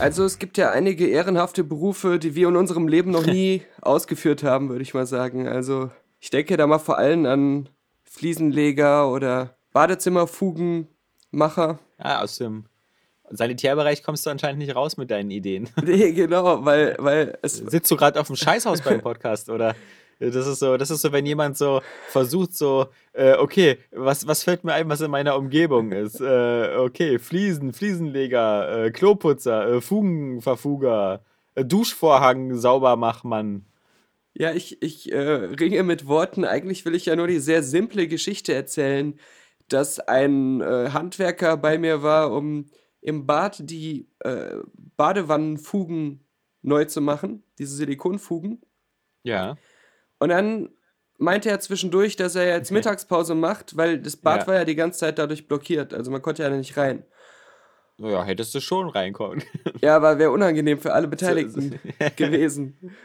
[0.00, 4.42] Also es gibt ja einige ehrenhafte Berufe, die wir in unserem Leben noch nie ausgeführt
[4.42, 5.46] haben, würde ich mal sagen.
[5.46, 5.90] Also
[6.20, 7.68] ich denke da mal vor allem an
[8.04, 11.78] Fliesenleger oder Badezimmerfugenmacher.
[12.02, 12.64] Ja, aus dem
[13.28, 15.68] Sanitärbereich kommst du anscheinend nicht raus mit deinen Ideen.
[15.84, 17.58] Nee, genau, weil, weil es...
[17.58, 19.76] Sitzt du gerade auf dem Scheißhaus beim Podcast, oder?
[20.20, 24.42] Das ist so, das ist so, wenn jemand so versucht, so, äh, okay, was, was
[24.42, 26.20] fällt mir ein, was in meiner Umgebung ist?
[26.20, 33.64] Äh, okay, Fliesen, Fliesenleger, äh, Kloputzer, äh, Fugenverfuger, äh, Duschvorhang, Saubermachmann.
[34.34, 36.44] Ja, ich, ich äh, ringe mit Worten.
[36.44, 39.18] Eigentlich will ich ja nur die sehr simple Geschichte erzählen,
[39.68, 42.66] dass ein Handwerker bei mir war, um
[43.02, 44.08] im Bad die
[44.96, 46.24] Badewannenfugen
[46.62, 48.60] neu zu machen, diese Silikonfugen.
[49.22, 49.56] Ja.
[50.20, 50.68] Und dann
[51.18, 54.46] meinte er zwischendurch, dass er jetzt Mittagspause macht, weil das Bad Ja.
[54.46, 55.92] war ja die ganze Zeit dadurch blockiert.
[55.92, 57.04] Also man konnte ja nicht rein.
[57.98, 59.42] Ja, hättest du schon reinkommen.
[59.82, 61.78] Ja, aber wäre unangenehm für alle Beteiligten
[62.16, 62.96] gewesen.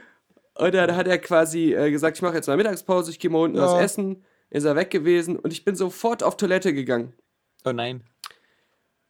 [0.53, 3.39] Und dann hat er quasi äh, gesagt, ich mache jetzt mal Mittagspause, ich gehe mal
[3.39, 3.63] unten Ja.
[3.66, 4.23] was essen.
[4.52, 7.13] Ist er weg gewesen und ich bin sofort auf Toilette gegangen.
[7.66, 8.03] Oh nein.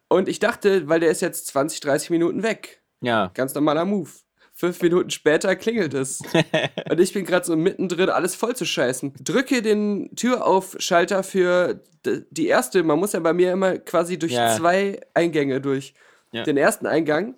[0.07, 2.81] Und ich dachte, weil der ist jetzt 20, 30 Minuten weg.
[3.01, 3.29] Ja.
[3.33, 4.09] Ganz normaler Move.
[4.57, 6.21] Fünf Minuten später klingelt es.
[6.89, 9.13] und ich bin gerade so mittendrin, alles voll zu scheißen.
[9.21, 12.81] Drücke den Türaufschalter für die erste.
[12.83, 14.55] Man muss ja bei mir immer quasi durch Ja.
[14.55, 15.93] zwei Eingänge durch.
[16.31, 16.43] Ja.
[16.43, 17.35] Den ersten Eingang.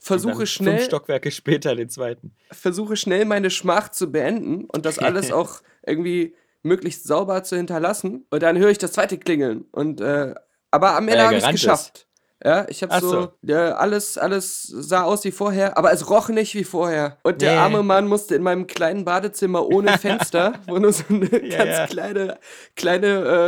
[0.00, 2.34] Versuche schnell, Fünf Stockwerke später den zweiten.
[2.50, 8.26] versuche schnell meine Schmach zu beenden und das alles auch irgendwie möglichst sauber zu hinterlassen.
[8.30, 9.66] Und dann höre ich das zweite klingeln.
[9.70, 10.34] Und äh,
[10.70, 12.06] aber am Ende er habe ich es gerannt ist.
[12.44, 13.32] Ja, ich habe so, so.
[13.42, 17.16] ja, alles, alles sah aus wie vorher, aber es roch nicht wie vorher.
[17.22, 17.58] Und der Nee.
[17.58, 21.70] arme Mann musste in meinem kleinen Badezimmer ohne Fenster, wo nur so eine Ja, ganz
[21.76, 21.86] ja.
[21.86, 22.38] kleine,
[22.76, 23.06] kleine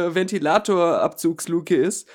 [0.09, 2.09] äh, Ventilatorabzugsluke ist,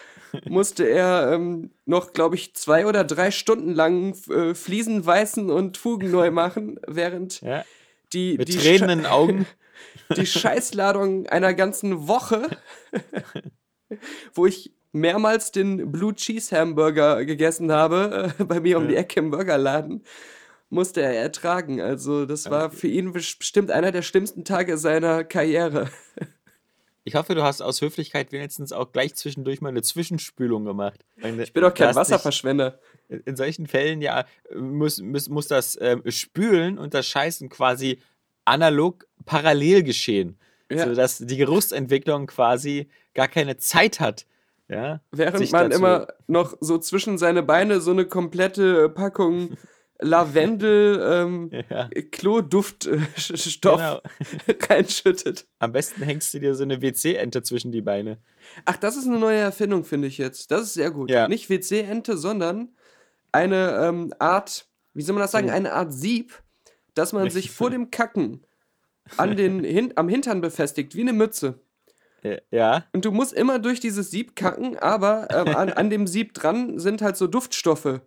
[0.49, 5.77] musste er ähm, noch, glaube ich, zwei oder drei Stunden lang äh, Fliesen weißen und
[5.77, 7.63] Fugen neu machen, während Ja.
[8.13, 9.45] die, Mit die, Tränen Sche- in den Augen.
[10.15, 12.49] die Scheißladung einer ganzen Woche,
[14.33, 19.19] wo ich mehrmals den Blue Cheese Hamburger gegessen habe, äh, bei mir um die Ecke
[19.19, 20.03] im Burgerladen,
[20.69, 21.81] musste er ertragen.
[21.81, 25.89] Also das war für ihn bes- bestimmt einer der schlimmsten Tage seiner Karriere.
[27.03, 31.03] Ich hoffe, du hast aus Höflichkeit wenigstens auch gleich zwischendurch mal eine Zwischenspülung gemacht.
[31.17, 32.79] Ich bin doch kein Wasserverschwender.
[33.25, 34.25] In solchen Fällen ja
[34.55, 37.99] muss, muss, muss das ähm, Spülen und das Scheißen quasi
[38.45, 40.37] analog parallel geschehen.
[40.71, 40.85] Ja.
[40.85, 44.25] Sodass die Geruchsentwicklung quasi gar keine Zeit hat.
[44.71, 49.57] Ja, Während man dazu- immer noch so zwischen seine Beine so eine komplette Packung
[49.99, 51.89] Lavendel, ähm, Ja.
[52.11, 54.01] Kloduftstoff Genau.
[54.69, 55.47] reinschüttet.
[55.59, 58.17] Am besten hängst du dir so eine WC-Ente zwischen die Beine.
[58.65, 60.51] Ach, das ist eine neue Erfindung, finde ich jetzt.
[60.51, 61.09] Das ist sehr gut.
[61.11, 61.27] Ja.
[61.27, 62.69] Nicht WC-Ente, sondern
[63.31, 65.53] eine ähm, Art, wie soll man das sagen, Hm.
[65.55, 66.41] eine Art Sieb,
[66.93, 68.45] dass man sich vor dem Kacken
[69.17, 71.59] an den, hin, am Hintern befestigt, wie eine Mütze.
[72.23, 76.05] Ja, Ja, Und du musst immer durch dieses Sieb kacken, aber ähm, an, an dem
[76.07, 78.01] Sieb dran sind halt so Duftstoffe,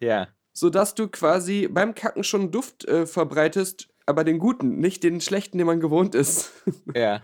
[0.00, 0.28] ja.
[0.52, 5.58] sodass du quasi beim Kacken schon Duft äh, verbreitest, aber den guten, nicht den schlechten,
[5.58, 6.50] den man gewohnt ist.
[6.94, 7.22] Ja.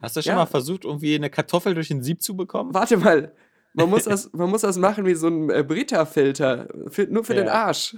[0.00, 0.36] Hast du schon Ja.
[0.36, 2.74] mal versucht, irgendwie eine Kartoffel durch den Sieb zu bekommen?
[2.74, 3.32] Warte mal.
[3.72, 6.68] Man muss das, man muss das machen wie so ein äh, Brita-Filter.
[7.08, 7.40] Nur für Ja.
[7.42, 7.96] den Arsch.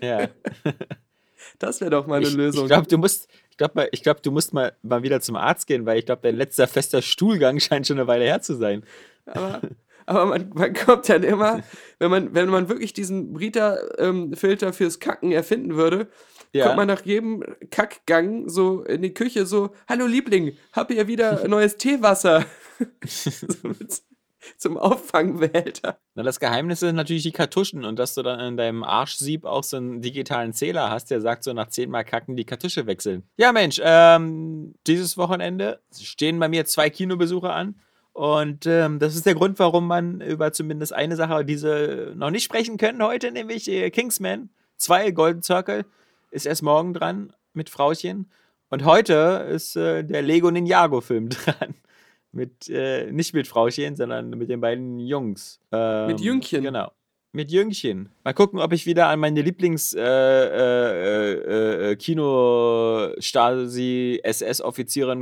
[0.00, 0.28] Ja.
[1.58, 2.64] Das wäre doch mal eine ich, Lösung.
[2.64, 5.66] Ich glaube, du musst, ich glaube, ich glaub, du musst mal, mal wieder zum Arzt
[5.66, 8.82] gehen, weil ich glaube, dein letzter fester Stuhlgang scheint schon eine Weile her zu sein.
[9.26, 9.60] aber
[10.06, 11.62] aber man, man kommt dann immer,
[12.00, 16.08] wenn man, wenn man wirklich diesen Brita-Filter fürs Kacken erfinden würde,
[16.52, 16.64] Ja.
[16.64, 21.46] kommt man nach jedem Kackgang so in die Küche so, hallo Liebling, hab ihr wieder
[21.48, 22.44] neues Teewasser
[23.06, 24.02] so mit,
[24.56, 25.98] zum Auffangbehälter.
[26.14, 29.64] Na, das Geheimnis sind natürlich die Kartuschen und dass du dann in deinem Arschsieb auch
[29.64, 33.24] so einen digitalen Zähler hast, der sagt so nach zehnmal Kacken die Kartusche wechseln.
[33.36, 37.76] Ja, Mensch, ähm, dieses Wochenende stehen bei mir zwei Kinobesuche an.
[38.12, 42.44] Und ähm, das ist der Grund, warum man über zumindest eine Sache, diese noch nicht
[42.44, 45.84] sprechen können heute, nämlich äh, Kingsman 2 Golden Circle,
[46.30, 48.30] ist erst morgen dran mit Frauchen.
[48.68, 51.74] Und heute ist äh, der Lego Ninjago Film dran.
[52.32, 55.60] Mit, äh, nicht mit Frauchen, sondern mit den beiden Jungs.
[55.72, 56.62] Ähm, Mit Jüngchen.
[56.62, 56.92] Genau.
[57.32, 58.08] Mit Jüngchen.
[58.24, 61.96] Mal gucken, ob ich wieder an meine Lieblings äh, äh, äh, äh,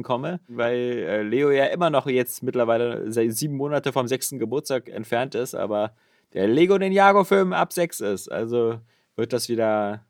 [0.02, 4.88] komme, weil äh, Leo ja immer noch jetzt mittlerweile seit sieben Monate vom sechsten Geburtstag
[4.88, 5.92] entfernt ist, aber
[6.32, 8.32] der Lego Ninjago Film ab sechs ist.
[8.32, 8.80] Also
[9.16, 10.06] wird das wieder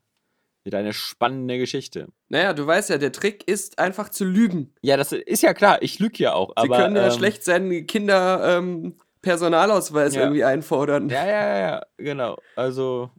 [0.69, 2.07] wieder eine spannende Geschichte.
[2.29, 4.71] Naja, du weißt ja, der Trick ist einfach zu lügen.
[4.81, 5.81] Ja, das ist ja klar.
[5.81, 6.49] Ich lüge ja auch.
[6.49, 10.21] Sie aber, können ja ähm, schlecht seinen Kinder ähm, Personalausweis Ja.
[10.21, 11.09] irgendwie einfordern.
[11.09, 12.37] Ja, ja, ja, ja, genau.
[12.55, 13.09] Also,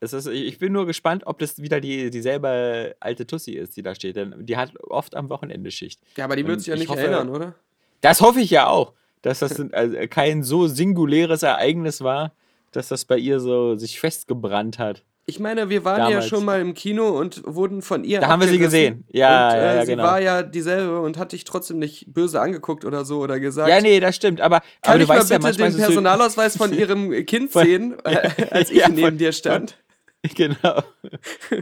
[0.00, 3.94] ist, ich bin nur gespannt, ob das wieder die, dieselbe alte Tussi ist, die da
[3.94, 4.16] steht.
[4.16, 6.00] Denn die hat oft am Wochenende Schicht.
[6.16, 7.54] Ja, aber die wird sich ja ich nicht hoffe- erinnern, oder?
[8.02, 8.92] Das hoffe ich ja auch,
[9.22, 12.32] dass das also kein so singuläres Ereignis war,
[12.72, 15.04] dass das bei ihr so sich festgebrannt hat.
[15.26, 16.26] Ich meine, wir waren ja Damals.
[16.28, 18.20] schon mal im Kino und wurden von ihr.
[18.20, 19.04] Da haben wir sie gesehen.
[19.10, 20.02] Ja, und, äh, ja, ja, sie genau.
[20.04, 23.70] war ja dieselbe und hat dich trotzdem nicht böse angeguckt oder so oder gesagt.
[23.70, 24.42] Ja, nee, das stimmt.
[24.42, 27.96] Aber, Kann aber ich mal ja, bitte manchmal den Personalausweis von ihrem Kind Von- sehen,
[28.04, 29.78] äh, als ich Ja, neben von- dir stand?
[30.34, 30.82] Genau.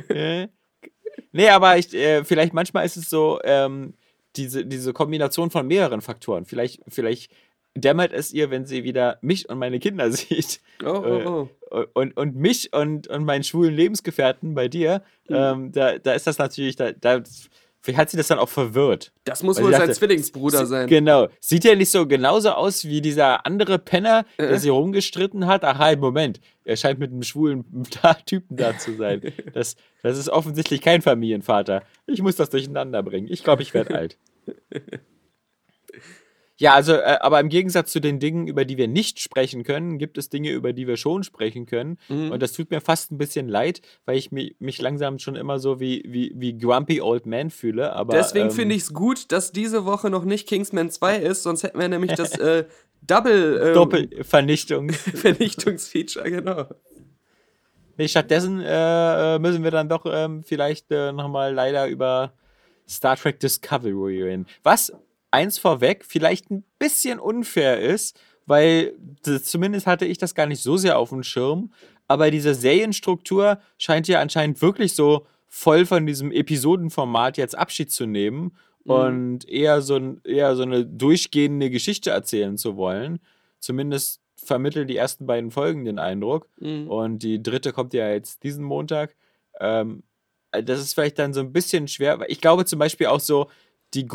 [0.09, 0.49] Äh.
[1.33, 3.95] nee, aber ich, äh, vielleicht manchmal ist es so, ähm,
[4.37, 6.45] diese, diese Kombination von mehreren Faktoren.
[6.47, 7.31] Vielleicht, vielleicht
[7.77, 10.61] dämmert es ihr, wenn sie wieder mich und meine Kinder sieht.
[10.85, 11.85] Oh, oh, oh.
[11.95, 15.35] Und, und mich und, und meinen schwulen Lebensgefährten bei dir, Mhm.
[15.37, 17.23] ähm, da, da ist das natürlich, da, da,
[17.81, 19.13] vielleicht hat sie das dann auch verwirrt.
[19.25, 20.87] Das muss wohl sie sein dachte, Zwillingsbruder Sie- sein.
[20.89, 21.29] Genau.
[21.41, 24.49] Sieht ja nicht so genauso aus wie dieser andere Penner, Äh.
[24.49, 25.65] der sie rumgestritten hat.
[25.65, 26.41] Ach, halt, Moment.
[26.65, 27.65] Er scheint mit einem schwulen
[28.27, 29.23] Typen da zu sein.
[29.55, 31.83] Das, das ist offensichtlich kein Familienvater.
[32.07, 33.29] Ich muss das durcheinander bringen.
[33.31, 34.19] Ich glaube, ich werde alt.
[36.63, 39.99] Ja, also, äh, aber im Gegensatz zu den Dingen, über die wir nicht sprechen können,
[39.99, 41.99] gibt es Dinge, über die wir schon sprechen können.
[42.09, 42.31] Mhm.
[42.31, 45.59] Und das tut mir fast ein bisschen leid, weil ich mich, mich langsam schon immer
[45.59, 47.93] so wie, wie, wie Grumpy Old Man fühle.
[47.95, 51.43] Aber, Deswegen ähm, finde ich es gut, dass diese Woche noch nicht Kingsman 2 ist,
[51.43, 52.67] sonst hätten wir nämlich das äh,
[53.05, 54.91] Double, ähm, Doppelvernichtung.
[54.93, 56.67] Vernichtungsfeature, genau.
[57.97, 62.35] Nee, stattdessen äh, äh, müssen wir dann doch ähm, vielleicht äh, nochmal leider über
[62.89, 64.47] Star Trek Discovery reden.
[64.63, 64.93] Was
[65.33, 68.95] eins vorweg vielleicht ein bisschen unfair ist, weil
[69.43, 71.73] zumindest hatte ich das gar nicht so sehr auf dem Schirm,
[72.09, 78.07] aber diese Serienstruktur scheint ja anscheinend wirklich so voll von diesem Episodenformat jetzt Abschied zu
[78.07, 83.21] nehmen und eher so, eher so eine durchgehende Geschichte erzählen zu wollen.
[83.61, 86.49] Zumindest vermitteln die ersten beiden Folgen den Eindruck.
[86.59, 86.89] Mhm.
[86.89, 89.15] Und die dritte kommt ja jetzt diesen Montag.
[89.61, 90.03] Ähm,
[90.51, 92.19] äh, das ist vielleicht dann so ein bisschen schwer.
[92.19, 93.49] weil Ich glaube zum Beispiel auch so,
[93.95, 94.07] die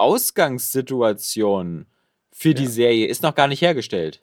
[0.00, 1.86] Grundausgangssituation
[2.32, 4.22] für die Serie ist noch gar nicht hergestellt.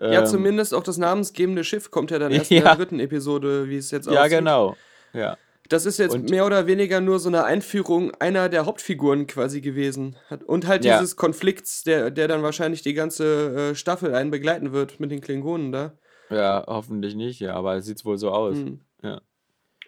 [0.00, 2.64] Ja, Ähm, zumindest auch das namensgebende Schiff kommt ja dann erst in Ja.
[2.64, 4.38] der dritten Episode, wie es jetzt Ja, aussieht.
[4.38, 4.76] genau.
[5.12, 5.36] Ja.
[5.68, 9.60] Das ist jetzt Und- mehr oder weniger nur so eine Einführung einer der Hauptfiguren quasi
[9.60, 10.16] gewesen.
[10.30, 10.98] Hat- Und halt Ja.
[10.98, 15.20] dieses Konflikts, der, der dann wahrscheinlich die ganze äh, Staffel einen begleiten wird mit den
[15.20, 15.92] Klingonen da.
[16.30, 18.56] ja, hoffentlich nicht, ja, aber es sieht wohl so aus.
[18.56, 18.80] Mhm.
[19.02, 19.20] Ja.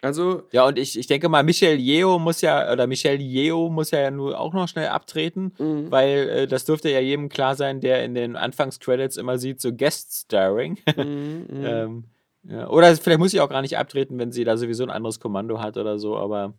[0.01, 3.91] Also, Ja, und ich, ich denke mal, Michel Yeo muss ja, oder Michelle Yeo muss
[3.91, 5.91] ja nur auch noch schnell abtreten, Mhm.
[5.91, 9.71] weil äh, das dürfte ja jedem klar sein, der in den Anfangscredits immer sieht, so
[9.71, 10.79] Guest-Starring.
[10.97, 11.65] mhm, mhm.
[11.65, 12.03] ähm,
[12.43, 12.67] ja.
[12.69, 15.59] Oder vielleicht muss sie auch gar nicht abtreten, wenn sie da sowieso ein anderes Kommando
[15.59, 16.55] hat oder so, aber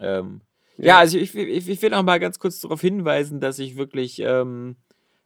[0.00, 0.40] ähm,
[0.76, 0.84] ja.
[0.86, 0.98] Ja.
[0.98, 4.76] also ich, ich, ich will noch mal ganz kurz darauf hinweisen, dass ich wirklich ähm,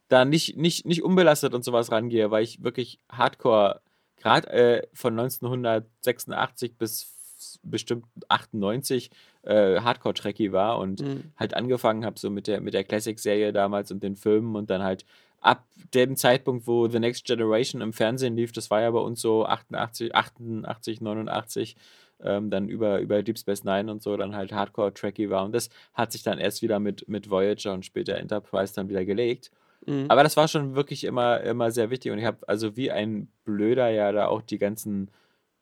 [0.07, 3.81] da nicht, nicht, nicht unbelastet und sowas rangehe, weil ich wirklich hardcore,
[4.19, 7.15] gerade äh, von 1986 bis
[7.63, 9.09] bestimmt 98
[9.43, 11.31] äh, Hardcore-Trekkie war und Mhm.
[11.37, 14.83] halt angefangen habe, so mit der, mit der Classic-Serie damals und den Filmen und dann
[14.83, 15.05] halt
[15.39, 19.21] ab dem Zeitpunkt, wo The Next Generation im Fernsehen lief, das war ja bei uns
[19.21, 21.77] so 88, 88 89,
[22.21, 25.69] ähm, dann über, über Deep Space Nine und so, dann halt Hardcore-Trekkie war und das
[25.93, 29.49] hat sich dann erst wieder mit, mit Voyager und später Enterprise dann wieder gelegt.
[29.85, 30.05] Mhm.
[30.07, 33.29] Aber das war schon wirklich immer, immer sehr wichtig und ich habe also wie ein
[33.43, 35.09] Blöder ja da auch die ganzen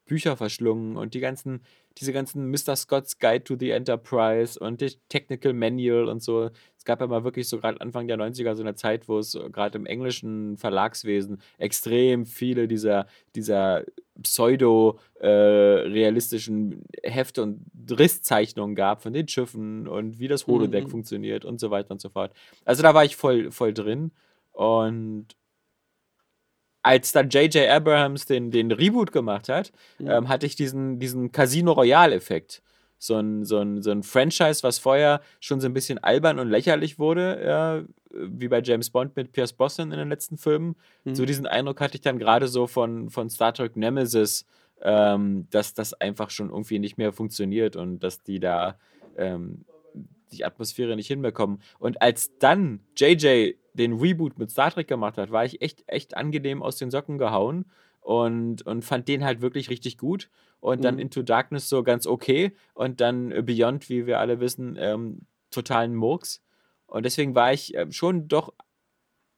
[0.08, 1.62] Bücher verschlungen und die ganzen,
[1.98, 2.76] diese ganzen Mr.
[2.76, 6.50] Scott's Guide to the Enterprise und die Technical Manual und so.
[6.78, 9.38] Es gab ja mal wirklich so gerade Anfang der 90er so eine Zeit, wo es
[9.52, 13.06] gerade im englischen Verlagswesen extrem viele dieser,
[13.36, 13.84] dieser
[14.22, 20.90] pseudo-realistischen Hefte und Risszeichnungen gab von den Schiffen und wie das Holodeck Mhm.
[20.90, 22.32] funktioniert und so weiter und so fort.
[22.66, 24.12] Also da war ich voll, voll drin
[24.52, 25.28] und
[26.84, 27.68] als dann J.J.
[27.70, 30.10] Abrahams den, den Reboot gemacht hat, Mhm.
[30.10, 32.62] ähm, hatte ich diesen, diesen Casino Royale-Effekt.
[33.00, 36.50] So ein, so, ein, so ein Franchise, was vorher schon so ein bisschen albern und
[36.50, 40.76] lächerlich wurde, ja, wie bei James Bond mit Pierce Brosnan in den letzten Filmen.
[41.04, 41.16] Mhm.
[41.16, 44.46] So diesen Eindruck hatte ich dann gerade so von, von Star Trek Nemesis,
[44.82, 48.78] ähm, dass das einfach schon irgendwie nicht mehr funktioniert und dass die da
[49.18, 49.66] ähm,
[50.32, 51.62] die Atmosphäre nicht hinbekommen.
[51.80, 56.18] Und als dann JJ den Reboot mit Star Trek gemacht hat, war ich echt, echt
[56.18, 57.66] angenehm aus den Socken gehauen
[58.02, 60.30] und, und fand den halt wirklich richtig gut.
[60.60, 61.02] Und dann Mhm.
[61.02, 62.56] Into Darkness so ganz okay.
[62.74, 65.22] Und dann Beyond, wie wir alle wissen, ähm,
[65.52, 66.42] totalen Murks.
[66.88, 68.54] Und deswegen war ich ähm, schon doch,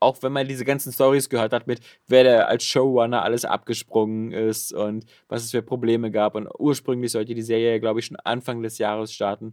[0.00, 4.32] auch wenn man diese ganzen Stories gehört hat, mit wer der als Showrunner alles abgesprungen
[4.32, 6.34] ist und was es für Probleme gab.
[6.36, 9.52] Und ursprünglich sollte die Serie, glaube ich, schon Anfang des Jahres starten.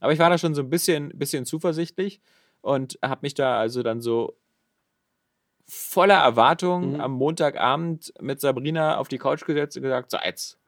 [0.00, 2.20] Aber ich war da schon so ein bisschen, bisschen zuversichtlich
[2.60, 4.36] und habe mich da also dann so
[5.68, 7.00] voller Erwartung Mhm.
[7.00, 10.58] am Montagabend mit Sabrina auf die Couch gesetzt und gesagt, so jetzt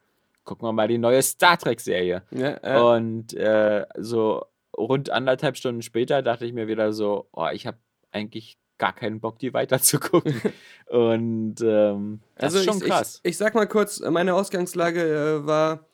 [0.48, 2.22] gucken wir mal die neue Star Trek-Serie.
[2.30, 2.80] Ja, ja.
[2.80, 7.76] Und äh, so rund anderthalb Stunden später dachte ich mir wieder so, oh, ich habe
[8.12, 10.40] eigentlich gar keinen Bock, die weiter zu gucken.
[10.86, 13.20] und ähm, das ist schon ich, krass.
[13.22, 15.02] Ich, ich sag mal kurz, meine Ausgangslage
[15.42, 15.84] äh, war,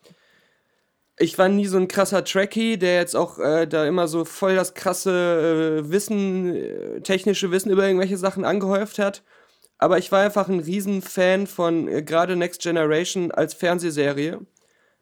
[1.18, 4.54] ich war nie so ein krasser Trekkie, der jetzt auch äh, da immer so voll
[4.54, 9.24] das krasse äh, Wissen, äh, technische Wissen über irgendwelche Sachen angehäuft hat.
[9.78, 14.40] Aber ich war einfach ein Riesenfan von äh, gerade Next Generation als Fernsehserie.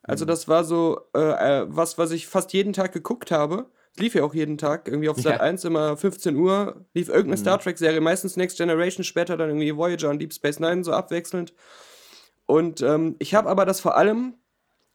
[0.04, 1.20] Also das war so äh,
[1.60, 3.66] äh, was, was ich fast jeden Tag geguckt habe.
[3.94, 5.40] Es lief ja auch jeden Tag, irgendwie auf Sat Ja.
[5.40, 10.10] 1 immer 15 Uhr, lief irgendeine Star Trek-Serie, meistens Next Generation, später dann irgendwie Voyager
[10.10, 11.52] und Deep Space Nine, so abwechselnd.
[12.46, 14.34] Und ähm, ich habe aber das vor allem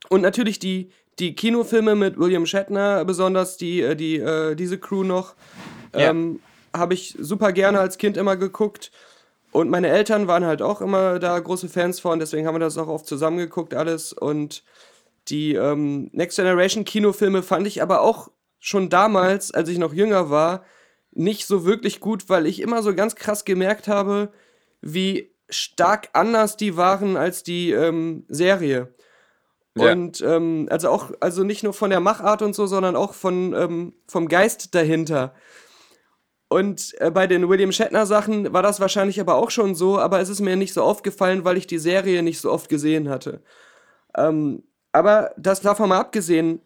[0.09, 5.03] und natürlich die, die Kinofilme mit William Shatner, besonders die, äh, die, äh, diese Crew
[5.03, 5.35] noch,
[5.95, 6.09] Ja.
[6.09, 6.39] ähm,
[6.75, 8.91] habe ich super gerne als Kind immer geguckt.
[9.57, 12.77] Und meine Eltern waren halt auch immer da große Fans von, deswegen haben wir das
[12.77, 14.13] auch oft zusammengeguckt, alles.
[14.13, 14.63] Und
[15.29, 20.29] die ähm, Next Generation Kinofilme fand ich aber auch schon damals, als ich noch jünger
[20.29, 20.63] war,
[21.09, 24.31] nicht so wirklich gut, weil ich immer so ganz krass gemerkt habe,
[24.81, 28.93] wie stark anders die waren als die ähm, Serie.
[29.75, 29.91] Ja.
[29.91, 33.55] Und ähm, also auch, also nicht nur von der Machart und so, sondern auch von,
[33.55, 35.33] ähm, vom Geist dahinter.
[36.49, 40.19] Und äh, bei den William Shatner Sachen war das wahrscheinlich aber auch schon so, aber
[40.21, 43.41] es ist mir nicht so aufgefallen, weil ich die Serie nicht so oft gesehen hatte.
[44.15, 44.63] Ähm,
[44.93, 46.61] aber das davon mal abgesehen,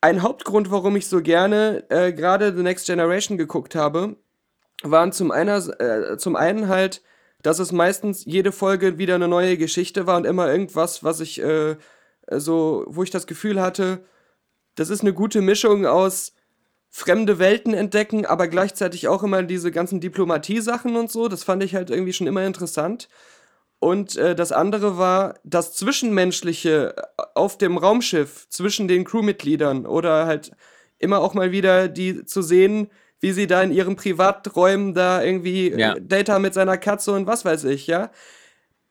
[0.00, 4.16] ein Hauptgrund, warum ich so gerne äh, gerade The Next Generation geguckt habe,
[4.82, 7.02] waren zum, einer, äh, zum einen halt,
[7.42, 11.40] dass es meistens jede Folge wieder eine neue Geschichte war und immer irgendwas, was ich
[11.42, 11.76] äh,
[12.30, 14.04] so, wo ich das Gefühl hatte,
[14.76, 16.34] das ist eine gute Mischung aus
[16.94, 21.26] fremde Welten entdecken, aber gleichzeitig auch immer diese ganzen Diplomatie-Sachen und so.
[21.26, 23.08] Das fand ich halt irgendwie schon immer interessant.
[23.78, 26.94] Und äh, das andere war das Zwischenmenschliche
[27.34, 30.52] auf dem Raumschiff zwischen den Crewmitgliedern oder halt
[30.98, 35.70] immer auch mal wieder die zu sehen, wie sie da in ihren Privaträumen da irgendwie
[35.70, 35.94] Ja.
[35.94, 38.10] äh, Data mit seiner Katze und was weiß ich, ja.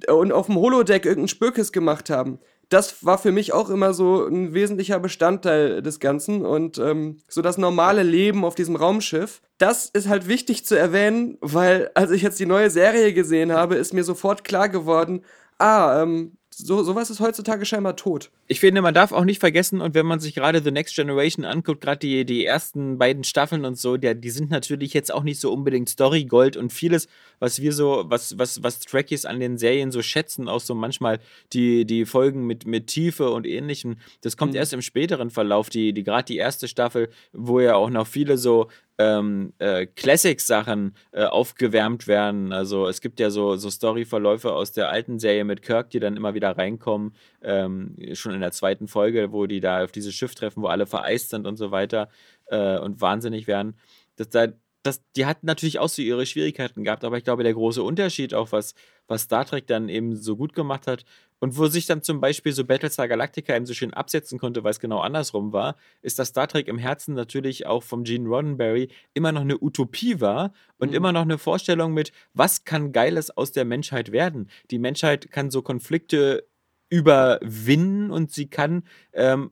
[0.07, 2.39] Und auf dem Holodeck irgendein Spökes gemacht haben.
[2.71, 7.41] Das war für mich auch immer so ein wesentlicher Bestandteil des Ganzen und ähm, so
[7.41, 9.41] das normale Leben auf diesem Raumschiff.
[9.57, 13.75] Das ist halt wichtig zu erwähnen, weil als ich jetzt die neue Serie gesehen habe,
[13.75, 15.25] ist mir sofort klar geworden,
[15.57, 18.29] ah, ähm, so, sowas ist heutzutage scheinbar tot.
[18.47, 21.45] Ich finde, man darf auch nicht vergessen, und wenn man sich gerade The Next Generation
[21.45, 25.23] anguckt, gerade die, die ersten beiden Staffeln und so, der, die sind natürlich jetzt auch
[25.23, 27.07] nicht so unbedingt Story-Gold und vieles,
[27.39, 31.19] was wir so, was, was, was Trekkies an den Serien so schätzen, auch so manchmal
[31.53, 35.93] die, die Folgen mit, mit Tiefe und ähnlichem, das kommt erst im späteren Verlauf, die,
[35.93, 38.67] die gerade die erste Staffel, wo ja auch noch viele so
[39.01, 42.53] ähm, äh, Classic-Sachen äh, aufgewärmt werden.
[42.53, 46.17] Also es gibt ja so, so Story-Verläufe aus der alten Serie mit Kirk, die dann
[46.17, 50.35] immer wieder reinkommen, ähm, schon in der zweiten Folge, wo die da auf dieses Schiff
[50.35, 52.09] treffen, wo alle vereist sind und so weiter
[52.47, 53.75] äh, und wahnsinnig werden.
[54.17, 54.47] Das, da,
[54.83, 58.33] das, die hatten natürlich auch so ihre Schwierigkeiten gehabt, aber ich glaube, der große Unterschied
[58.33, 58.73] auch, was,
[59.07, 61.05] was Star Trek dann eben so gut gemacht hat
[61.39, 64.71] und wo sich dann zum Beispiel so Battlestar Galactica eben so schön absetzen konnte, weil
[64.71, 68.89] es genau andersrum war, ist, dass Star Trek im Herzen natürlich auch vom Gene Roddenberry
[69.13, 70.95] immer noch eine Utopie war und Mhm.
[70.95, 74.49] immer noch eine Vorstellung mit, was kann Geiles aus der Menschheit werden?
[74.71, 76.47] Die Menschheit kann so Konflikte
[76.91, 78.83] überwinden und sie kann
[79.13, 79.51] ähm,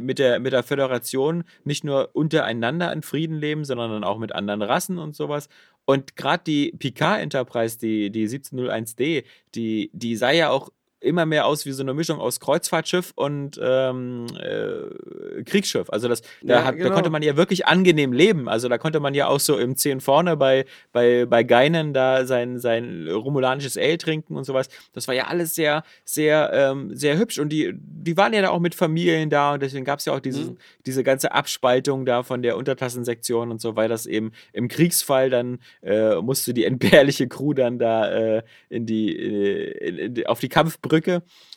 [0.00, 4.62] mit, der, mit der Föderation nicht nur untereinander in Frieden leben, sondern auch mit anderen
[4.62, 5.48] Rassen und sowas.
[5.84, 9.24] Und gerade die Picard Enterprise, die, die 1701D,
[9.56, 10.70] die, die sah ja auch
[11.06, 15.88] immer mehr aus wie so eine Mischung aus Kreuzfahrtschiff und ähm, äh, Kriegsschiff.
[15.90, 16.94] Also das, da, Ja, hat, da genau.
[16.94, 18.48] konnte man ja wirklich angenehm leben.
[18.48, 22.26] Also da konnte man ja auch so im 10 vorne bei, bei, bei Geinen da
[22.26, 24.68] sein, sein romulanisches Ale trinken und sowas.
[24.92, 27.38] Das war ja alles sehr, sehr, ähm, sehr hübsch.
[27.38, 30.12] Und die, die waren ja da auch mit Familien da und deswegen gab es ja
[30.12, 30.56] auch dieses, Mhm.
[30.86, 35.58] diese ganze Abspaltung da von der Unterklassensektion und so, weil das eben im Kriegsfall dann
[35.82, 40.48] äh, musste die entbehrliche Crew dann da äh, in die, äh, in, in, auf die
[40.48, 40.95] Kampfbrücke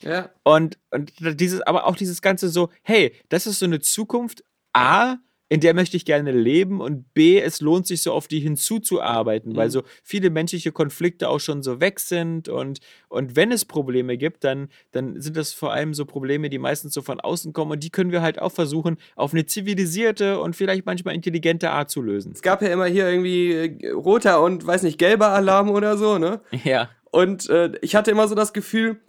[0.02, 0.30] Ja.
[0.44, 5.16] und, und dieses, aber auch dieses Ganze so, hey, das ist so eine Zukunft, A,
[5.52, 9.56] in der möchte ich gerne leben und B, es lohnt sich so auf die hinzuzuarbeiten,
[9.56, 9.72] weil Mhm.
[9.72, 12.78] so viele menschliche Konflikte auch schon so weg sind und,
[13.08, 16.94] und wenn es Probleme gibt, dann, dann sind das vor allem so Probleme, die meistens
[16.94, 20.54] so von außen kommen und die können wir halt auch versuchen, auf eine zivilisierte und
[20.54, 22.30] vielleicht manchmal intelligente Art zu lösen.
[22.32, 26.18] Es gab ja immer hier irgendwie äh, roter und, weiß nicht, gelber Alarm oder so,
[26.18, 26.42] ne?
[26.62, 26.90] Ja.
[27.10, 29.00] Und äh, ich hatte immer so das Gefühl,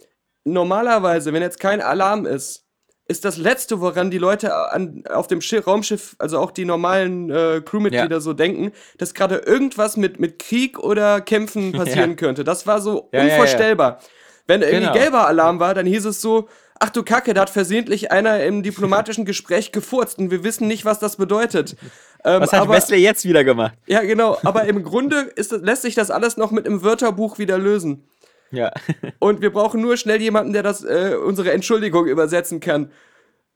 [0.44, 2.64] normalerweise, wenn jetzt kein Alarm ist,
[3.08, 7.30] ist das Letzte, woran die Leute an, auf dem Schiff, Raumschiff, also auch die normalen
[7.30, 8.20] äh, Crewmitglieder Ja.
[8.20, 12.16] so denken, dass gerade irgendwas mit, mit Krieg oder Kämpfen passieren Ja.
[12.16, 12.44] könnte.
[12.44, 13.98] Das war so Ja, unvorstellbar.
[14.46, 14.92] Wenn irgendwie Genau.
[14.92, 16.48] gelber Alarm war, dann hieß es so,
[16.80, 20.84] ach du Kacke, da hat versehentlich einer im diplomatischen Gespräch gefurzt und wir wissen nicht,
[20.84, 21.76] was das bedeutet.
[22.24, 23.74] Ähm, Was hat aber- Wesley jetzt wieder gemacht?
[23.86, 24.38] ja, genau.
[24.44, 28.08] Aber im Grunde ist, lässt sich das alles noch mit einem Wörterbuch wieder lösen.
[28.52, 28.70] Ja.
[29.18, 32.90] Und wir brauchen nur schnell jemanden, der das, äh, unsere Entschuldigung übersetzen kann.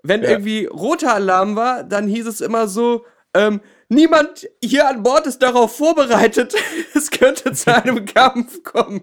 [0.03, 0.31] Wenn Ja.
[0.31, 5.43] irgendwie roter Alarm war, dann hieß es immer so, ähm, niemand hier an Bord ist
[5.43, 6.55] darauf vorbereitet.
[6.95, 9.03] es könnte zu einem Kampf kommen.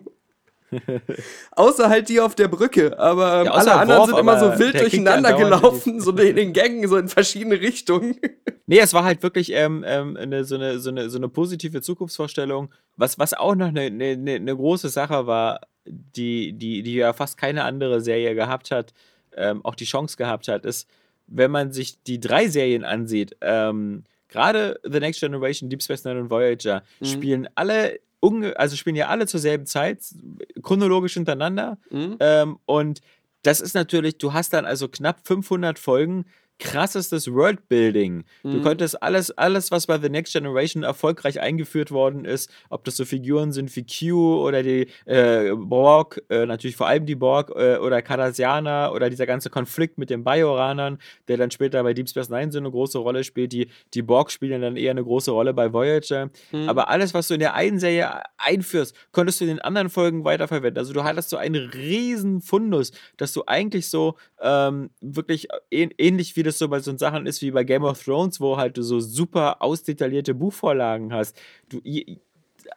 [1.51, 2.97] Außer halt die auf der Brücke.
[2.97, 6.51] Aber ähm, Ja, alle anderen Worf, sind immer so wild durcheinander gelaufen, so in den
[6.53, 8.19] Gängen, so in verschiedene Richtungen.
[8.65, 11.81] Nee, es war halt wirklich ähm, ähm, eine, so, eine, so, eine, so eine positive
[11.81, 12.73] Zukunftsvorstellung.
[12.97, 17.37] Was, was auch noch eine, eine eine große Sache war, die, die, die ja fast
[17.37, 18.93] keine andere Serie gehabt hat,
[19.35, 20.87] ähm, auch die Chance gehabt hat, ist,
[21.27, 26.19] wenn man sich die drei Serien ansieht, ähm, gerade The Next Generation, Deep Space Nine
[26.21, 27.05] und Voyager, Mhm.
[27.05, 27.99] spielen alle,
[28.55, 29.99] also spielen ja alle zur selben Zeit,
[30.61, 31.77] chronologisch hintereinander.
[31.89, 32.17] Mhm.
[32.19, 33.01] Ähm, und
[33.43, 36.25] das ist natürlich, du hast dann also knapp 500 Folgen
[36.59, 38.23] krassestes Worldbuilding.
[38.43, 38.61] Du Mhm.
[38.61, 43.05] konntest alles, alles, was bei The Next Generation erfolgreich eingeführt worden ist, ob das so
[43.05, 47.77] Figuren sind wie Q oder die äh, Borg, äh, natürlich vor allem die Borg äh,
[47.77, 52.29] oder Cardassianer oder dieser ganze Konflikt mit den Bajoranern, der dann später bei Deep Space
[52.29, 53.51] Nine so eine große Rolle spielt.
[53.51, 56.29] Die, die Borg spielen dann eher eine große Rolle bei Voyager.
[56.51, 56.69] Mhm.
[56.69, 60.23] Aber alles, was du in der einen Serie einführst, konntest du in den anderen Folgen
[60.23, 60.77] weiterverwenden.
[60.79, 66.35] Also du hattest so einen riesen Fundus, dass du eigentlich so ähm, wirklich ähn ähnlich
[66.35, 68.83] wie das so bei so Sachen ist wie bei Game of Thrones, wo halt du
[68.83, 71.35] so super ausdetaillierte Buchvorlagen hast.
[71.69, 71.81] Du,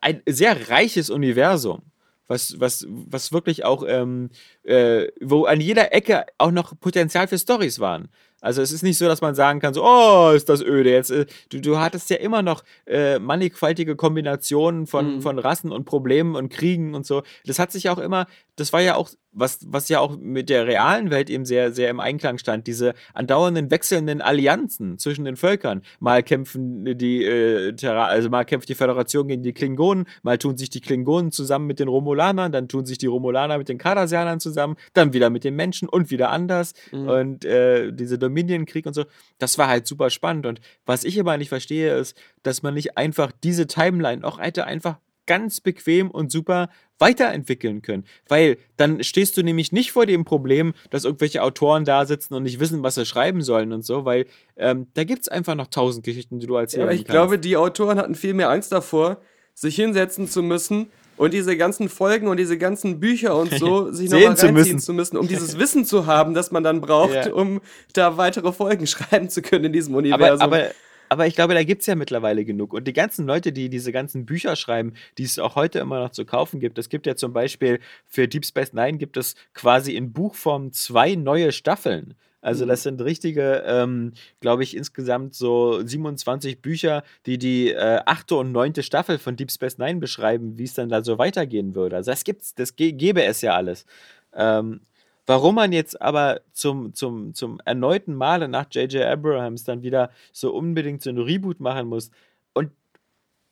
[0.00, 1.82] ein sehr reiches Universum.
[2.28, 4.30] Was, was, was wirklich auch, ähm,
[4.64, 8.08] äh, wo an jeder Ecke auch noch Potenzial für Stories waren.
[8.46, 11.10] Also es ist nicht so, dass man sagen kann, so, oh, ist das öde jetzt.
[11.10, 15.22] äh, Du, du hattest ja immer noch äh, mannigfaltige Kombinationen von, Mhm.
[15.22, 17.22] von Rassen und Problemen und Kriegen und so.
[17.44, 20.66] Das hat sich auch immer, das war ja auch, was, was ja auch mit der
[20.66, 25.82] realen Welt eben sehr, sehr im Einklang stand, diese andauernden wechselnden Allianzen zwischen den Völkern.
[26.00, 30.70] Mal kämpfen die, äh, also mal kämpft die Föderation gegen die Klingonen, mal tun sich
[30.70, 34.76] die Klingonen zusammen mit den Romulanern, dann tun sich die Romulaner mit den Cardassianern zusammen,
[34.94, 37.08] dann wieder mit den Menschen und wieder anders Mhm.
[37.08, 39.04] und äh, diese Dominion-Krieg und so,
[39.38, 40.46] das war halt super spannend.
[40.46, 44.64] Und was ich aber nicht verstehe, ist, dass man nicht einfach diese Timeline auch hätte
[44.66, 46.68] einfach ganz bequem und super
[47.00, 48.04] weiterentwickeln können.
[48.28, 52.44] Weil dann stehst du nämlich nicht vor dem Problem, dass irgendwelche Autoren da sitzen und
[52.44, 55.66] nicht wissen, was sie schreiben sollen und so, weil ähm, da gibt es einfach noch
[55.66, 57.10] tausend Geschichten, die du Ja, erzählen aber ich kannst.
[57.10, 59.20] glaube, die Autoren hatten viel mehr Angst davor,
[59.52, 64.10] sich hinsetzen zu müssen und diese ganzen Folgen und diese ganzen Bücher und so sich
[64.10, 64.78] nochmal zu reinziehen müssen.
[64.80, 67.32] zu müssen, um dieses Wissen zu haben, das man dann braucht, Ja.
[67.32, 67.60] um
[67.92, 70.42] da weitere Folgen schreiben zu können in diesem aber, Universum.
[70.42, 70.66] aber,
[71.08, 72.72] aber ich glaube, da gibt es ja mittlerweile genug.
[72.72, 76.10] Und die ganzen Leute, die diese ganzen Bücher schreiben, die es auch heute immer noch
[76.10, 79.94] zu kaufen gibt, es gibt ja zum Beispiel für Deep Space Nine gibt es quasi
[79.94, 82.14] in Buchform zwei neue Staffeln.
[82.46, 82.68] Also Mhm.
[82.68, 88.52] das sind richtige, ähm, glaube ich, insgesamt so 27 Bücher, die die äh, achte und
[88.52, 91.96] neunte Staffel von Deep Space Nine beschreiben, wie es dann da so weitergehen würde.
[91.96, 93.84] Also das gibt's, das gäbe es ja alles.
[94.32, 94.82] Ähm,
[95.26, 99.02] warum man jetzt aber zum, zum, zum erneuten Male nach J.J.
[99.02, 102.12] Abrahams dann wieder so unbedingt so ein Reboot machen muss
[102.54, 102.70] und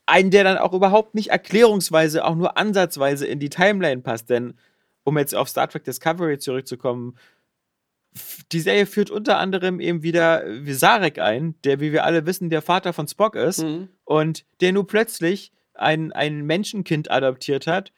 [0.06, 4.54] einen, der dann auch überhaupt nicht erklärungsweise, auch nur ansatzweise in die Timeline passt, denn
[5.02, 7.16] um jetzt auf Star Trek Discovery zurückzukommen,
[8.52, 12.62] die Serie führt unter anderem eben wieder Visarek ein, der, wie wir alle wissen, der
[12.62, 13.88] Vater von Spock ist Mhm.
[14.04, 17.92] und der nun plötzlich ein, ein Menschenkind adoptiert hat,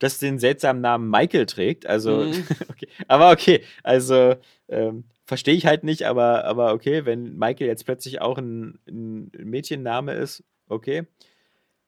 [0.00, 1.86] das den seltsamen Namen Michael trägt.
[1.86, 2.44] Also, Mhm.
[2.68, 2.88] okay.
[3.06, 4.34] aber okay, also
[4.68, 9.30] ähm, verstehe ich halt nicht, aber, aber okay, wenn Michael jetzt plötzlich auch ein, ein
[9.38, 11.04] Mädchenname ist, okay.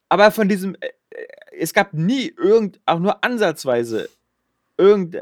[0.09, 1.27] Aber von diesem, äh, äh,
[1.59, 4.09] es gab nie irgend, auch nur ansatzweise,
[4.77, 5.17] irgend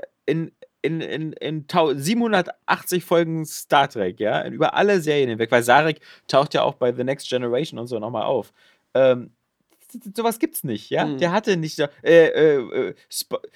[0.83, 5.63] in, in, in, in tau- 780 Folgen Star Trek, ja, über alle Serien hinweg, weil
[5.63, 8.53] Sarek taucht ja auch bei The Next Generation und so nochmal auf.
[8.95, 9.31] Ähm,
[10.15, 11.07] sowas gibt's nicht, ja.
[11.07, 11.19] Mhm.
[11.19, 12.95] Der hatte nicht so, äh, äh, äh,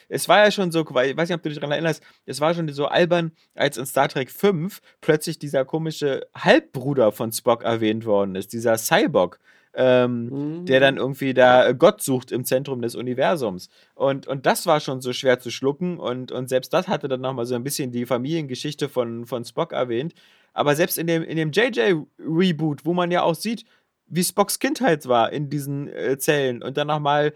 [0.08, 2.54] es war ja schon so, ich weiß nicht, ob du dich daran erinnerst, es war
[2.54, 8.04] schon so albern, als in Star Trek 5 plötzlich dieser komische Halbbruder von Spock erwähnt
[8.04, 9.38] worden ist, dieser Cyborg.
[9.78, 10.64] Ähm, Mhm.
[10.66, 13.68] der dann irgendwie da äh, Gott sucht im Zentrum des Universums.
[13.94, 17.20] Und, und das war schon so schwer zu schlucken und, und selbst das hatte dann
[17.20, 20.14] nochmal so ein bisschen die Familiengeschichte von, von Spock erwähnt.
[20.54, 23.64] Aber selbst in dem, in dem JJ-Reboot, wo man ja auch sieht,
[24.06, 27.34] wie Spocks Kindheit war in diesen äh, Zellen und dann nochmal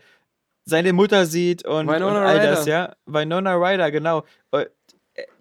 [0.64, 2.70] seine Mutter sieht und, und Winona all das, Ryder.
[2.72, 2.96] ja.
[3.05, 4.24] Winona Ryder, genau.
[4.53, 4.66] Äh,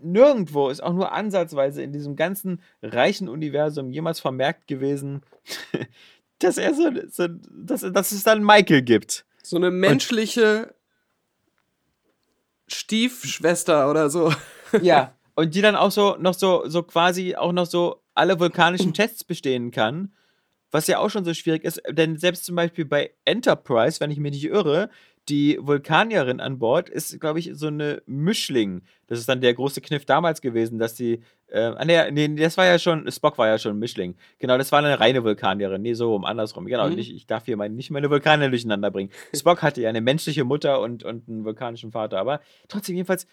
[0.01, 5.21] Nirgendwo ist auch nur ansatzweise in diesem ganzen reichen Universum jemals vermerkt gewesen,
[6.39, 9.25] dass er so, so dass, dass es dann Michael gibt.
[9.43, 10.73] So eine menschliche
[12.67, 14.33] Stiefschwester oder so.
[14.81, 15.15] Ja.
[15.35, 19.23] Und die dann auch so noch so, so quasi auch noch so alle vulkanischen Tests
[19.23, 20.13] bestehen kann.
[20.69, 24.19] Was ja auch schon so schwierig ist, denn selbst zum Beispiel bei Enterprise, wenn ich
[24.19, 24.91] mich nicht irre,
[25.29, 28.81] die Vulkanierin an Bord ist, glaube ich, so eine Mischling.
[29.07, 31.21] Das ist dann der große Kniff damals gewesen, dass die.
[31.47, 34.15] Äh, ah, nee, nee, das war ja schon, Spock war ja schon Mischling.
[34.39, 35.81] Genau, das war eine reine Vulkanierin.
[35.81, 36.65] Nee, so um andersrum.
[36.65, 36.97] Genau, Mhm.
[36.97, 39.11] ich, ich darf hier mein, nicht meine Vulkane durcheinander bringen.
[39.35, 43.25] Spock hatte ja eine menschliche Mutter und, und einen vulkanischen Vater, aber trotzdem jedenfalls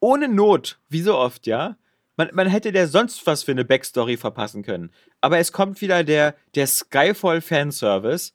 [0.00, 1.76] ohne Not, wie so oft, ja.
[2.16, 4.90] Man, man hätte der sonst was für eine Backstory verpassen können.
[5.20, 8.32] Aber es kommt wieder der, der Skyfall-Fanservice.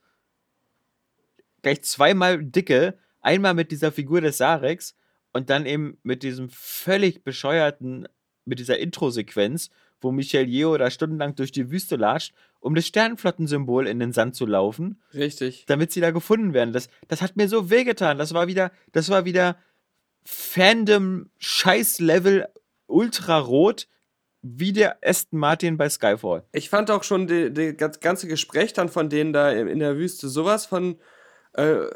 [1.66, 2.94] Gleich zweimal dicke.
[3.22, 4.96] Einmal mit dieser Figur des Sarex
[5.34, 8.08] und dann eben mit diesem völlig bescheuerten,
[8.46, 13.88] mit dieser Intro-Sequenz, wo Michel Yeo da stundenlang durch die Wüste latscht, um das Sternenflottensymbol
[13.88, 15.66] in den Sand zu laufen Richtig.
[15.66, 16.72] damit sie da gefunden werden.
[16.72, 18.20] Das, das hat mir so wehgetan.
[18.20, 19.58] Das war wieder, das war wieder
[20.24, 22.48] Fandom-Scheiß-Level
[22.86, 23.88] ultra-rot,
[24.44, 26.44] wie der Aston Martin bei Skyfall.
[26.52, 30.68] Ich fand auch schon das ganze Gespräch dann von denen da in der Wüste sowas
[30.68, 31.00] von
[31.58, 31.90] äh,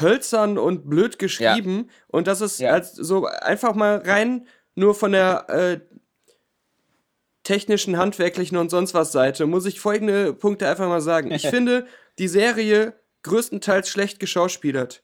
[0.00, 1.90] hölzern und blöd geschrieben.
[2.08, 2.70] Und das ist Ja.
[2.72, 5.80] als so einfach mal rein nur von der äh,
[7.42, 11.30] technischen, handwerklichen und sonst was Seite, muss ich folgende Punkte einfach mal sagen.
[11.32, 11.86] Ich finde
[12.18, 15.02] die Serie größtenteils schlecht geschauspielert.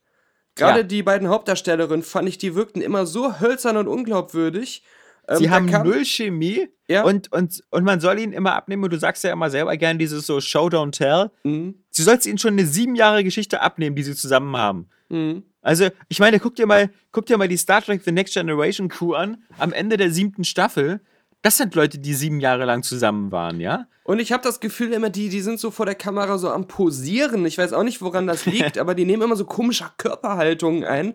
[0.54, 0.84] Gerade Ja.
[0.84, 4.82] die beiden Hauptdarstellerinnen fand ich, die wirkten immer so hölzern und unglaubwürdig.
[5.28, 7.04] Ähm, Sie da haben kam- null Chemie Ja.
[7.04, 9.98] und, und, und man soll ihnen immer abnehmen, und du sagst ja immer selber gern
[9.98, 11.30] dieses so Show, don't tell.
[11.44, 11.74] Mhm.
[11.90, 14.88] Sie sollst ihnen schon eine sieben Jahre Geschichte abnehmen, die sie zusammen haben.
[15.10, 15.42] Mhm.
[15.60, 18.88] Also, ich meine, guck dir mal, guck dir mal die Star Trek The Next Generation
[18.88, 21.00] Crew an, am Ende der siebten Staffel.
[21.42, 23.86] Das sind Leute, die sieben Jahre lang zusammen waren, ja?
[24.04, 26.66] Und ich habe das Gefühl immer, die, die sind so vor der Kamera so am
[26.66, 27.44] Posieren.
[27.44, 31.14] Ich weiß auch nicht, woran das liegt, aber die nehmen immer so komische Körperhaltungen ein.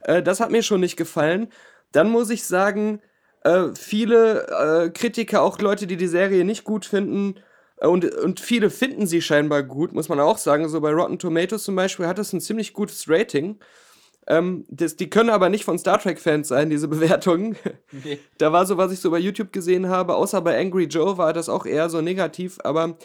[0.00, 1.48] Äh, das hat mir schon nicht gefallen.
[1.92, 3.00] Dann muss ich sagen,
[3.44, 7.36] äh, viele äh, Kritiker, auch Leute, die die Serie nicht gut finden,
[7.82, 10.68] äh, und, und viele finden sie scheinbar gut, muss man auch sagen.
[10.68, 13.58] So bei Rotten Tomatoes zum Beispiel hat es ein ziemlich gutes Rating.
[14.28, 17.56] Ähm, das, die können aber nicht von Star Trek-Fans sein, diese Bewertungen.
[18.38, 21.32] Da war so, was ich so bei YouTube gesehen habe, außer bei Angry Joe war
[21.32, 22.96] das auch eher so negativ, aber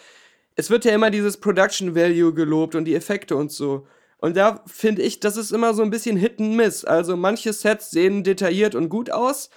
[0.55, 3.87] es wird ja immer dieses Production Value gelobt und die Effekte und so.
[4.19, 6.83] Und da finde ich, das ist immer so ein bisschen Hit and Miss.
[6.83, 9.51] Also manche Sets sehen detailliert und gut aus,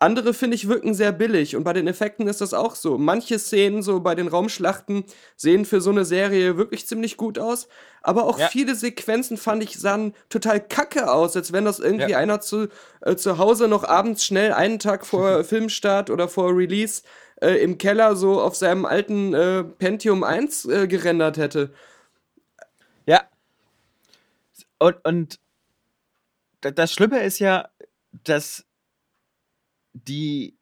[0.00, 2.98] andere finde ich wirken sehr billig und bei den Effekten ist das auch so.
[2.98, 5.04] Manche Szenen so bei den Raumschlachten
[5.36, 7.68] sehen für so eine Serie wirklich ziemlich gut aus,
[8.02, 8.48] aber auch Ja.
[8.48, 12.18] viele Sequenzen fand ich sahen total kacke aus, als wenn das irgendwie Ja.
[12.18, 12.68] einer zu,
[13.02, 17.02] äh, zu Hause noch abends schnell einen Tag vor Filmstart oder vor Release
[17.40, 21.72] äh, im Keller so auf seinem alten äh, Pentium 1 äh, gerendert hätte.
[23.06, 23.22] Ja.
[24.78, 25.38] Und, und
[26.60, 27.68] da- das Schlimme ist ja,
[28.24, 28.64] dass
[29.94, 30.58] die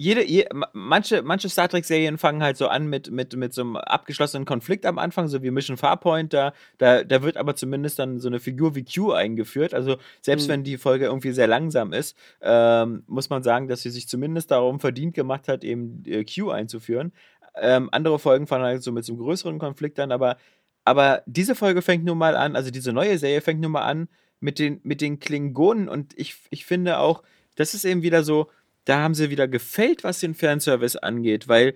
[0.00, 3.62] jede, je, ma- manche, manche Star Trek-Serien fangen halt so an mit, mit, mit so
[3.62, 6.32] einem abgeschlossenen Konflikt am Anfang, so wie Mission Farpoint.
[6.32, 9.74] Da, da, da wird aber zumindest dann so eine Figur wie Q eingeführt.
[9.74, 10.52] Also selbst Mhm.
[10.52, 14.52] wenn die Folge irgendwie sehr langsam ist, ähm, muss man sagen, dass sie sich zumindest
[14.52, 17.10] darum verdient gemacht hat, eben äh, Q einzuführen.
[17.56, 20.36] Ähm, andere Folgen fangen halt so mit so einem größeren Konflikt an, aber,
[20.84, 24.08] aber diese Folge fängt nun mal an, also diese neue Serie fängt nun mal an
[24.38, 27.24] mit den, mit den Klingonen und ich, ich finde auch,
[27.58, 28.50] das ist eben wieder so,
[28.84, 31.74] da haben sie wieder gefällt, was den Fanservice angeht, weil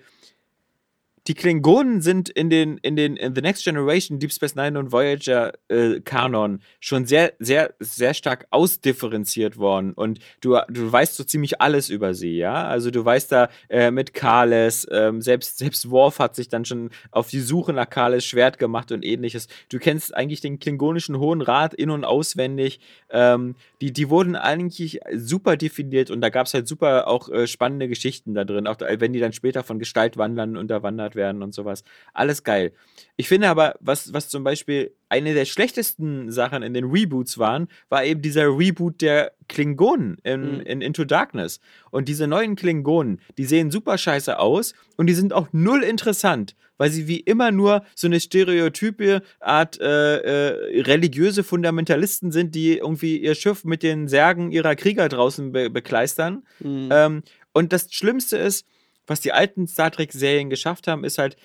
[1.28, 4.90] die Klingonen sind in den, in den in The Next Generation, Deep Space Nine und
[4.90, 9.92] Voyager äh, Kanon schon sehr, sehr, sehr stark ausdifferenziert worden.
[9.92, 12.66] Und du, du weißt so ziemlich alles über sie, ja.
[12.66, 16.90] Also du weißt da äh, mit Kales, ähm, selbst, selbst Worf hat sich dann schon
[17.12, 19.46] auf die Suche nach Kales Schwert gemacht und ähnliches.
[19.68, 22.80] Du kennst eigentlich den klingonischen Hohen Rat in- und auswendig.
[23.10, 27.46] Ähm, die, die wurden eigentlich super definiert und da gab es halt super auch äh,
[27.46, 31.42] spannende Geschichten da drin, auch da, wenn die dann später von Gestaltwandlern unterwandert verkörpert werden
[31.42, 31.84] und sowas.
[32.12, 32.72] Alles geil.
[33.16, 37.68] Ich finde aber, was, was zum Beispiel eine der schlechtesten Sachen in den Reboots waren,
[37.88, 40.60] war eben dieser Reboot der Klingonen in, Mhm.
[40.62, 41.60] in Into Darkness.
[41.90, 46.56] Und diese neuen Klingonen, die sehen super scheiße aus und die sind auch null interessant,
[46.78, 52.78] weil sie wie immer nur so eine stereotype Art äh, äh, religiöse Fundamentalisten sind, die
[52.78, 56.44] irgendwie ihr Schiff mit den Särgen ihrer Krieger draußen be bekleistern.
[56.60, 56.88] Mhm.
[56.90, 57.22] Ähm,
[57.52, 58.66] und das Schlimmste ist,
[59.06, 61.36] was die alten Star Trek-Serien geschafft haben, ist halt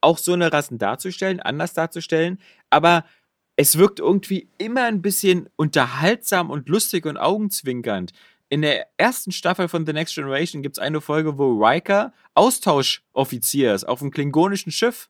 [0.00, 2.38] auch so eine Rassen darzustellen, anders darzustellen,
[2.70, 3.04] aber
[3.56, 8.12] es wirkt irgendwie immer ein bisschen unterhaltsam und lustig und augenzwinkernd.
[8.48, 13.74] In der ersten Staffel von The Next Generation gibt es eine Folge, wo Riker Austauschoffizier
[13.74, 15.08] ist auf einem klingonischen Schiff.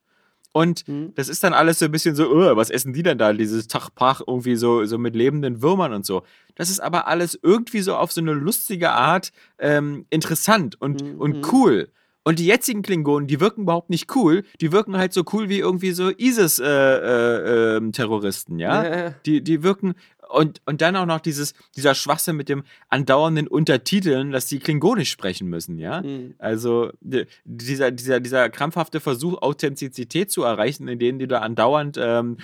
[0.53, 1.12] Und Mhm.
[1.15, 3.33] das ist dann alles so ein bisschen so, "Äh, was essen die denn da?
[3.33, 6.23] Dieses Tachpach irgendwie so, so mit lebenden Würmern und so.
[6.57, 11.21] Das ist aber alles irgendwie so auf so eine lustige Art ähm, interessant und, Mhm.
[11.21, 11.88] und cool.
[12.25, 14.45] Und die jetzigen Klingonen, die wirken überhaupt nicht cool.
[14.61, 18.85] Die wirken halt so cool wie irgendwie so ISIS-Terroristen, ja?
[18.85, 19.15] Ja, ja.
[19.27, 19.95] Die, die wirken.
[20.33, 25.11] Und, und dann auch noch dieses, dieser Schwachsinn mit dem andauernden Untertiteln, dass die Klingonisch
[25.11, 26.01] sprechen müssen, ja?
[26.03, 26.35] Mhm.
[26.38, 31.99] Also die- dieser, dieser, dieser krampfhafte Versuch, Authentizität zu erreichen, in denen die da andauernd
[32.01, 32.38] ähm,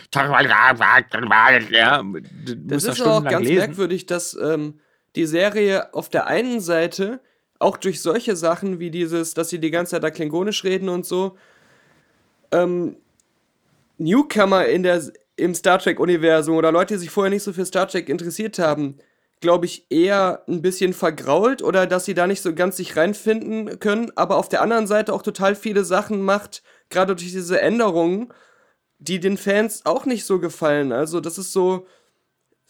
[1.71, 2.03] ja,
[2.57, 3.57] Das ist auch ganz lesen.
[3.67, 4.81] merkwürdig, dass ähm,
[5.17, 7.21] die Serie auf der einen Seite
[7.59, 11.07] auch durch solche Sachen wie dieses, dass sie die ganze Zeit da klingonisch reden und
[11.07, 11.37] so,
[12.53, 12.97] ähm,
[13.99, 15.03] Newcomer in der,
[15.39, 18.99] im Star Trek-Universum oder Leute, die sich vorher nicht so für Star Trek interessiert haben,
[19.41, 23.79] glaube ich, eher ein bisschen vergrault oder dass sie da nicht so ganz sich reinfinden
[23.79, 28.33] können, aber auf der anderen Seite auch total viele Sachen macht, gerade durch diese Änderungen,
[28.99, 30.91] die den Fans auch nicht so gefallen.
[30.91, 31.87] Also das ist so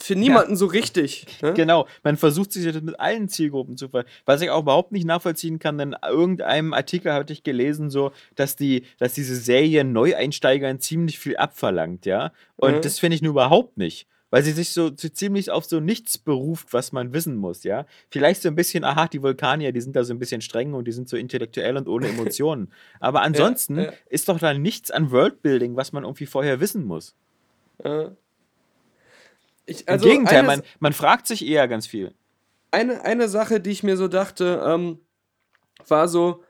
[0.00, 1.26] für niemanden so richtig.
[1.42, 1.54] Ne?
[1.54, 4.04] Genau, man versucht sich das mit allen Zielgruppen zu ver.
[4.24, 8.12] Was ich auch überhaupt nicht nachvollziehen kann, denn in irgendeinem Artikel hatte ich gelesen, so,
[8.34, 12.32] dass die, dass diese Serie Neueinsteigern ziemlich viel abverlangt, ja.
[12.56, 12.80] Und Mhm.
[12.82, 14.06] das finde ich nur überhaupt nicht.
[14.30, 17.86] Weil sie sich so, so ziemlich auf so nichts beruft, was man wissen muss, ja.
[18.10, 20.86] Vielleicht so ein bisschen, aha, die Vulkanier, die sind da so ein bisschen streng und
[20.86, 22.70] die sind so intellektuell und ohne Emotionen.
[23.00, 23.92] Aber ansonsten ja.
[24.10, 27.14] ist doch da nichts an Worldbuilding, was man irgendwie vorher wissen muss.
[27.82, 28.08] Äh,
[29.68, 32.14] Ich, Im also Gegenteil, eine, man, man fragt sich eher ganz viel.
[32.70, 34.98] eine, eine Sache, die ich mir so dachte, ähm,
[35.86, 36.42] war so,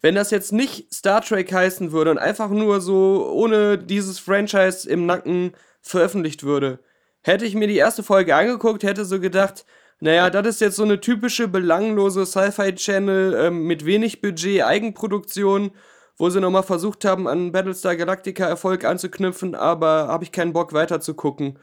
[0.00, 4.88] wenn das jetzt nicht Star Trek heißen würde und einfach nur so ohne dieses Franchise
[4.88, 6.80] im Nacken veröffentlicht würde,
[7.22, 9.64] hätte ich mir die erste Folge angeguckt, hätte so gedacht,
[10.00, 15.70] naja, das ist jetzt so eine typische belanglose Sci-Fi-Channel ähm, mit wenig Budget, Eigenproduktion,
[16.16, 20.72] wo sie nochmal versucht haben, an Battlestar Galactica Erfolg anzuknüpfen, aber habe ich keinen Bock
[20.72, 21.58] weiter zu gucken.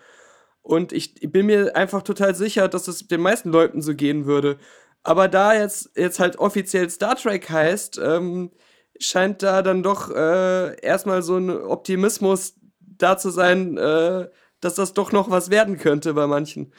[0.61, 4.57] Und ich bin mir einfach total sicher, dass es den meisten Leuten so gehen würde.
[5.03, 8.51] Aber da jetzt, jetzt halt offiziell Star Trek heißt, ähm,
[8.99, 14.27] scheint da dann doch äh, erstmal so ein Optimismus da zu sein, äh,
[14.59, 16.73] dass das doch noch was werden könnte bei manchen.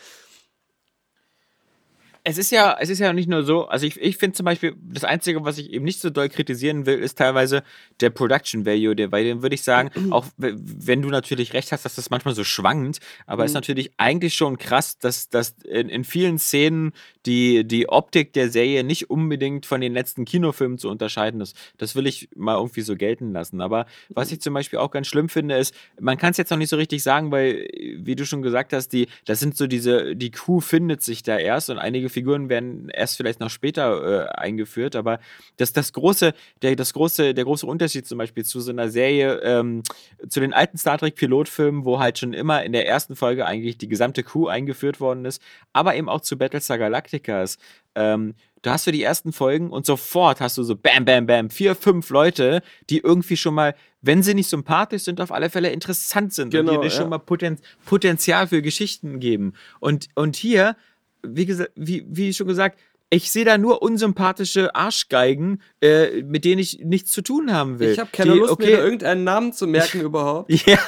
[2.22, 4.76] Es ist ja, es ist ja nicht nur so, also ich, ich finde zum Beispiel,
[4.92, 7.62] das Einzige, was ich eben nicht so doll kritisieren will, ist teilweise
[8.00, 11.84] der Production Value, der, weil den würde ich sagen, auch wenn du natürlich recht hast,
[11.84, 16.04] dass das manchmal so schwankt, aber ist natürlich eigentlich schon krass, dass, dass in, in
[16.04, 16.92] vielen Szenen
[17.26, 21.56] die, die Optik der Serie nicht unbedingt von den letzten Kinofilmen zu unterscheiden ist.
[21.78, 23.60] Das will ich mal irgendwie so gelten lassen.
[23.60, 26.58] Aber was ich zum Beispiel auch ganz schlimm finde, ist, man kann es jetzt noch
[26.58, 30.16] nicht so richtig sagen, weil, wie du schon gesagt hast, die, das sind so diese,
[30.16, 34.28] die Crew findet sich da erst und einige Figuren werden erst vielleicht noch später äh,
[34.38, 35.20] eingeführt, aber
[35.56, 39.40] das, das große, der, das große, der große Unterschied zum Beispiel zu so einer Serie,
[39.42, 39.82] ähm,
[40.28, 43.78] zu den alten Star Trek Pilotfilmen, wo halt schon immer in der ersten Folge eigentlich
[43.78, 45.40] die gesamte Crew eingeführt worden ist,
[45.72, 47.58] aber eben auch zu Battlestar Galactica ist.
[47.94, 51.50] Ähm, da hast du die ersten Folgen und sofort hast du so bam, bam, bam,
[51.50, 55.70] vier, fünf Leute, die irgendwie schon mal, wenn sie nicht sympathisch sind, auf alle Fälle
[55.70, 57.00] interessant sind und Genau, die dir ja.
[57.00, 59.54] schon mal Poten Potenzial für Geschichten geben.
[59.80, 60.76] Und, und hier,
[61.22, 62.78] wie, gesagt, wie, wie schon gesagt,
[63.12, 67.90] ich sehe da nur unsympathische Arschgeigen, äh, mit denen ich nichts zu tun haben will.
[67.90, 70.50] Ich habe keine die, Lust, okay, mir irgendeinen Namen zu merken überhaupt.
[70.66, 70.78] Ja,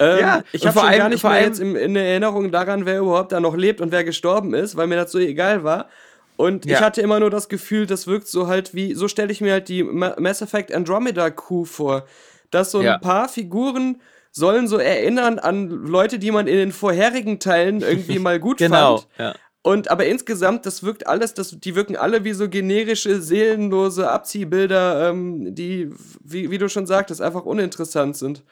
[0.00, 0.42] Ähm, ja.
[0.52, 3.30] ich habe vor schon allem- gar nicht mehr jetzt in der Erinnerung daran, wer überhaupt
[3.32, 5.88] da noch lebt und wer gestorben ist, weil mir das so egal war.
[6.36, 6.76] Und Ja.
[6.78, 9.52] ich hatte immer nur das Gefühl, das wirkt so halt wie, so stelle ich mir
[9.52, 12.04] halt die Ma Mass Effect Andromeda Crew vor.
[12.50, 12.98] Dass so ein Ja.
[12.98, 14.00] paar Figuren
[14.32, 18.98] sollen so erinnern an Leute, die man in den vorherigen Teilen irgendwie mal gut Genau.
[18.98, 19.08] fand.
[19.18, 19.34] Ja.
[19.66, 25.10] Und aber insgesamt, das wirkt alles, das, die wirken alle wie so generische, seelenlose Abziehbilder,
[25.10, 25.90] ähm, die,
[26.22, 28.44] wie, wie du schon sagtest, einfach uninteressant sind.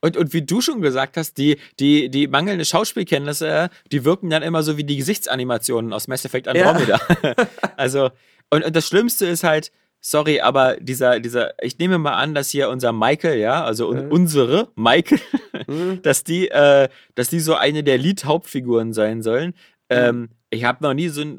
[0.00, 4.44] Und, und wie du schon gesagt hast, die, die, die mangelnde Schauspielkenntnisse, die wirken dann
[4.44, 7.00] immer so wie die Gesichtsanimationen aus Mass Effect Andromeda.
[7.76, 8.10] also,
[8.50, 12.50] und, und das Schlimmste ist halt, sorry, aber dieser, dieser, ich nehme mal an, dass
[12.50, 14.12] hier unser Michael, ja, also Mhm.
[14.12, 15.18] unsere Michael,
[15.66, 16.00] Mhm.
[16.02, 19.54] dass die, äh, dass die so eine der Lead-Hauptfiguren sein sollen.
[19.90, 21.38] Ähm, ich habe noch nie so ein,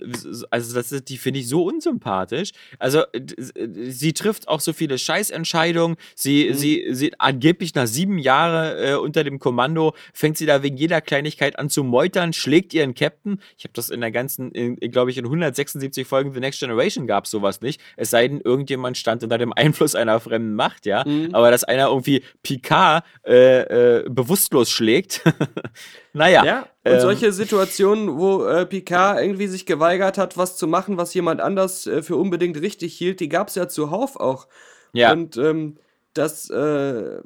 [0.51, 2.51] also das ist, die finde ich so unsympathisch.
[2.79, 5.97] Also d- sie trifft auch so viele Scheißentscheidungen.
[6.15, 6.53] Sie, Mhm.
[6.55, 11.01] sie, sie angeblich nach sieben Jahren äh, unter dem Kommando fängt sie da wegen jeder
[11.01, 13.39] Kleinigkeit an zu meutern, schlägt ihren Captain.
[13.57, 14.51] Ich habe das in der ganzen,
[14.91, 17.81] glaube ich, in 176 Folgen The Next Generation gab es sowas nicht.
[17.97, 21.03] Es sei denn, irgendjemand stand unter dem Einfluss einer fremden Macht, ja.
[21.07, 21.33] Mhm.
[21.33, 25.21] Aber dass einer irgendwie Picard äh, äh, bewusstlos schlägt.
[26.13, 26.43] naja.
[26.45, 30.97] Ja, und ähm, solche Situationen, wo äh, Picard irgendwie sich geweigert hat, was zu machen,
[30.97, 34.47] was jemand anders äh, für unbedingt richtig hielt, die gab es ja zuhauf auch.
[34.93, 35.11] Ja.
[35.11, 35.77] Und ähm,
[36.13, 37.21] das äh,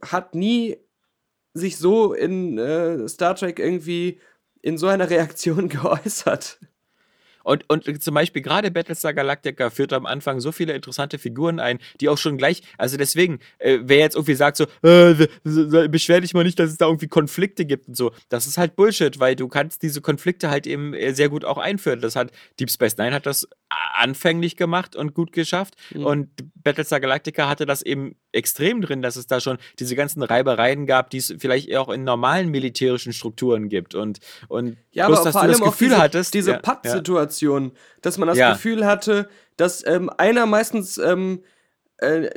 [0.00, 0.78] hat nie
[1.52, 4.18] sich so in äh, Star Trek irgendwie
[4.62, 6.58] in so einer Reaktion geäußert.
[7.44, 11.78] Und, und zum Beispiel gerade Battlestar Galactica führt am Anfang so viele interessante Figuren ein,
[12.00, 15.26] die auch schon gleich, also deswegen, äh, wer jetzt irgendwie sagt so, äh,
[15.88, 18.76] beschwer dich mal nicht, dass es da irgendwie Konflikte gibt und so, das ist halt
[18.76, 22.00] Bullshit, weil du kannst diese Konflikte halt eben äh, sehr gut auch einführen.
[22.00, 23.48] Das hat Deep Space Nine hat das
[23.94, 26.06] anfänglich gemacht und gut geschafft Mhm.
[26.06, 30.86] und Battlestar Galactica hatte das eben extrem drin, dass es da schon diese ganzen Reibereien
[30.86, 35.24] gab, die es vielleicht auch in normalen militärischen Strukturen gibt und und Ja, bloß, aber
[35.26, 36.62] dass vor du allem das auch Gefühl diese, hattest, diese ja, ja.
[36.62, 38.52] Patt-Situation, dass man das Ja.
[38.52, 41.42] Gefühl hatte, dass ähm, einer meistens ähm,
[41.98, 42.28] äh,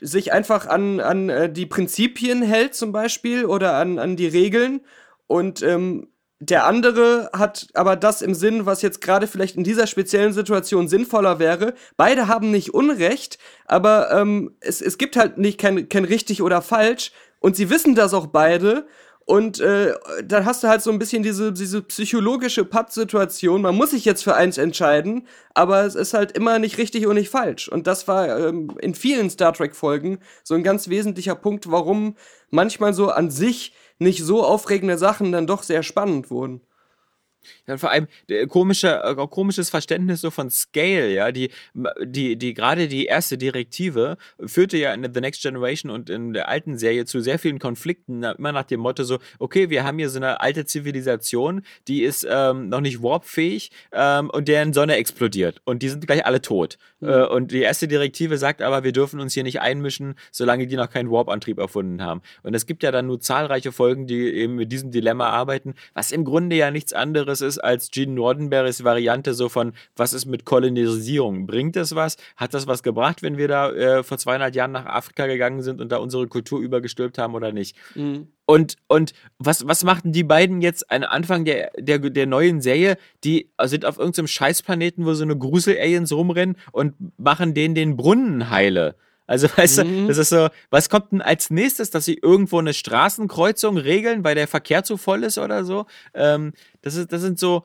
[0.00, 4.82] sich einfach an, an äh, die Prinzipien hält zum Beispiel oder an, an die Regeln
[5.26, 6.08] und ähm,
[6.40, 10.88] der andere hat aber das im Sinn, was jetzt gerade vielleicht in dieser speziellen Situation
[10.88, 11.74] sinnvoller wäre.
[11.98, 16.62] Beide haben nicht Unrecht, aber ähm, es, es gibt halt nicht kein, kein richtig oder
[16.62, 18.86] falsch und sie wissen das auch beide
[19.30, 23.62] und äh, dann hast du halt so ein bisschen diese, diese psychologische Patt-Situation.
[23.62, 27.14] Man muss sich jetzt für eins entscheiden, aber es ist halt immer nicht richtig und
[27.14, 27.68] nicht falsch.
[27.68, 32.16] Und das war ähm, in vielen Star Trek-Folgen so ein ganz wesentlicher Punkt, warum
[32.50, 36.62] manchmal so an sich nicht so aufregende Sachen dann doch sehr spannend wurden.
[37.66, 41.50] Ja, vor allem äh, komische, äh, komisches Verständnis so von Scale, ja, die,
[42.04, 46.48] die, die gerade die erste Direktive führte ja in The Next Generation und in der
[46.48, 50.10] alten Serie zu sehr vielen Konflikten, immer nach dem Motto so, okay, wir haben hier
[50.10, 55.60] so eine alte Zivilisation, die ist ähm, noch nicht warpfähig ähm, und deren Sonne explodiert
[55.64, 56.78] und die sind gleich alle tot.
[57.00, 60.76] Äh, und die erste Direktive sagt aber, wir dürfen uns hier nicht einmischen, solange die
[60.76, 62.22] noch keinen Warp-Antrieb erfunden haben.
[62.42, 66.12] Und es gibt ja dann nur zahlreiche Folgen, die eben mit diesem Dilemma arbeiten, was
[66.12, 70.44] im Grunde ja nichts anderes ist als Gene Nordenberrys Variante so von, was ist mit
[70.44, 71.46] Kolonisierung?
[71.46, 72.16] Bringt das was?
[72.36, 75.80] Hat das was gebracht, wenn wir da äh, vor 200 Jahren nach Afrika gegangen sind
[75.80, 77.76] und da unsere Kultur übergestülpt haben oder nicht?
[78.46, 82.96] Und, und was, was machten die beiden jetzt am Anfang der, der, der neuen Serie?
[83.22, 88.50] Die sind auf irgendeinem Scheißplaneten, wo so eine Grusel-Aliens rumrennen und machen denen den Brunnen
[88.50, 88.96] heile.
[89.30, 90.08] Also, weißt du, Mhm.
[90.08, 94.34] das ist so, was kommt denn als nächstes, dass sie irgendwo eine Straßenkreuzung regeln, weil
[94.34, 95.86] der Verkehr zu voll ist oder so?
[96.14, 97.64] Ähm, das, ist, das sind so,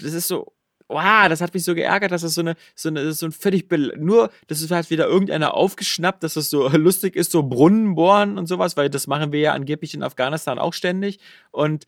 [0.00, 0.52] das ist so,
[0.88, 3.26] wow, das hat mich so geärgert, dass das so eine, so eine, das ist so
[3.26, 7.42] ein völlig, nur, das ist halt wieder irgendeiner aufgeschnappt, dass das so lustig ist, so
[7.44, 11.20] Brunnen bohren und sowas, weil das machen wir ja angeblich in Afghanistan auch ständig
[11.52, 11.84] und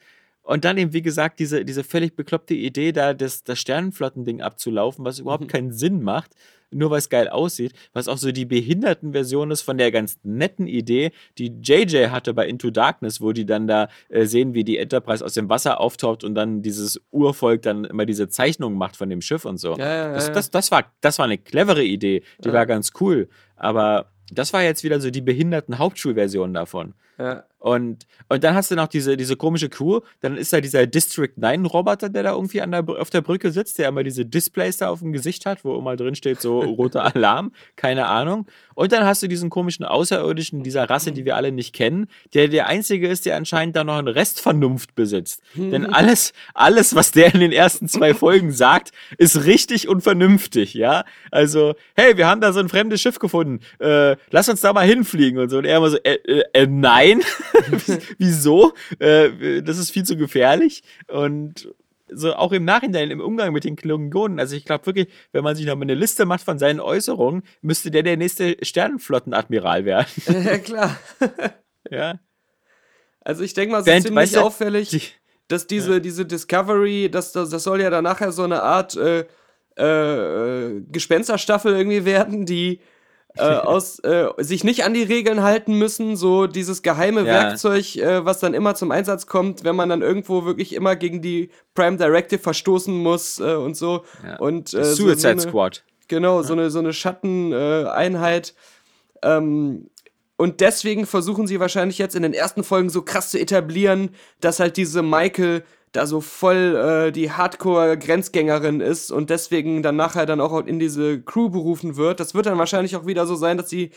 [0.48, 5.04] und dann eben, wie gesagt, diese, diese völlig bekloppte Idee, da das, das Sternenflottending abzulaufen,
[5.04, 5.48] was überhaupt Mhm.
[5.48, 6.36] keinen Sinn macht,
[6.70, 10.66] nur weil es geil aussieht, was auch so die Behindertenversion ist von der ganz netten
[10.66, 14.78] Idee, die JJ hatte bei Into Darkness, wo die dann da äh, sehen, wie die
[14.78, 19.08] Enterprise aus dem Wasser auftaucht und dann dieses Urvolk dann immer diese Zeichnung macht von
[19.08, 19.76] dem Schiff und so.
[19.76, 22.92] Ja, ja, das, ja, das, das, war, das war eine clevere Idee, die war ganz
[23.00, 26.94] cool, aber das war jetzt wieder so die Behinderten-Hauptschulversion davon.
[27.18, 27.44] Ja.
[27.66, 29.98] Und, und dann hast du noch diese, diese komische Crew.
[30.20, 33.80] Dann ist da dieser District 9-Roboter, der da irgendwie an der, auf der Brücke sitzt,
[33.80, 37.12] der immer diese Displays da auf dem Gesicht hat, wo immer drin steht, so roter
[37.16, 38.46] Alarm, keine Ahnung.
[38.76, 42.46] Und dann hast du diesen komischen Außerirdischen dieser Rasse, die wir alle nicht kennen, der
[42.46, 45.42] der Einzige ist, der anscheinend da noch eine Restvernunft besitzt.
[45.56, 50.74] Denn alles, alles, was der in den ersten zwei Folgen sagt, ist richtig und vernünftig,
[50.74, 51.04] ja.
[51.32, 53.58] Also, hey, wir haben da so ein fremdes Schiff gefunden.
[53.80, 55.58] Äh, lass uns da mal hinfliegen und so.
[55.58, 57.22] Und er immer so, äh, äh, äh nein.
[58.18, 58.72] Wieso?
[58.98, 60.82] Äh, das ist viel zu gefährlich.
[61.08, 61.72] Und
[62.08, 64.38] so auch im Nachhinein, im Umgang mit den Klingonen.
[64.38, 67.42] Also ich glaube wirklich, wenn man sich noch mal eine Liste macht von seinen Äußerungen,
[67.62, 70.06] müsste der der nächste Sternenflottenadmiral werden.
[70.44, 70.96] ja, klar.
[71.90, 72.20] ja.
[73.20, 75.02] Also ich denke mal, es ist ziemlich weißt du, auffällig, die-
[75.48, 79.24] dass diese, diese Discovery, das, das, das soll ja dann nachher so eine Art äh,
[79.76, 82.80] äh, Gespensterstaffel irgendwie werden, die
[83.50, 87.26] äh, aus, äh, sich nicht an die Regeln halten müssen, so dieses geheime Ja.
[87.26, 91.22] Werkzeug, äh, was dann immer zum Einsatz kommt, wenn man dann irgendwo wirklich immer gegen
[91.22, 94.04] die Prime Directive verstoßen muss äh, und so.
[94.24, 94.36] Ja.
[94.38, 95.84] Und, äh, so Suicide eine- Squad.
[96.08, 98.54] Genau, so eine, so eine Schatteneinheit.
[99.22, 99.90] ähm,
[100.38, 104.10] und deswegen versuchen sie wahrscheinlich jetzt in den ersten Folgen so krass zu etablieren,
[104.40, 105.64] dass halt diese Michael
[105.96, 111.20] da so voll äh, die Hardcore-Grenzgängerin ist und deswegen dann nachher dann auch in diese
[111.20, 112.20] Crew berufen wird.
[112.20, 113.90] Das wird dann wahrscheinlich auch wieder so sein, dass sie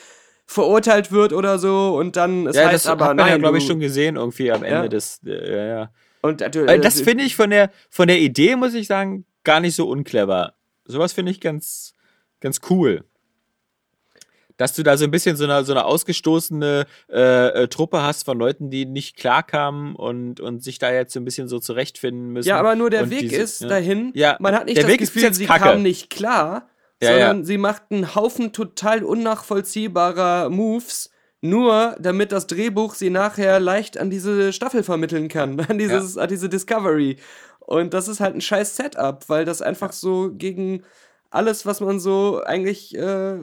[0.45, 3.37] verurteilt wird oder so und dann es ja, heißt das aber hat man nein, ja,
[3.37, 4.87] glaube ich, schon gesehen irgendwie am Ende Ja.
[4.87, 5.21] des.
[5.25, 5.91] Äh, ja, ja.
[6.21, 9.59] und äh, Weil das finde ich von der, von der Idee, muss ich sagen, gar
[9.59, 10.53] nicht so unclever.
[10.85, 11.93] Sowas finde ich ganz,
[12.39, 13.03] ganz cool.
[14.59, 18.25] Dass du da so ein bisschen so eine, so eine ausgestoßene äh, äh, Truppe hast
[18.25, 22.29] von Leuten, die nicht klarkamen und, und sich da jetzt so ein bisschen so zurechtfinden
[22.33, 22.49] müssen.
[22.49, 23.69] Ja, aber nur der Und Weg diese- ist ja.
[23.69, 24.11] dahin.
[24.15, 25.63] Ja, Man hat nicht der das Weg Gefühl, sie kacke.
[25.63, 26.67] kam nicht klar,
[27.01, 31.09] Ja, sondern sie macht einen Haufen total unnachvollziehbarer Moves,
[31.41, 36.27] nur damit das Drehbuch sie nachher leicht an diese Staffel vermitteln kann, an, dieses, an
[36.29, 37.17] diese Discovery.
[37.59, 40.83] Und das ist halt ein scheiß Setup, weil das einfach so gegen
[41.29, 43.37] alles, was man so eigentlich äh,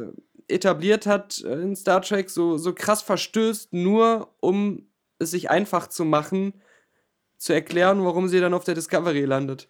[0.48, 4.88] etabliert hat äh, in Star Trek, so, so krass verstößt, nur um
[5.18, 6.54] es sich einfach zu machen,
[7.38, 9.68] zu erklären, warum sie dann auf der Discovery landet.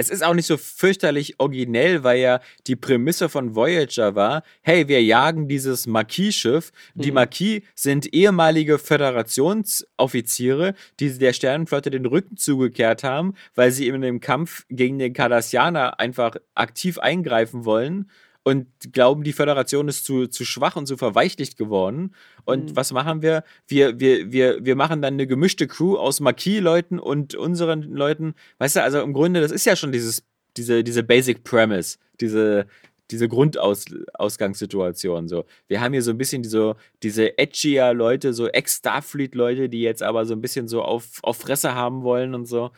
[0.00, 4.86] Es ist auch nicht so fürchterlich originell, weil ja die Prämisse von Voyager war, hey,
[4.86, 6.70] wir jagen dieses Marquis-Schiff.
[6.94, 7.14] Die Mhm.
[7.14, 14.20] Marquis sind ehemalige Föderationsoffiziere, die der Sternenflotte den Rücken zugekehrt haben, weil sie in dem
[14.20, 18.08] Kampf gegen den Cardassianer einfach aktiv eingreifen wollen
[18.48, 22.14] und glauben, die Föderation ist zu, zu schwach und zu verweichlicht geworden.
[22.44, 22.76] Und Mhm.
[22.76, 23.44] was machen wir?
[23.66, 24.64] Wir, wir, wir?
[24.64, 28.34] wir machen dann eine gemischte Crew aus Marquis-Leuten und unseren Leuten.
[28.58, 30.24] Weißt du, also im Grunde, das ist ja schon dieses,
[30.56, 32.66] diese, diese Basic Premise, diese,
[33.10, 35.28] diese Grundausgangssituation.
[35.28, 35.44] So.
[35.66, 40.24] Wir haben hier so ein bisschen diese, diese edgier Leute, so Ex-Starfleet-Leute, die jetzt aber
[40.26, 42.70] so ein bisschen so auf, auf Fresse haben wollen und so.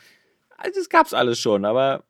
[0.57, 2.03] Also das gab's alles schon, aber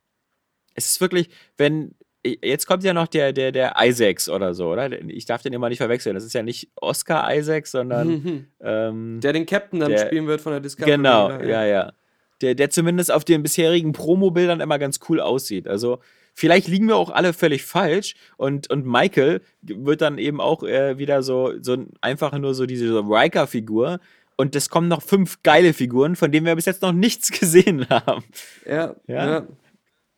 [0.76, 1.96] es ist wirklich, wenn.
[2.24, 4.92] Jetzt kommt ja noch der, der, der Isaacs oder so, oder?
[5.10, 6.14] Ich darf den immer nicht verwechseln.
[6.14, 8.08] Das ist ja nicht Oscar Isaacs, sondern.
[8.08, 8.46] Mhm.
[8.62, 10.92] Ähm, Der den Captain dann Der- spielen wird von der Discovery.
[10.92, 11.44] Genau, oder?
[11.46, 11.94] ja, ja.
[12.42, 15.68] Der, der zumindest auf den bisherigen Promo-Bildern immer ganz cool aussieht.
[15.68, 16.00] Also,
[16.36, 20.98] vielleicht liegen wir auch alle völlig falsch und, und Michael wird dann eben auch äh,
[21.00, 24.00] wieder so, so ein- einfach nur so diese so Riker-Figur.
[24.38, 27.88] Und es kommen noch fünf geile Figuren, von denen wir bis jetzt noch nichts gesehen
[27.90, 28.24] haben.
[28.68, 29.26] Ja, Ja.
[29.32, 29.48] ja.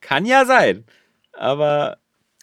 [0.01, 0.83] Kann ja sein.
[1.33, 1.97] Aber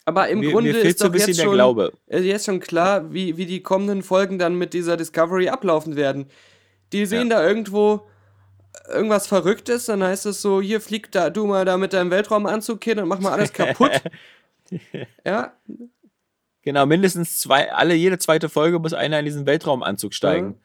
[0.05, 1.93] Aber im mir, Grunde mir ist so ein doch bisschen jetzt der schon, Glaube.
[2.09, 6.27] jetzt schon klar, wie, wie die kommenden Folgen dann mit dieser Discovery ablaufen werden.
[6.93, 8.09] Die sehen da irgendwo
[8.89, 12.83] irgendwas Verrücktes, dann heißt es so, hier flieg da du mal da mit deinem Weltraumanzug
[12.83, 14.03] hin und mach mal alles kaputt.
[15.25, 15.53] ja,
[16.63, 20.61] Genau, mindestens zwei, alle, jede zweite Folge muss einer in diesen Weltraumanzug steigen.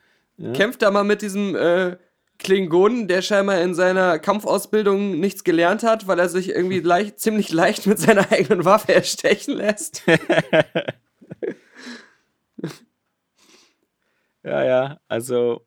[0.54, 1.96] kämpft da mal mit diesem äh,
[2.40, 7.52] Klingonen, der scheinbar in seiner Kampfausbildung nichts gelernt hat, weil er sich irgendwie leicht, ziemlich
[7.52, 10.04] leicht mit seiner eigenen Waffe erstechen lässt.
[14.44, 15.66] Ja, ja, also.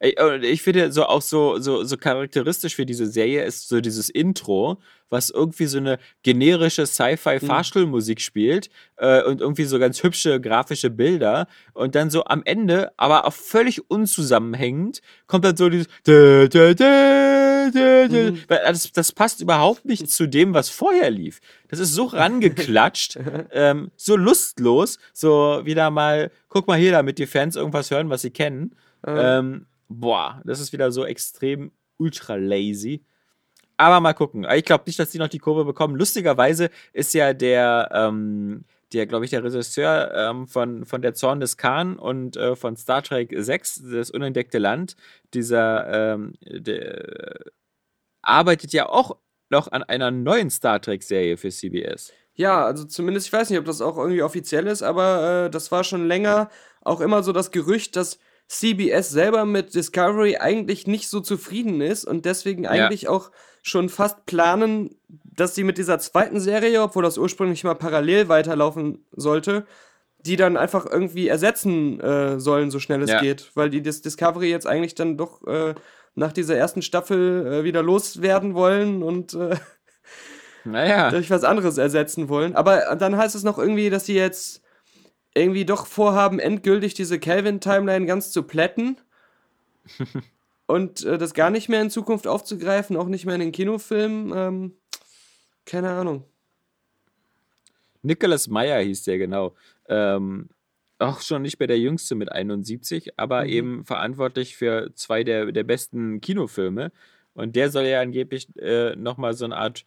[0.00, 4.80] Ich finde so auch so, so, so charakteristisch für diese Serie ist so dieses Intro,
[5.10, 11.48] was irgendwie so eine generische Sci-Fi-Fahrstuhlmusik spielt äh, und irgendwie so ganz hübsche grafische Bilder
[11.74, 16.74] und dann so am Ende, aber auch völlig unzusammenhängend, kommt dann so dieses dä, dä,
[16.74, 18.30] dä.
[18.30, 18.38] Mhm.
[18.48, 21.40] Weil das, das passt überhaupt nicht zu dem, was vorher lief.
[21.68, 23.18] Das ist so rangeklatscht,
[23.52, 28.22] ähm, so lustlos, so wieder mal, guck mal hier, damit die Fans irgendwas hören, was
[28.22, 28.74] sie kennen.
[29.06, 33.04] Ähm, boah, das ist wieder so extrem ultra lazy.
[33.76, 34.46] Aber mal gucken.
[34.54, 35.96] Ich glaube nicht, dass die noch die Kurve bekommen.
[35.96, 41.40] Lustigerweise ist ja der, ähm, der, glaube ich, der Regisseur ähm, von, von Der Zorn
[41.40, 44.96] des Khan und äh, von Star Trek 6, das unentdeckte Land,
[45.32, 47.40] dieser, ähm, der,
[48.22, 49.16] arbeitet ja auch
[49.48, 52.12] noch an einer neuen Star Trek-Serie für CBS.
[52.34, 55.72] Ja, also zumindest, ich weiß nicht, ob das auch irgendwie offiziell ist, aber äh, das
[55.72, 56.50] war schon länger
[56.82, 58.18] auch immer so das Gerücht, dass
[58.50, 63.30] CBS selber mit Discovery eigentlich nicht so zufrieden ist und deswegen eigentlich auch
[63.62, 69.04] schon fast planen, dass sie mit dieser zweiten Serie, obwohl das ursprünglich mal parallel weiterlaufen
[69.12, 69.66] sollte,
[70.18, 73.20] die dann einfach irgendwie ersetzen äh, sollen, so schnell es Ja.
[73.20, 75.74] geht, weil die das Discovery jetzt eigentlich dann doch äh,
[76.16, 79.56] nach dieser ersten Staffel äh, wieder loswerden wollen und äh,
[80.64, 81.10] Naja.
[81.12, 82.56] durch was anderes ersetzen wollen.
[82.56, 84.60] Aber dann heißt es noch irgendwie, dass sie jetzt
[85.40, 89.00] irgendwie doch vorhaben, endgültig diese Kelvin-Timeline ganz zu plätten.
[90.66, 94.32] und äh, das gar nicht mehr in Zukunft aufzugreifen, auch nicht mehr in den Kinofilmen.
[94.34, 94.72] Ähm,
[95.64, 96.24] keine Ahnung.
[98.02, 99.54] Nicholas Meyer hieß der genau.
[99.88, 100.48] Ähm,
[100.98, 103.48] auch schon nicht mehr der Jüngste mit 71, aber Mhm.
[103.48, 106.92] eben verantwortlich für zwei der, der besten Kinofilme.
[107.34, 109.86] Und der soll ja angeblich äh, nochmal so eine Art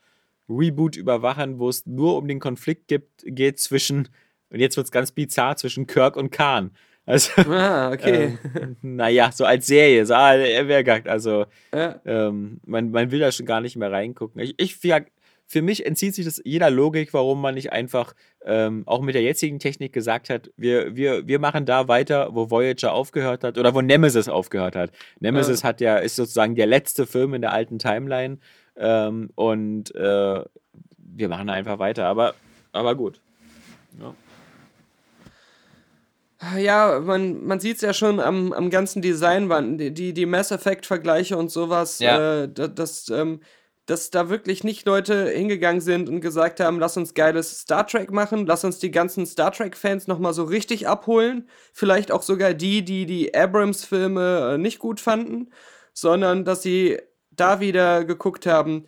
[0.49, 4.09] Reboot überwachen, wo es nur um den Konflikt gibt, geht zwischen,
[4.53, 6.71] und jetzt wird es ganz bizarr, zwischen Kirk und Khan.
[7.05, 8.37] Also, Ah, okay.
[8.55, 11.09] ähm, naja, so als Serie, so, ah, er wäre gackt.
[11.09, 11.99] Also, Ja.
[12.05, 14.39] ähm, man, man will da schon gar nicht mehr reingucken.
[14.41, 15.01] Ich, ich ja,
[15.45, 18.13] für mich entzieht sich das jeder Logik, warum man nicht einfach
[18.45, 22.49] ähm, auch mit der jetzigen Technik gesagt hat, wir, wir, wir machen da weiter, wo
[22.49, 24.91] Voyager aufgehört hat oder wo Nemesis aufgehört hat.
[25.19, 28.37] Nemesis hat ja, ist sozusagen der letzte Film in der alten Timeline
[28.77, 30.43] ähm, und äh,
[30.97, 32.33] wir machen da einfach weiter, aber,
[32.71, 33.19] aber gut.
[33.99, 34.15] Ja.
[36.57, 40.51] Ja, man, man sieht es ja schon am, am ganzen Design, wann die, die, Mass
[40.51, 42.43] Effect-Vergleiche und sowas, Ja.
[42.43, 43.39] äh, da- dass, ähm,
[43.85, 48.11] dass da wirklich nicht Leute hingegangen sind und gesagt haben, lass uns geiles Star Trek
[48.11, 51.49] machen, lass uns die ganzen Star Trek-Fans nochmal so richtig abholen.
[51.73, 55.49] Vielleicht auch sogar die, die die Abrams-Filme äh, nicht gut fanden,
[55.93, 56.97] sondern dass sie
[57.31, 58.85] da wieder geguckt haben,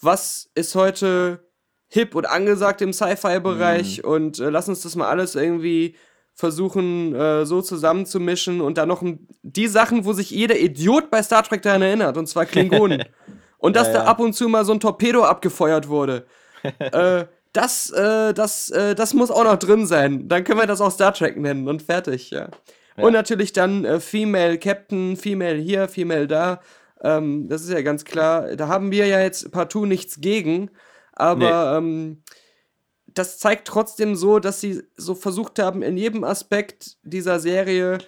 [0.00, 1.44] was ist heute
[1.88, 5.96] hip und angesagt im Sci-Fi-Bereich und äh, lass uns das mal alles irgendwie
[6.36, 9.02] versuchen äh, so zusammenzumischen und dann noch
[9.42, 13.04] die Sachen, wo sich jeder Idiot bei Star Trek daran erinnert, und zwar Klingonen.
[13.58, 14.04] und dass Ja, da ja.
[14.04, 16.26] ab und zu mal so ein Torpedo abgefeuert wurde.
[16.78, 17.24] äh,
[17.54, 20.28] das, äh, das, äh, das muss auch noch drin sein.
[20.28, 22.50] Dann können wir das auch Star Trek nennen und fertig, ja.
[22.98, 26.60] Und natürlich dann äh, Female Captain, Female hier, Female da.
[27.02, 28.56] Ähm, das ist ja ganz klar.
[28.56, 30.70] Da haben wir ja jetzt partout nichts gegen.
[31.12, 32.22] Aber ähm,
[33.18, 37.98] das zeigt trotzdem so, dass sie so versucht haben, in jedem Aspekt dieser Serie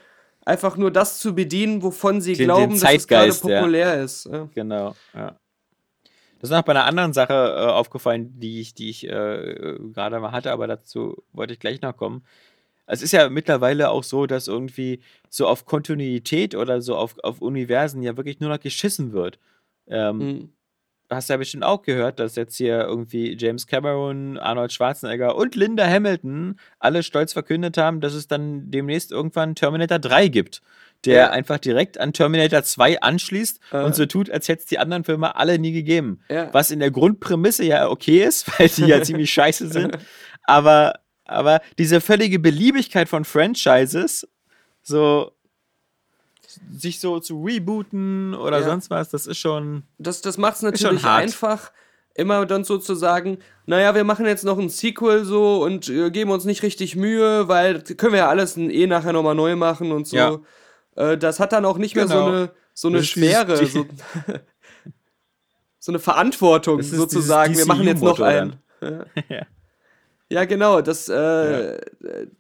[0.45, 3.59] einfach nur das zu bedienen, wovon sie Den- den glauben, dass es gerade Zeitgeist, ja.
[3.61, 4.27] populär ist.
[4.27, 4.49] Ja.
[4.55, 5.39] Genau, ja.
[6.41, 10.21] Das ist noch bei einer anderen Sache äh, aufgefallen, die ich, die ich äh, gerade
[10.21, 12.25] mal hatte, aber dazu wollte ich gleich noch kommen.
[12.87, 17.43] Es ist ja mittlerweile auch so, dass irgendwie so auf Kontinuität oder so auf, auf
[17.43, 19.39] Universen ja wirklich nur noch geschissen wird.
[19.89, 20.53] Ähm, Mhm.
[21.11, 25.87] Hast ja bestimmt auch gehört, dass jetzt hier irgendwie James Cameron, Arnold Schwarzenegger und Linda
[25.87, 30.61] Hamilton alle stolz verkündet haben, dass es dann demnächst irgendwann Terminator 3 gibt,
[31.05, 31.31] der Ja.
[31.31, 33.83] einfach direkt an Terminator 2 anschließt Äh.
[33.85, 36.21] und so tut, als hätte es die anderen Filme alle nie gegeben.
[36.29, 36.53] Ja.
[36.53, 39.97] Was in der Grundprämisse ja okay ist, weil die ja ziemlich scheiße sind.
[40.45, 44.29] Aber, aber diese völlige Beliebigkeit von Franchises,
[44.83, 45.33] so
[46.77, 48.67] sich so zu rebooten oder Ja.
[48.67, 49.83] sonst was, das ist schon.
[49.99, 51.71] Das, das macht es natürlich einfach,
[52.15, 56.11] immer dann so zu sagen, naja, wir machen jetzt noch ein Sequel so und äh,
[56.11, 59.93] geben uns nicht richtig Mühe, weil können wir ja alles eh nachher nochmal neu machen
[59.93, 60.17] und so.
[60.17, 60.39] Ja.
[60.97, 62.27] Äh, das hat dann auch nicht mehr so Genau.
[62.29, 63.87] eine, so eine Schwere, so,
[65.79, 67.57] so eine Verantwortung sozusagen.
[67.57, 68.57] Wir machen jetzt noch einen.
[69.29, 69.43] Ja.
[70.31, 70.83] Ja, genau.
[70.83, 71.81] Das, äh,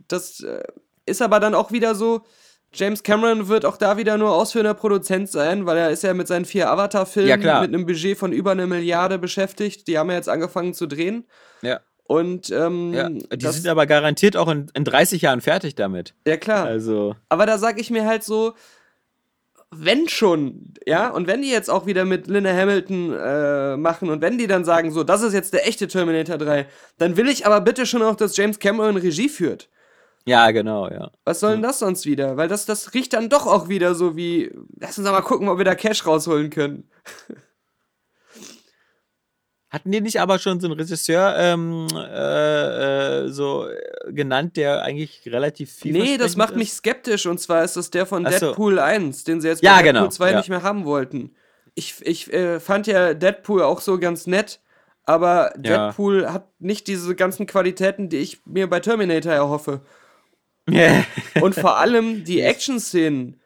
[0.06, 0.62] das äh,
[1.06, 2.22] ist aber dann auch wieder so.
[2.72, 6.28] James Cameron wird auch da wieder nur ausführender Produzent sein, weil er ist ja mit
[6.28, 9.88] seinen vier Avatar-Filmen Ja, mit einem Budget von über eine Milliarde beschäftigt.
[9.88, 11.24] Die haben ja jetzt angefangen zu drehen.
[11.62, 11.80] Ja.
[12.04, 16.14] Und ähm, Ja, die das, sind aber garantiert auch in, in 30 Jahren fertig damit.
[16.26, 16.66] ja klar.
[16.66, 18.54] Also, Aber da sag ich mir halt so,
[19.70, 24.22] wenn schon, ja, und wenn die jetzt auch wieder mit Linda Hamilton äh, machen und
[24.22, 26.66] wenn die dann sagen, so, das ist jetzt der echte Terminator 3,
[26.96, 29.68] dann will ich aber bitte schon auch, dass James Cameron Regie führt.
[30.28, 31.10] Ja, genau, ja.
[31.24, 32.36] Was soll denn das sonst wieder?
[32.36, 35.48] Weil das, das riecht dann doch auch wieder so wie, lass uns doch mal gucken,
[35.48, 36.90] ob wir da Cash rausholen können.
[39.70, 44.82] Hatten die nicht aber schon so einen Regisseur ähm, äh, äh, so äh, genannt, der
[44.82, 48.32] eigentlich relativ viel Nee, das macht mich skeptisch und zwar ist das der von Ach
[48.32, 48.46] so.
[48.46, 50.36] Deadpool 1, den sie jetzt Ja, bei Deadpool genau, 2 ja.
[50.38, 51.34] nicht mehr haben wollten.
[51.74, 54.60] Ich, ich äh, fand ja Deadpool auch so ganz nett,
[55.04, 55.88] aber Ja.
[55.88, 59.82] Deadpool hat nicht diese ganzen Qualitäten, die ich mir bei Terminator erhoffe.
[60.68, 61.04] Ja.
[61.40, 63.40] Und vor allem die Action-Szenen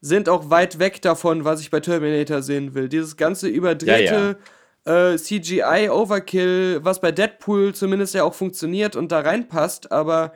[0.00, 2.88] sind auch weit weg davon, was ich bei Terminator sehen will.
[2.88, 4.38] Dieses ganze überdrehte
[4.86, 10.32] Äh, CGI-Overkill, was bei Deadpool zumindest ja auch funktioniert und da reinpasst, aber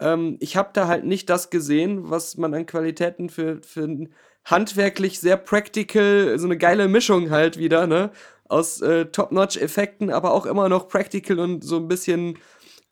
[0.00, 4.08] ähm, ich habe da halt nicht das gesehen, was man an Qualitäten für, für
[4.44, 8.10] handwerklich sehr practical, so eine geile Mischung halt wieder, ne?
[8.48, 12.38] Aus äh, Top-Notch-Effekten, aber auch immer noch practical und so ein bisschen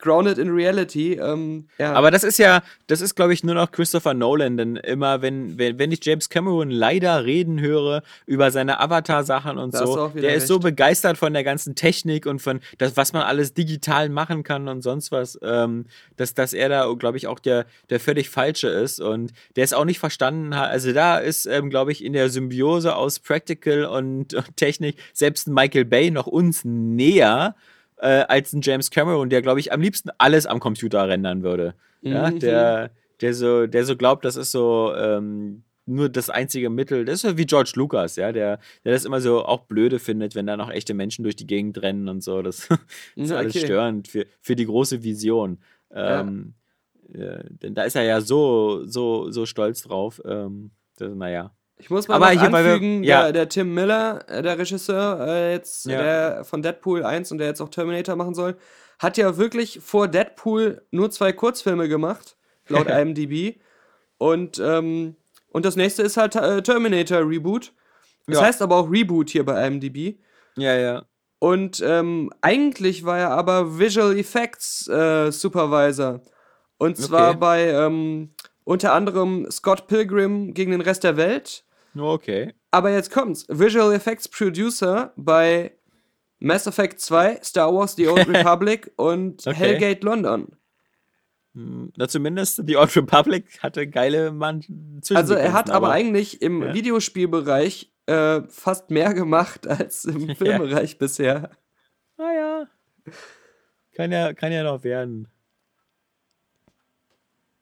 [0.03, 1.13] grounded in reality.
[1.13, 1.93] Ähm, ja.
[1.93, 5.57] Aber das ist ja, das ist, glaube ich, nur noch Christopher Nolan, denn immer, wenn,
[5.57, 10.35] wenn, wenn ich James Cameron leider reden höre über seine Avatar-Sachen und Da so, der
[10.35, 10.63] ist so recht.
[10.63, 14.81] begeistert von der ganzen Technik und von das, was man alles digital machen kann und
[14.81, 15.85] sonst was, ähm,
[16.17, 19.71] dass, dass er da, glaube ich, auch der, der völlig Falsche ist und der es
[19.71, 20.69] auch nicht verstanden hat.
[20.69, 25.47] Also da ist, ähm, glaube ich, in der Symbiose aus Practical und, und Technik selbst
[25.47, 27.55] Michael Bay noch uns näher
[28.03, 31.73] äh, als ein James Cameron, der, glaube ich, am liebsten alles am Computer rendern würde.
[32.01, 32.39] Ja, Mhm.
[32.39, 32.91] der,
[33.21, 37.05] der, so, der so glaubt, das ist so ähm, nur das einzige Mittel.
[37.05, 40.35] Das ist ja wie George Lucas, ja, der, der das immer so auch blöde findet,
[40.35, 42.41] wenn da noch echte Menschen durch die Gegend rennen und so.
[42.41, 42.67] Das
[43.15, 43.65] ist Ja, alles okay.
[43.65, 45.59] störend für, für die große Vision.
[45.93, 46.21] Ja.
[46.21, 46.53] Ähm,
[47.13, 50.21] äh, denn da ist er ja so, so, so stolz drauf.
[50.25, 51.51] Ähm, das, naja.
[51.83, 53.23] Ich muss mal weil wir- anfügen, ja.
[53.23, 56.01] der, der Tim Miller, äh, der Regisseur, äh, jetzt Ja.
[56.01, 58.55] der von Deadpool 1 und der jetzt auch Terminator machen soll,
[58.99, 62.37] hat ja wirklich vor Deadpool nur zwei Kurzfilme gemacht,
[62.69, 63.59] laut IMDb.
[64.17, 65.17] Und, ähm,
[65.49, 67.73] und das nächste ist halt äh, Terminator Reboot.
[68.27, 68.45] Das Ja.
[68.45, 70.17] heißt aber auch Reboot hier bei IMDb.
[70.55, 71.03] Ja, ja.
[71.39, 76.21] Und ähm, eigentlich war er aber Visual Effects äh, Supervisor.
[76.77, 77.37] Und zwar Okay.
[77.41, 81.65] bei ähm, unter anderem Scott Pilgrim gegen den Rest der Welt.
[81.93, 82.53] Nur okay.
[82.71, 83.45] Aber jetzt kommt's.
[83.49, 85.71] Visual Effects Producer bei
[86.39, 89.55] Mass Effect 2, Star Wars The Old Republic und Okay.
[89.55, 90.55] Hellgate London.
[91.53, 94.63] Hm, Na, zumindest die Old Republic hatte geile Mann
[95.13, 96.73] Also er hat aber eigentlich im ja.
[96.73, 101.51] Videospielbereich äh, fast mehr gemacht als im Filmbereich bisher.
[102.17, 102.67] Naja.
[103.95, 105.27] Kann ja, kann ja noch werden.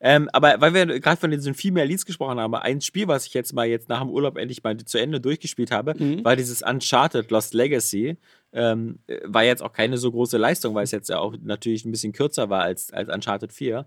[0.03, 3.35] Ähm, aber weil wir gerade von diesen Female Leads gesprochen haben, ein Spiel, was ich
[3.35, 6.25] jetzt mal jetzt nach dem Urlaub endlich mal zu Ende durchgespielt habe, Mhm.
[6.25, 8.17] war dieses Uncharted Lost Legacy.
[8.51, 11.85] Ähm, äh, war jetzt auch keine so große Leistung, weil es jetzt ja auch natürlich
[11.85, 13.85] ein bisschen kürzer war als, als Uncharted 4.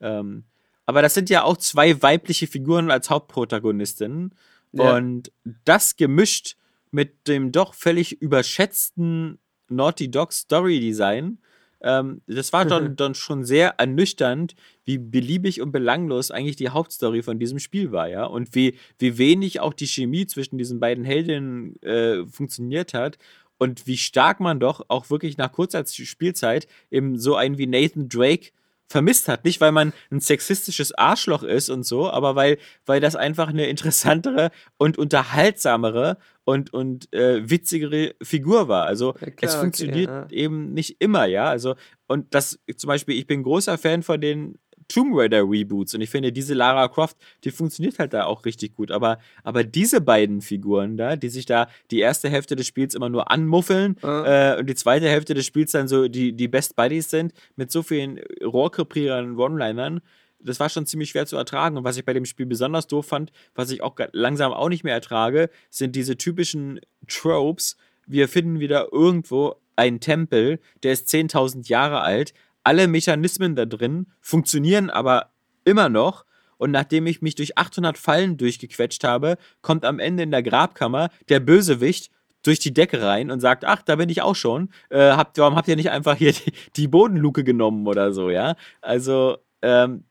[0.00, 0.44] Ähm,
[0.86, 4.34] aber das sind ja auch zwei weibliche Figuren als Hauptprotagonistinnen.
[4.72, 4.96] Ja.
[4.96, 5.30] Und
[5.64, 6.56] das gemischt
[6.90, 9.38] mit dem doch völlig überschätzten
[9.68, 11.38] Naughty Dog Story Design,
[11.82, 14.54] ähm, das war dann, dann schon sehr ernüchternd,
[14.84, 18.24] wie beliebig und belanglos eigentlich die Hauptstory von diesem Spiel war, ja.
[18.24, 23.18] Und wie, wie wenig auch die Chemie zwischen diesen beiden Heldinnen äh, funktioniert hat.
[23.58, 28.08] Und wie stark man doch auch wirklich nach kurzer Spielzeit eben so einen wie Nathan
[28.08, 28.52] Drake
[28.90, 29.44] vermisst hat.
[29.44, 33.68] Nicht, weil man ein sexistisches Arschloch ist und so, aber weil, weil das einfach eine
[33.68, 38.86] interessantere und unterhaltsamere und, und äh, witzigere Figur war.
[38.86, 40.26] Also Ja, klar, es okay, funktioniert ja.
[40.30, 41.44] eben nicht immer, ja.
[41.44, 41.76] Also,
[42.08, 44.58] und das zum Beispiel, ich bin großer Fan von den
[44.92, 48.74] Tomb Raider Reboots und ich finde, diese Lara Croft, die funktioniert halt da auch richtig
[48.74, 48.90] gut.
[48.90, 53.08] Aber, aber diese beiden Figuren da, die sich da die erste Hälfte des Spiels immer
[53.08, 54.54] nur anmuffeln Ah.
[54.54, 57.70] äh, und die zweite Hälfte des Spiels dann so die, die Best Buddies sind, mit
[57.70, 60.00] so vielen rohrkrepierenden One-Linern,
[60.42, 61.76] das war schon ziemlich schwer zu ertragen.
[61.76, 64.84] Und was ich bei dem Spiel besonders doof fand, was ich auch langsam auch nicht
[64.84, 67.76] mehr ertrage, sind diese typischen Tropes.
[68.06, 72.32] Wir finden wieder irgendwo einen Tempel, der ist 10.000 Jahre alt.
[72.64, 75.30] Alle Mechanismen da drin funktionieren aber
[75.64, 76.24] immer noch.
[76.58, 81.08] Und nachdem ich mich durch 800 Fallen durchgequetscht habe, kommt am Ende in der Grabkammer
[81.30, 82.10] der Bösewicht
[82.42, 84.70] durch die Decke rein und sagt, ach, da bin ich auch schon.
[84.90, 88.56] Äh, habt, warum habt ihr nicht einfach hier die, die Bodenluke genommen oder so, ja?
[88.80, 90.04] Also, ähm,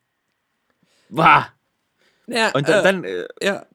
[1.09, 1.47] wah.
[2.27, 3.65] Ja, Und äh, dann, dann äh, ja.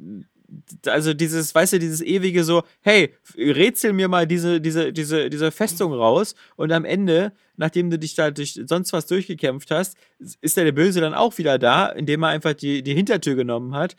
[0.87, 5.51] Also dieses, weißt du, dieses ewige so, hey, rätsel mir mal diese, diese, diese, diese
[5.51, 9.97] Festung raus und am Ende, nachdem du dich da durch sonst was durchgekämpft hast,
[10.41, 13.97] ist der Böse dann auch wieder da, indem er einfach die, die Hintertür genommen hat.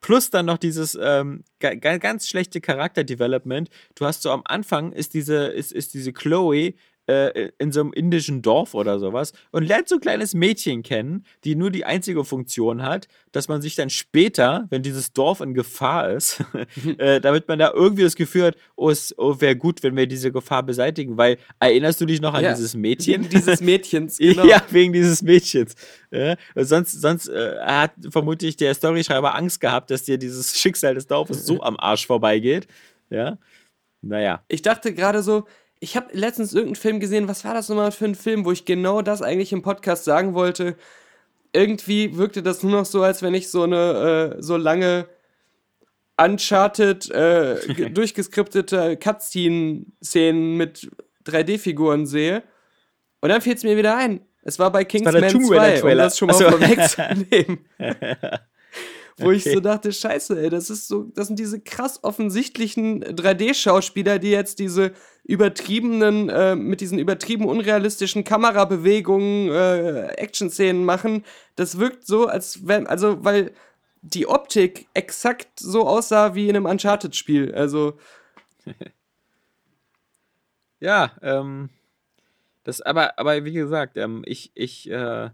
[0.00, 3.68] Plus dann noch dieses ähm, ga, ga, ganz schlechte Charakterdevelopment.
[3.94, 6.74] Du hast so am Anfang ist diese, ist, ist diese Chloe
[7.10, 11.24] äh, in so einem indischen Dorf oder sowas und lernt so ein kleines Mädchen kennen,
[11.44, 15.52] die nur die einzige Funktion hat, dass man sich dann später, wenn dieses Dorf in
[15.52, 16.44] Gefahr ist,
[16.98, 20.06] äh, damit man da irgendwie das Gefühl hat, oh, es oh, wäre gut, wenn wir
[20.06, 23.22] diese Gefahr beseitigen, weil erinnerst du dich noch an Ja, dieses Mädchen?
[23.24, 24.44] Wegen dieses Mädchens, genau.
[24.44, 25.74] Ja, wegen dieses Mädchens.
[26.12, 31.06] Ja, sonst sonst äh, hat vermutlich der Storyschreiber Angst gehabt, dass dir dieses Schicksal des
[31.08, 32.68] Dorfes so am Arsch vorbeigeht.
[33.10, 33.38] Ja,
[34.02, 34.42] naja.
[34.48, 35.46] Ich dachte gerade so,
[35.80, 38.64] ich habe letztens irgendeinen Film gesehen, was war das nochmal für ein Film, wo ich
[38.66, 40.76] genau das eigentlich im Podcast sagen wollte.
[41.52, 45.06] Irgendwie wirkte das nur noch so, als wenn ich so eine äh, so lange
[46.16, 50.90] Uncharted, äh, ge- durchgeskriptete Cutscene-Szenen mit
[51.26, 52.42] 3D-Figuren sehe.
[53.20, 54.20] Und dann fiel es mir wieder ein.
[54.42, 56.50] Es war bei Kingsman Tomb 2, um das schon mal so.
[56.50, 57.58] vorwegzunehmen.
[59.18, 59.54] Wo ich Okay.
[59.54, 64.58] so dachte, scheiße, ey, das ist so, das sind diese krass offensichtlichen 3D-Schauspieler, die jetzt
[64.58, 64.92] diese
[65.24, 71.24] übertriebenen, äh, mit diesen übertrieben unrealistischen Kamerabewegungen äh, Action-Szenen machen.
[71.56, 73.52] Das wirkt so, als wenn, also, weil
[74.02, 77.54] die Optik exakt so aussah wie in einem Uncharted-Spiel.
[77.54, 77.98] Also,
[80.80, 81.68] Ja, ähm,
[82.64, 85.30] das, aber, aber wie gesagt, ähm, ich, ich, äh,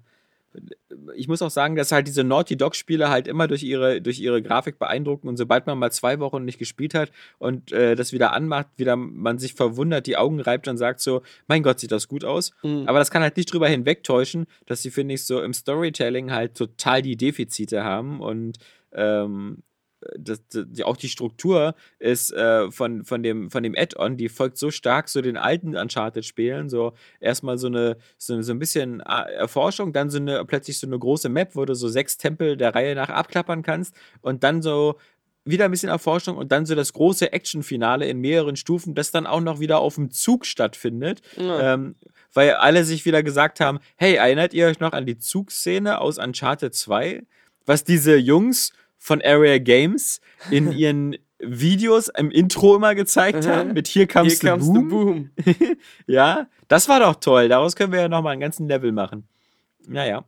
[1.15, 4.43] ich muss auch sagen, dass halt diese Naughty Dog-Spiele halt immer durch ihre, durch ihre
[4.43, 8.33] Grafik beeindrucken und sobald man mal zwei Wochen nicht gespielt hat und äh, das wieder
[8.33, 12.09] anmacht, wieder man sich verwundert, die Augen reibt und sagt so, mein Gott, sieht das
[12.09, 12.53] gut aus.
[12.63, 12.85] Mhm.
[12.87, 16.57] Aber das kann halt nicht drüber hinwegtäuschen, dass sie, finde ich, so im Storytelling halt
[16.57, 18.59] total die Defizite haben und
[18.93, 19.63] ähm,
[20.19, 24.59] das, die, auch die Struktur ist äh, von, von dem, von dem Add-on, die folgt
[24.59, 26.69] so stark so den alten Uncharted-Spielen.
[26.69, 30.87] So erstmal so eine, so, so ein bisschen äh, Erforschung, dann so eine, plötzlich so
[30.87, 34.63] eine große Map, wo du so sechs Tempel der Reihe nach abklappern kannst und dann
[34.63, 34.97] so
[35.47, 39.27] wieder ein bisschen Erforschung und dann so das große Action-Finale in mehreren Stufen, das dann
[39.27, 41.23] auch noch wieder auf dem Zug stattfindet.
[41.37, 41.75] Ja.
[41.75, 41.95] Ähm,
[42.33, 46.19] weil alle sich wieder gesagt haben: Hey, erinnert ihr euch noch an die Zugszene aus
[46.19, 47.23] Uncharted 2?
[47.65, 50.21] Was diese Jungs von Area Games
[50.51, 55.31] in ihren Videos im Intro immer gezeigt haben, mit Hier comes, Hier the, comes boom.
[55.45, 55.77] the boom.
[56.07, 57.49] Ja, das war doch toll.
[57.49, 59.29] Daraus können wir ja nochmal einen ganzen Level machen.
[59.87, 60.25] Naja.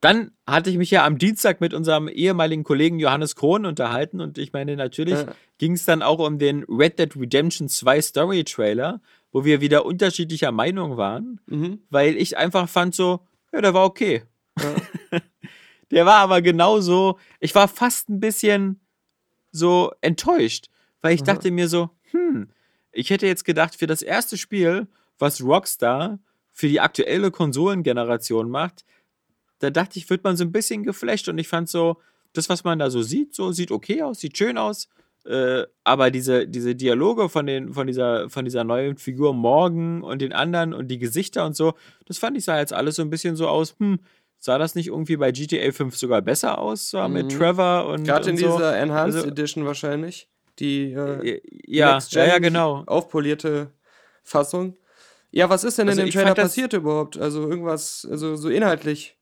[0.00, 4.36] Dann hatte ich mich ja am Dienstag mit unserem ehemaligen Kollegen Johannes Krohn unterhalten und
[4.36, 5.34] ich meine, natürlich Ja.
[5.58, 9.86] ging es dann auch um den Red Dead Redemption 2 Story Trailer, wo wir wieder
[9.86, 11.82] unterschiedlicher Meinung waren, Mhm.
[11.88, 13.20] weil ich einfach fand so,
[13.52, 14.24] ja, der war okay.
[14.60, 14.74] Ja.
[15.92, 18.80] Der war aber genauso, ich war fast ein bisschen
[19.52, 20.68] so enttäuscht,
[21.02, 21.34] weil ich Aha.
[21.34, 22.48] dachte mir so, hm,
[22.92, 24.88] ich hätte jetzt gedacht, für das erste Spiel,
[25.18, 26.18] was Rockstar
[26.50, 28.84] für die aktuelle Konsolengeneration macht,
[29.58, 31.98] da dachte ich, wird man so ein bisschen geflasht und ich fand so,
[32.32, 34.88] das, was man da so sieht, so sieht okay aus, sieht schön aus,
[35.26, 40.22] äh, aber diese, diese Dialoge von, den, von, dieser, von dieser neuen Figur Morgan und
[40.22, 41.74] den anderen und die Gesichter und so,
[42.06, 44.00] das fand ich sah jetzt alles so ein bisschen so aus, hm,
[44.44, 47.38] sah das nicht irgendwie bei GTA 5 sogar besser aus, so mit Mhm.
[47.38, 48.46] Trevor und, Gerade in so?
[48.56, 50.28] dieser Enhanced Also- Edition wahrscheinlich.
[50.58, 52.82] Die äh, ja, Next ja, Gen ja, genau.
[52.86, 53.70] aufpolierte
[54.24, 54.76] Fassung.
[55.30, 57.16] Ja, was ist denn Also in dem Trailer passiert überhaupt?
[57.18, 59.16] Also irgendwas, also so inhaltlich.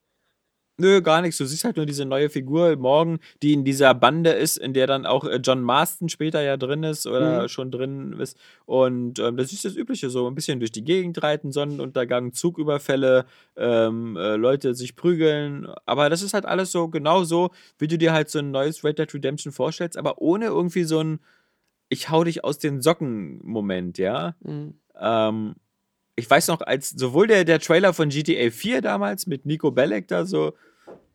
[0.80, 1.38] Nö, gar nichts.
[1.38, 4.86] Du siehst halt nur diese neue Figur morgen, die in dieser Bande ist, in der
[4.86, 7.48] dann auch äh, John Marston später ja drin ist oder Mhm.
[7.48, 8.36] schon drin ist.
[8.66, 13.26] Und ähm, das ist das Übliche, so ein bisschen durch die Gegend reiten, Sonnenuntergang, Zugüberfälle,
[13.56, 15.66] ähm, äh, Leute sich prügeln.
[15.86, 18.82] Aber das ist halt alles so genau so, wie du dir halt so ein neues
[18.84, 21.20] Red Dead Redemption vorstellst, aber ohne irgendwie so ein
[21.88, 24.34] Ich hau dich aus den Socken-Moment, ja.
[24.42, 24.74] Mhm.
[25.00, 25.54] Ähm,
[26.16, 30.06] ich weiß noch, als sowohl der, der Trailer von GTA 4 damals mit Nico Bellic
[30.08, 30.52] da so,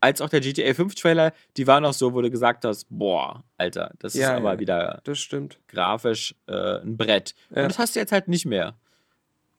[0.06, 3.44] als auch der GTA 5 Trailer, die waren auch so, wo du gesagt hast, boah,
[3.58, 4.60] Alter, das Ja, ist aber ja.
[4.60, 5.58] wieder Das stimmt.
[5.68, 7.34] grafisch äh, ein Brett.
[7.50, 7.64] Ja.
[7.64, 8.76] Und das hast du jetzt halt nicht mehr.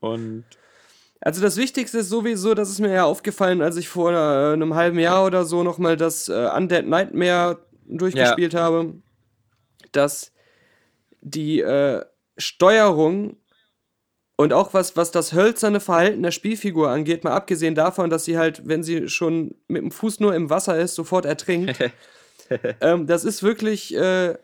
[0.01, 0.45] Und
[1.21, 4.75] Also das Wichtigste ist sowieso, das ist mir ja aufgefallen, als ich vor äh, einem
[4.75, 8.95] halben Jahr oder so nochmal das äh, Undead Nightmare durchgespielt habe,
[9.93, 10.33] dass
[11.23, 12.05] die äh,
[12.39, 13.37] Steuerung
[14.37, 18.37] und auch was, was das hölzerne Verhalten der Spielfigur angeht, mal abgesehen davon, dass sie
[18.37, 21.79] halt, wenn sie schon mit dem Fuß nur im Wasser ist, sofort ertrinkt.
[22.81, 24.35] ähm, das ist wirklich, äh,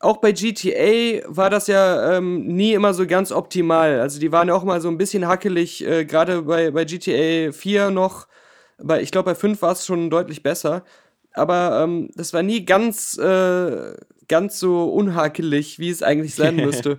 [0.00, 4.00] auch bei GTA war das ja ähm, nie immer so ganz optimal.
[4.00, 7.52] Also die waren ja auch mal so ein bisschen hackelig, äh, gerade bei, bei GTA
[7.52, 8.28] 4 noch.
[8.78, 10.84] Bei, ich glaube, bei 5 war es schon deutlich besser.
[11.32, 13.94] Aber ähm, das war nie ganz, äh,
[14.28, 16.98] ganz so unhakelig, wie es eigentlich sein müsste.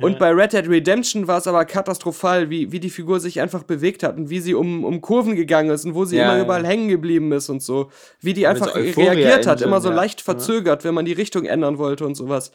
[0.00, 3.62] Und bei Red Dead Redemption war es aber katastrophal, wie, wie die Figur sich einfach
[3.62, 6.36] bewegt hat und wie sie um, um Kurven gegangen ist und wo sie Ja, immer
[6.36, 6.42] ja.
[6.42, 7.90] überall hängen geblieben ist und so.
[8.20, 12.04] Wie die einfach reagiert hat, immer so leicht verzögert, wenn man die Richtung ändern wollte
[12.06, 12.50] und sowas.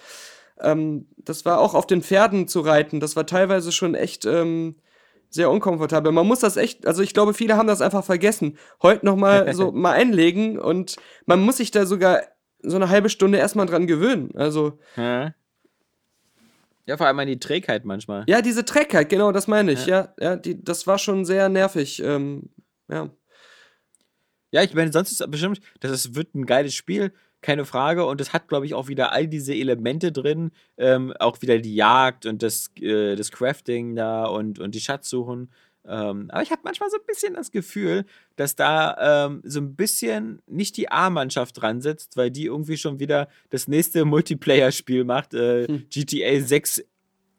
[0.60, 4.76] Ähm, das war auch auf den Pferden zu reiten, das war teilweise schon echt ähm,
[5.30, 6.12] sehr unkomfortabel.
[6.12, 8.58] Man muss das echt, also ich glaube, viele haben das einfach vergessen.
[8.82, 12.22] Heute nochmal so mal einlegen und man muss sich da sogar
[12.62, 14.32] so eine halbe Stunde erstmal dran gewöhnen.
[14.36, 15.34] Also, ja.
[16.90, 18.24] Ja, vor allem an die Trägheit manchmal.
[18.28, 20.12] ja, diese Trägheit, genau, das meine ich, ja.
[20.20, 22.02] Ja, die, das war schon sehr nervig.
[22.04, 22.50] Ähm,
[22.90, 23.12] ja.
[24.50, 28.06] Ja, ich meine, sonst ist es bestimmt, das ist, wird ein geiles Spiel, keine Frage.
[28.08, 30.50] Und es hat, glaube ich, auch wieder all diese Elemente drin.
[30.78, 35.52] Ähm, auch wieder die Jagd und das, äh, das Crafting da und, und die Schatzsuchen.
[35.88, 38.06] Ähm, aber ich habe manchmal so ein bisschen das Gefühl,
[38.36, 43.00] dass da ähm, so ein bisschen nicht die A-Mannschaft dran sitzt, weil die irgendwie schon
[43.00, 45.34] wieder das nächste Multiplayer-Spiel macht.
[45.34, 45.86] Äh, Hm.
[45.90, 46.84] GTA 6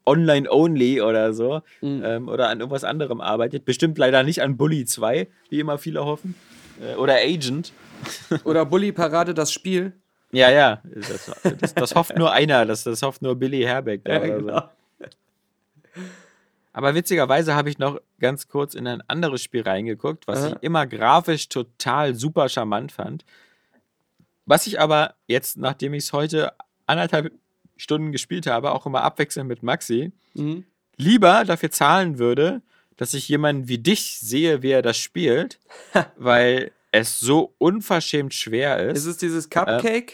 [0.05, 1.61] Online Only oder so.
[1.81, 2.01] Mhm.
[2.03, 3.65] Ähm, oder an irgendwas anderem arbeitet.
[3.65, 6.33] Bestimmt leider nicht an Bully 2, wie immer viele hoffen.
[6.81, 7.71] Äh, oder Agent.
[8.45, 9.93] Oder Bully Parade, das Spiel.
[10.31, 10.81] Ja, ja.
[10.83, 14.03] Das, das, das hofft nur einer, das, das hofft nur Billy Herbeck.
[14.05, 14.59] Da Ja, oder genau.
[14.61, 14.65] so.
[16.73, 20.47] Aber witzigerweise habe ich noch ganz kurz in ein anderes Spiel reingeguckt, was Aha.
[20.49, 23.25] ich immer grafisch total super charmant fand.
[24.45, 26.53] Was ich aber jetzt, nachdem ich es heute
[26.85, 27.31] anderthalb
[27.77, 30.63] Stunden gespielt habe, auch immer abwechselnd mit Maxi, Mhm.
[30.95, 32.61] lieber dafür zahlen würde,
[32.95, 35.59] dass ich jemanden wie dich sehe, wie er das spielt,
[36.15, 38.99] weil es so unverschämt schwer ist.
[38.99, 40.13] Ist es dieses Cupcake?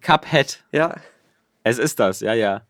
[0.00, 0.62] Cuphead.
[0.72, 0.96] ja.
[1.64, 2.62] Es ist das, ja, ja.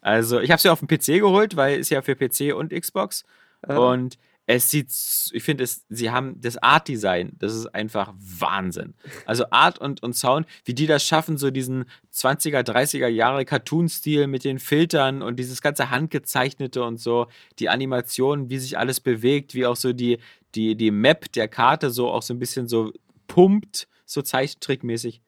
[0.00, 2.72] Also, ich habe es ja auf dem PC geholt, weil es ja für PC und
[2.72, 3.24] Xbox.
[3.62, 4.88] Äh, Und es sieht,
[5.32, 8.94] ich finde, es, sie haben das Art-Design, das ist einfach Wahnsinn.
[9.24, 14.26] Also Art und, und Sound, wie die das schaffen, so diesen 20er, 30er Jahre Cartoon-Stil
[14.26, 17.28] mit den Filtern und dieses ganze Handgezeichnete und so,
[17.60, 20.18] die Animationen, wie sich alles bewegt, wie auch so die,
[20.56, 22.92] die, die Map der Karte so auch so ein bisschen so
[23.28, 25.20] pumpt, so Zeichentrickmäßig.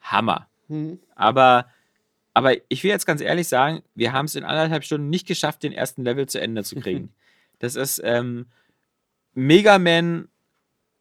[0.00, 0.48] Hammer.
[0.66, 0.98] Hm.
[1.14, 1.66] Aber,
[2.34, 5.62] aber ich will jetzt ganz ehrlich sagen, wir haben es in anderthalb Stunden nicht geschafft,
[5.62, 7.12] den ersten Level zu Ende zu kriegen.
[7.60, 8.46] Das ist ähm,
[9.32, 10.28] Mega Man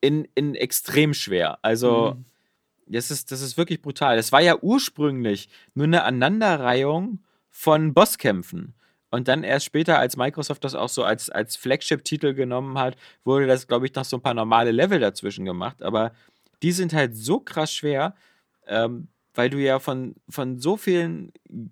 [0.02, 1.58] in, in extrem schwer.
[1.62, 2.26] Also, Mhm.
[2.88, 4.16] das, ist, das ist wirklich brutal.
[4.16, 7.20] Das war ja ursprünglich nur eine Aneinanderreihung
[7.50, 8.76] von Bosskämpfen.
[9.10, 13.46] Und dann erst später, als Microsoft das auch so als, als Flagship-Titel genommen hat, wurde
[13.48, 15.84] das, glaube ich, noch so ein paar normale Level dazwischen gemacht.
[15.84, 16.14] Aber
[16.62, 18.16] die sind halt so krass schwer,
[18.68, 21.64] ähm, weil du ja von, von so vielen, äh,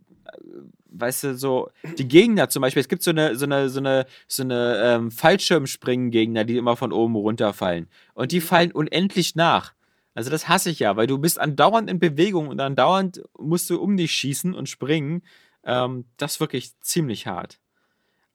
[0.90, 4.06] weißt du, so, die Gegner zum Beispiel, es gibt so eine, so eine, so eine,
[4.28, 7.88] so eine ähm, Fallschirmspringen-Gegner, die immer von oben runterfallen.
[8.14, 9.74] Und die fallen unendlich nach.
[10.14, 13.82] Also das hasse ich ja, weil du bist andauernd in Bewegung und andauernd musst du
[13.82, 15.24] um dich schießen und springen.
[15.64, 17.60] Ähm, das ist wirklich ziemlich hart.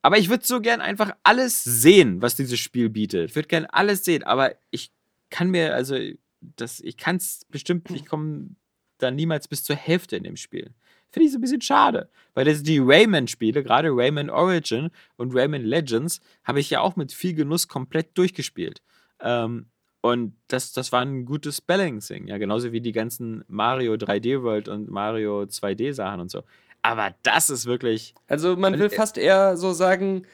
[0.00, 3.30] Aber ich würde so gern einfach alles sehen, was dieses Spiel bietet.
[3.30, 4.92] Ich würde gern alles sehen, aber ich
[5.30, 5.96] kann mir, also,
[6.40, 8.50] das, ich kann es bestimmt, ich komme
[8.98, 10.70] da niemals bis zur Hälfte in dem Spiel.
[11.10, 12.08] Finde ich so ein bisschen schade.
[12.34, 17.12] Weil das die Rayman-Spiele, gerade Rayman Origin und Rayman Legends, habe ich ja auch mit
[17.12, 18.82] viel Genuss komplett durchgespielt.
[19.20, 19.66] Ähm,
[20.02, 24.68] und das, das war ein gutes Balancing, ja, genauso wie die ganzen Mario 3D World
[24.68, 26.42] und Mario 2D Sachen und so.
[26.82, 28.14] Aber das ist wirklich.
[28.28, 30.24] Also man Äh, will fast eher so sagen,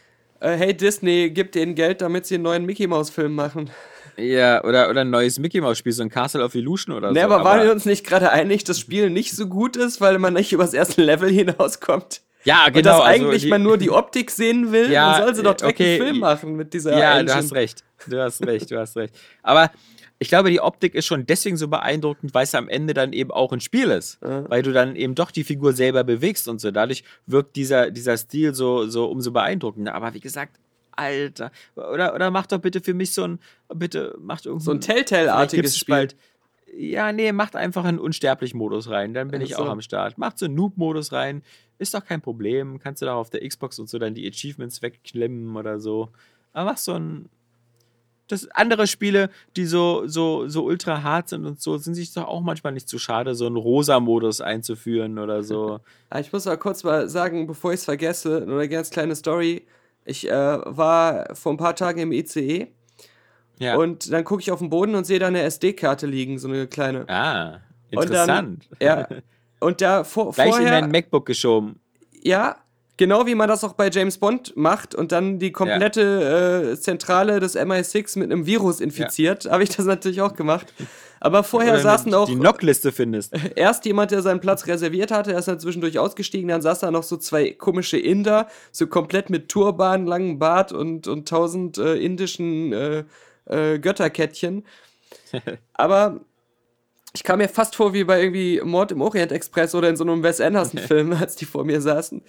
[0.40, 3.70] äh, hey Disney, gib denen Geld, damit sie einen neuen Mickey Mouse Film machen.
[4.16, 7.20] Ja, oder, oder ein neues Mickey Mouse Spiel, so ein Castle of Illusion oder Ne,
[7.20, 7.26] so.
[7.26, 10.18] aber waren wir uns nicht gerade einig, dass das Spiel nicht so gut ist, weil
[10.18, 12.20] man nicht übers erste Level hinauskommt?
[12.44, 12.90] ja, Und genau.
[12.90, 15.54] dass also eigentlich die- man nur die Optik sehen will, Ja, dann soll sie doch
[15.54, 17.26] direkt okay, einen Film machen mit dieser Ja, Engine.
[17.26, 17.84] du hast recht.
[18.08, 19.14] Du hast recht, du hast recht.
[19.42, 19.70] Aber
[20.18, 23.30] ich glaube, die Optik ist schon deswegen so beeindruckend, weil es am Ende dann eben
[23.30, 24.18] auch ein Spiel ist.
[24.22, 24.48] Ja.
[24.50, 26.70] Weil du dann eben doch die Figur selber bewegst und so.
[26.70, 29.94] Dadurch wirkt dieser, dieser Stil so, so umso beeindruckender.
[29.94, 30.56] Aber wie gesagt,
[30.96, 31.50] Alter.
[31.76, 33.38] Oder, oder mach doch bitte für mich so ein,
[33.74, 35.94] bitte macht irgend So ein Telltale-artiges Spiel.
[35.94, 36.16] bald-
[36.74, 39.12] Ja, nee, macht einfach einen Unsterblich-Modus rein.
[39.14, 40.16] Dann bin Ach ich auch am Start.
[40.18, 41.42] Macht so einen Noob-Modus rein.
[41.78, 42.78] Ist doch kein Problem.
[42.78, 46.08] Kannst du da auf der Xbox und so dann die Achievements wegklemmen oder so.
[46.52, 47.28] Aber mach so ein.
[48.28, 52.24] Das andere Spiele, die so, so, so ultra hart sind und so, sind sich doch
[52.26, 55.80] auch manchmal nicht zu schade, so einen Rosa-Modus einzuführen oder so.
[56.08, 59.16] Ah, Ich muss mal kurz mal sagen, bevor ich es vergesse, nur eine ganz kleine
[59.16, 59.66] Story.
[60.04, 62.68] Ich äh, war vor ein paar Tagen im ICE
[63.58, 63.76] Ja.
[63.76, 66.66] und dann gucke ich auf den Boden und sehe da eine SD-Karte liegen, so eine
[66.66, 67.08] kleine.
[67.08, 67.60] ah,
[67.92, 68.68] Und dann- interessant.
[68.80, 69.08] Ja.
[69.60, 71.78] Und da vor, Gleich in vorher, dein MacBook geschoben.
[72.22, 72.56] ja,
[72.96, 77.38] genau wie man das auch bei James Bond macht und dann die komplette äh, Zentrale
[77.38, 80.72] des MI6 mit einem Virus infiziert, habe ich das natürlich auch gemacht.
[81.24, 83.32] Aber vorher Oder saßen auch die Knockliste findest.
[83.54, 86.90] erst jemand, der seinen Platz reserviert hatte, er ist dann zwischendurch ausgestiegen, dann saß da
[86.90, 91.94] noch so zwei komische Inder, so komplett mit Turban, langem Bart und, und tausend äh,
[91.94, 93.04] indischen äh,
[93.44, 94.66] äh, Götterkettchen.
[95.74, 96.22] Aber
[97.14, 100.02] ich kam mir fast vor wie bei irgendwie Mord im Orient Express oder in so
[100.02, 102.20] einem Wes Anderson-Film, als die vor mir saßen.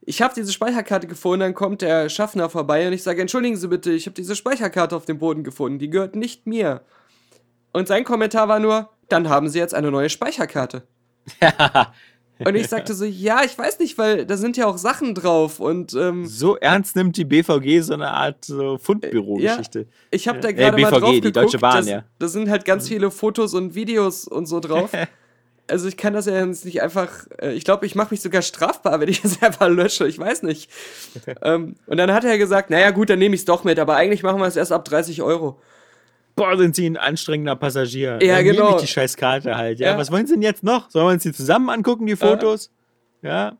[0.00, 3.68] Ich habe diese Speicherkarte gefunden, dann kommt der Schaffner vorbei und ich sage, entschuldigen Sie
[3.68, 6.82] bitte, ich habe diese Speicherkarte auf dem Boden gefunden, die gehört nicht mir.
[7.76, 10.84] Und sein Kommentar war nur, dann haben Sie jetzt eine neue Speicherkarte.
[12.38, 15.58] Und ich sagte so, ja, ich weiß nicht, weil da sind ja auch Sachen drauf
[15.58, 19.86] und ähm, so ernst nimmt die BVG so eine Art so Fundbüro-Geschichte.
[20.10, 22.04] ich habe da Äh, gerade mal BVG, drauf die geguckt, Deutsche Bahn, das, ja.
[22.18, 24.90] da sind halt ganz viele Fotos und Videos und so drauf.
[25.68, 28.40] Also ich kann das ja jetzt nicht einfach, äh, ich glaube, ich mache mich sogar
[28.40, 30.70] strafbar, wenn ich das einfach lösche, ich weiß nicht.
[31.42, 33.96] ähm, und dann hat er gesagt, naja gut, dann nehme ich es doch mit, aber
[33.96, 35.60] eigentlich machen wir es erst ab 30 Euro.
[36.36, 38.18] Boah, sind sie ein anstrengender Passagier.
[38.22, 38.76] Ja, Dann nehme genau.
[38.76, 39.80] ich die scheiß Karte halt.
[39.80, 39.98] Ja, Ja.
[39.98, 40.90] was wollen sie denn jetzt noch?
[40.90, 42.70] Sollen wir uns die zusammen angucken, die Fotos?
[43.22, 43.56] Ja,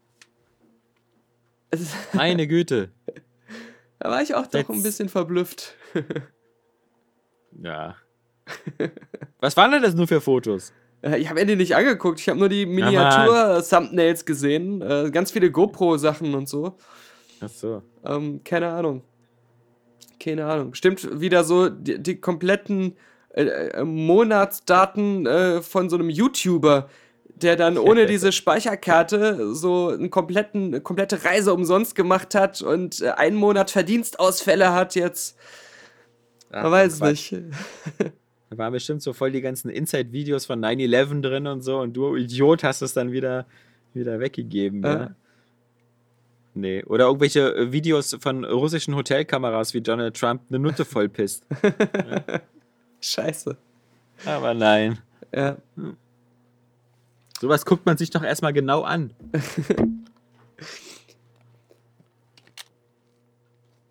[2.12, 2.90] meine Güte.
[3.98, 5.74] Da war ich auch doch Jetzt- ein bisschen verblüfft.
[7.62, 7.96] Ja.
[9.40, 10.72] Was waren denn das nur für Fotos?
[11.02, 15.30] Äh, Ich habe mir die nicht angeguckt, ich habe nur die Miniatur-Thumbnails gesehen, äh, ganz
[15.32, 16.76] viele GoPro-Sachen und so.
[17.40, 17.82] Ach so.
[18.04, 19.02] Ähm, keine Ahnung.
[20.18, 20.74] Keine Ahnung.
[20.74, 22.96] Stimmt wieder so die, die kompletten
[23.36, 26.88] äh, äh, Monatsdaten äh, von so einem YouTuber,
[27.34, 33.02] der dann ohne diese Speicherkarte so einen kompletten, eine komplette Reise umsonst gemacht hat und
[33.02, 35.36] äh, einen Monat Verdienstausfälle hat jetzt.
[36.50, 37.32] Man weiß Quatsch.
[37.32, 37.44] nicht.
[38.48, 42.14] Da waren bestimmt so voll die ganzen Inside-Videos von 9-11 drin und so und du
[42.14, 43.46] Idiot hast es dann wieder,
[43.92, 44.82] wieder weggegeben.
[44.82, 44.96] Ja.
[44.96, 45.16] Ja.
[46.58, 46.82] Nee.
[46.84, 51.44] Oder irgendwelche äh, Videos von russischen Hotelkameras, wie Donald Trump eine Nutte vollpisst.
[53.02, 53.56] Scheiße.
[54.24, 54.98] Aber nein.
[55.34, 55.58] Ja.
[57.38, 59.10] Sowas guckt man sich doch erstmal genau an.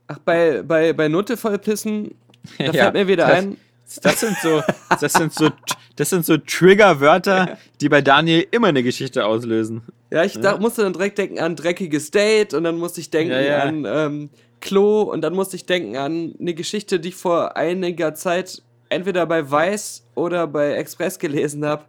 [0.07, 2.16] Ach, bei, bei, bei Nutte vollpissen,
[2.57, 3.57] da Ja, fällt mir wieder das- ein,
[4.02, 4.62] Das sind so,
[5.00, 5.50] das sind so,
[5.96, 9.84] das sind so Triggerwörter, die bei Daniel immer eine Geschichte auslösen.
[10.12, 13.34] Ja, ich da, musste dann direkt denken an dreckiges Date und dann musste ich denken
[13.34, 13.60] Ja, ja.
[13.60, 14.30] an ähm,
[14.62, 19.26] Klo und dann musste ich denken an eine Geschichte, die ich vor einiger Zeit entweder
[19.26, 21.84] bei Weiß oder bei Express gelesen habe.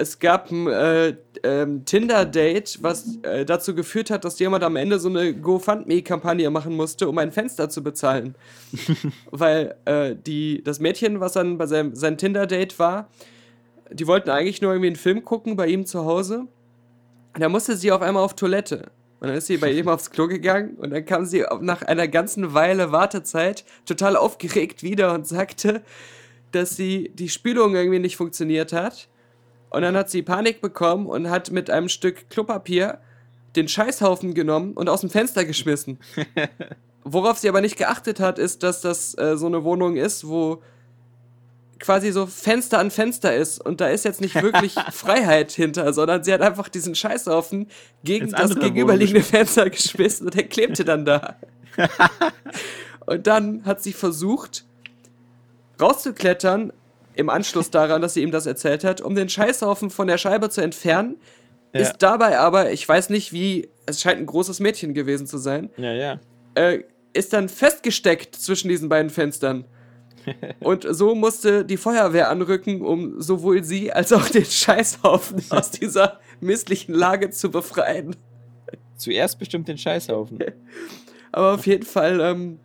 [0.00, 5.00] Es gab ein äh, ähm, Tinder-Date, was äh, dazu geführt hat, dass jemand am Ende
[5.00, 8.36] so eine GoFundMe-Kampagne machen musste, um ein Fenster zu bezahlen.
[9.32, 13.08] Weil äh, die, das Mädchen, was dann bei seinem sein Tinder-Date war,
[13.90, 16.46] die wollten eigentlich nur irgendwie einen Film gucken bei ihm zu Hause.
[17.34, 18.90] Und da musste sie auf einmal auf Toilette.
[19.20, 22.06] Und dann ist sie bei ihm aufs Klo gegangen und dann kam sie nach einer
[22.08, 25.82] ganzen Weile Wartezeit total aufgeregt wieder und sagte,
[26.52, 29.08] dass sie die Spülung irgendwie nicht funktioniert hat.
[29.70, 32.98] Und dann hat sie Panik bekommen und hat mit einem Stück Klopapier
[33.56, 35.98] den Scheißhaufen genommen und aus dem Fenster geschmissen.
[37.04, 40.62] Worauf sie aber nicht geachtet hat, ist, dass das äh, so eine Wohnung ist, wo
[41.78, 46.24] quasi so Fenster an Fenster ist und da ist jetzt nicht wirklich Freiheit hinter, sondern
[46.24, 47.68] sie hat einfach diesen Scheißhaufen
[48.04, 51.36] gegen das gegenüberliegende Fenster geschmissen und der klebte dann da.
[53.06, 54.64] und dann hat sie versucht
[55.80, 56.72] rauszuklettern
[57.18, 60.48] im Anschluss daran, dass sie ihm das erzählt hat, um den Scheißhaufen von der Scheibe
[60.48, 61.16] zu entfernen.
[61.74, 61.80] Ja.
[61.80, 65.68] Ist dabei aber, ich weiß nicht wie, es scheint ein großes Mädchen gewesen zu sein,
[65.76, 66.20] Ja, ja.
[66.54, 69.64] äh, ist dann festgesteckt zwischen diesen beiden Fenstern.
[70.60, 76.20] Und so musste die Feuerwehr anrücken, um sowohl sie als auch den Scheißhaufen aus dieser
[76.40, 78.16] misslichen Lage zu befreien.
[78.96, 80.38] Zuerst bestimmt den Scheißhaufen.
[81.32, 82.60] Aber auf jeden Fall ähm,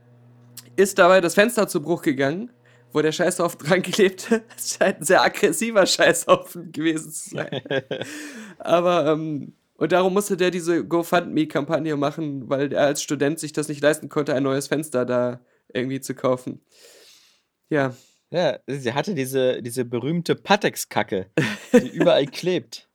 [0.76, 2.52] ist dabei das Fenster zu Bruch gegangen,
[2.94, 4.44] wo der Scheißhaufen dran klebte.
[4.58, 7.62] Es scheint ein sehr aggressiver Scheißhaufen gewesen zu sein.
[8.60, 13.68] Aber, ähm, und darum musste der diese GoFundMe-Kampagne machen, weil er als Student sich das
[13.68, 15.42] nicht leisten konnte, ein neues Fenster da
[15.74, 16.62] irgendwie zu kaufen.
[17.70, 17.96] Ja,
[18.30, 21.28] Ja, sie hatte diese, diese berühmte Patex-Kacke,
[21.74, 22.90] die überall klebt.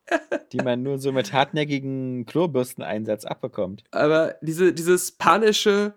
[0.53, 3.85] Die man nur so mit hartnäckigen Klobürsteneinsatz abbekommt.
[3.91, 5.93] aber diese, dieses panische,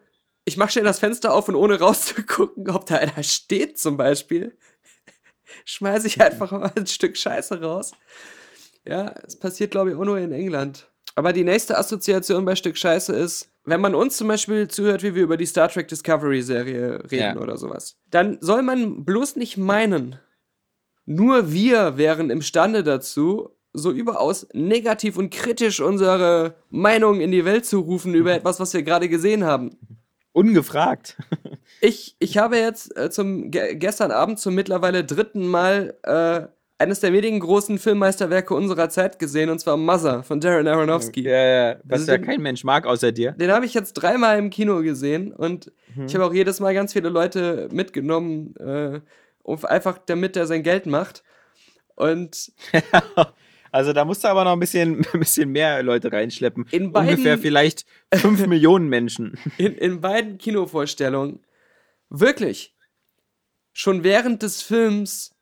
[0.46, 4.58] ich mach schnell das Fenster auf und ohne rauszugucken, ob da einer steht zum Beispiel,
[5.66, 7.92] schmeiße ich einfach mal ein Stück Scheiße raus.
[8.86, 10.90] Ja, es passiert, glaube ich, auch nur in England.
[11.16, 15.14] Aber die nächste Assoziation bei Stück Scheiße ist, wenn man uns zum Beispiel zuhört, wie
[15.14, 17.38] wir über die Star Trek Discovery Serie reden Ja.
[17.38, 20.18] oder sowas, dann soll man bloß nicht meinen,
[21.06, 27.66] nur wir wären imstande dazu, so überaus negativ und kritisch unsere Meinung in die Welt
[27.66, 29.78] zu rufen über etwas, was wir gerade gesehen haben.
[30.34, 31.18] Ungefragt.
[31.84, 36.42] Ich, ich habe jetzt äh, zum ge gestern Abend zum mittlerweile dritten Mal äh,
[36.78, 41.24] eines der wenigen großen Filmmeisterwerke unserer Zeit gesehen, und zwar Mother von Darren Aronofsky.
[41.24, 41.76] Ja, ja.
[41.86, 43.32] Was ja den- kein Mensch mag außer dir.
[43.32, 45.72] Den habe ich jetzt dreimal im Kino gesehen und
[46.06, 49.00] ich habe auch jedes Mal ganz viele Leute mitgenommen, äh,
[49.42, 51.24] um, einfach damit er sein Geld macht.
[51.96, 52.52] Und
[53.72, 56.66] Also da musst du aber noch ein bisschen, ein bisschen mehr Leute reinschleppen.
[56.72, 59.38] In beiden- Ungefähr vielleicht 5 Millionen Menschen.
[59.58, 61.40] in, in beiden Kinovorstellungen
[62.10, 62.76] wirklich
[63.74, 65.34] schon während des Films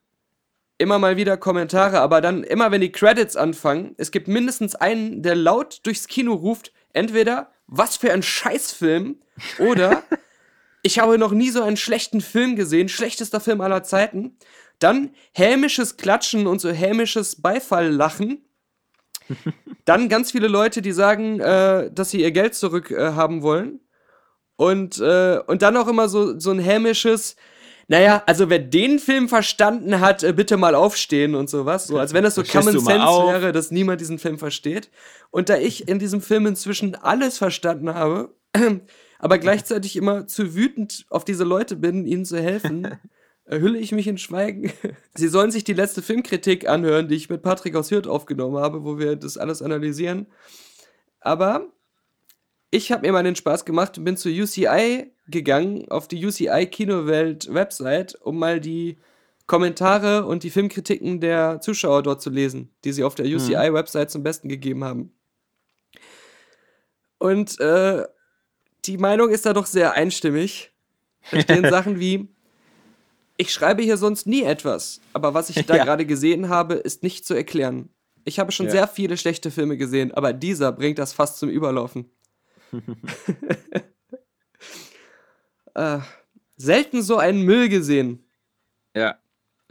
[0.78, 5.24] immer mal wieder Kommentare, aber dann immer, wenn die Credits anfangen, es gibt mindestens einen,
[5.24, 9.18] der laut durchs Kino ruft, entweder was für ein Scheißfilm
[9.58, 10.04] oder
[10.84, 14.38] ich habe noch nie so einen schlechten Film gesehen, schlechtester Film aller Zeiten.
[14.80, 18.46] Dann hämisches Klatschen und so hämisches Beifalllachen.
[19.86, 23.82] Dann ganz viele Leute, die sagen, äh, dass sie ihr Geld zurück äh, haben wollen.
[24.56, 27.38] Und, äh, und dann auch immer so, so ein hämisches,
[27.88, 31.88] naja, also wer den Film verstanden hat, äh, bitte mal aufstehen und sowas.
[31.88, 34.92] So, als wenn das so Common Sense wäre, dass niemand diesen Film versteht.
[35.32, 38.36] Und da ich in diesem Film inzwischen alles verstanden habe,
[39.20, 43.00] aber gleichzeitig immer zu wütend auf diese Leute bin, ihnen zu helfen,
[43.50, 44.72] hülle ich mich in Schweigen.
[45.16, 48.84] Sie sollen sich die letzte Filmkritik anhören, die ich mit Patrick aus Hürth aufgenommen habe,
[48.84, 50.28] wo wir das alles analysieren.
[51.20, 51.68] Aber
[52.72, 56.68] ich habe mir mal den Spaß gemacht und bin zur UCI gegangen, auf die UCI
[56.68, 58.98] Kinowelt Website, um mal die
[59.48, 64.12] Kommentare und die Filmkritiken der Zuschauer dort zu lesen, die sie auf der UCI Website
[64.12, 65.12] zum Besten gegeben haben.
[67.18, 68.06] Und äh,
[68.86, 70.72] die Meinung ist da doch sehr einstimmig.
[71.32, 72.30] Da stehen Sachen wie,
[73.42, 75.86] ich schreibe hier sonst nie etwas, aber was ich da Ja.
[75.86, 77.88] gerade gesehen habe, ist nicht zu erklären.
[78.26, 78.72] Ich habe schon Ja.
[78.74, 82.12] sehr viele schlechte Filme gesehen, aber dieser bringt das fast zum Überlaufen.
[85.76, 86.00] äh,
[86.58, 88.24] selten so einen Müll gesehen.
[88.96, 89.18] Ja.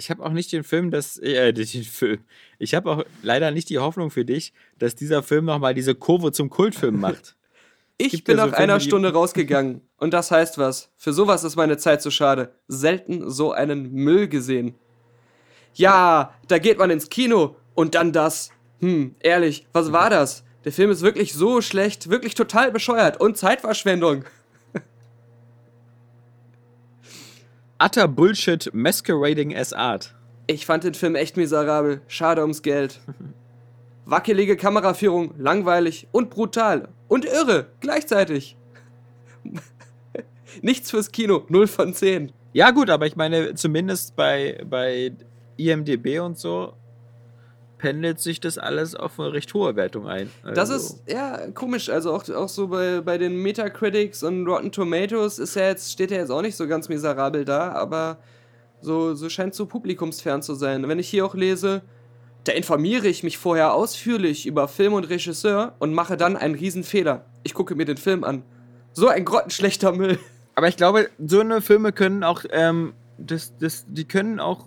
[0.00, 2.20] Ich habe auch nicht den Film, dass äh, den Film.
[2.58, 6.32] Ich habe auch leider nicht die Hoffnung für dich, dass dieser Film nochmal diese Kurve
[6.32, 7.36] zum Kultfilm macht.
[7.98, 9.82] Ich gibt bin ja so nach einer Stunde rausgegangen.
[9.96, 10.90] Und das heißt was.
[10.96, 12.54] Für sowas ist meine Zeit zu schade.
[12.68, 14.76] Selten so einen Müll gesehen.
[15.74, 18.50] Ja, da geht man ins Kino und dann das.
[18.80, 20.44] Hm, ehrlich, was war das?
[20.64, 24.24] Der Film ist wirklich so schlecht, wirklich total bescheuert und Zeitverschwendung.
[27.82, 30.14] Utter Bullshit masquerading as Art.
[30.46, 32.00] Ich fand den Film echt miserabel.
[32.06, 33.00] Schade ums Geld.
[34.04, 36.88] Wackelige Kameraführung, langweilig und brutal.
[37.08, 38.56] Und irre, gleichzeitig.
[40.62, 42.32] Nichts fürs Kino, 0 von 10.
[42.52, 45.12] Ja, gut, aber ich meine, zumindest bei, bei
[45.56, 46.74] IMDB und so
[47.78, 50.30] pendelt sich das alles auf eine recht hohe Wertung ein.
[50.42, 51.88] Das Also, ist, ja, komisch.
[51.88, 56.10] Also auch, auch so bei, bei den Metacritics und Rotten Tomatoes ist ja jetzt, steht
[56.10, 58.18] ja jetzt auch nicht so ganz miserabel da, aber
[58.80, 60.88] so, so scheint so publikumsfern zu sein.
[60.88, 61.82] Wenn ich hier auch lese,
[62.44, 67.24] da informiere ich mich vorher ausführlich über Film und Regisseur und mache dann einen Riesenfehler.
[67.42, 68.42] Ich gucke mir den Film an.
[68.92, 70.18] So ein grottenschlechter Müll.
[70.54, 74.66] Aber ich glaube, so eine Filme können auch, ähm, das, das, die können auch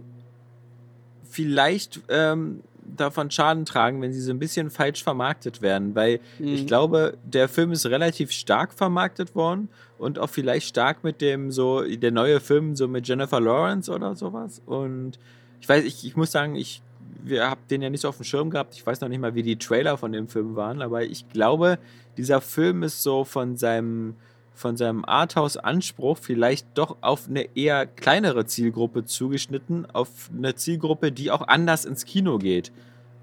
[1.30, 2.62] vielleicht ähm,
[2.98, 6.68] davon Schaden tragen, wenn sie so ein bisschen falsch vermarktet werden, weil ich Mhm.
[6.68, 11.82] glaube, der Film ist relativ stark vermarktet worden und auch vielleicht stark mit dem so,
[11.82, 15.20] der neue Film so mit Jennifer Lawrence oder sowas und
[15.62, 16.82] ich weiß, ich, ich muss sagen, ich
[17.24, 18.76] wir habt den ja nicht so auf dem Schirm gehabt.
[18.76, 21.80] Ich weiß noch nicht mal, wie die Trailer von dem Film waren, aber ich glaube,
[22.18, 24.16] dieser Film ist so von seinem
[24.54, 31.32] von seinem Arthouse-Anspruch vielleicht doch auf eine eher kleinere Zielgruppe zugeschnitten, auf eine Zielgruppe, die
[31.32, 32.72] auch anders ins Kino geht,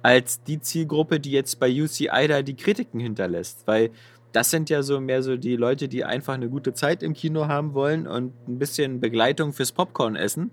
[0.03, 3.67] als die Zielgruppe, die jetzt bei UCI da die Kritiken hinterlässt.
[3.67, 3.91] Weil
[4.33, 7.47] das sind ja so mehr so die Leute, die einfach eine gute Zeit im Kino
[7.47, 10.51] haben wollen und ein bisschen Begleitung fürs Popcorn essen.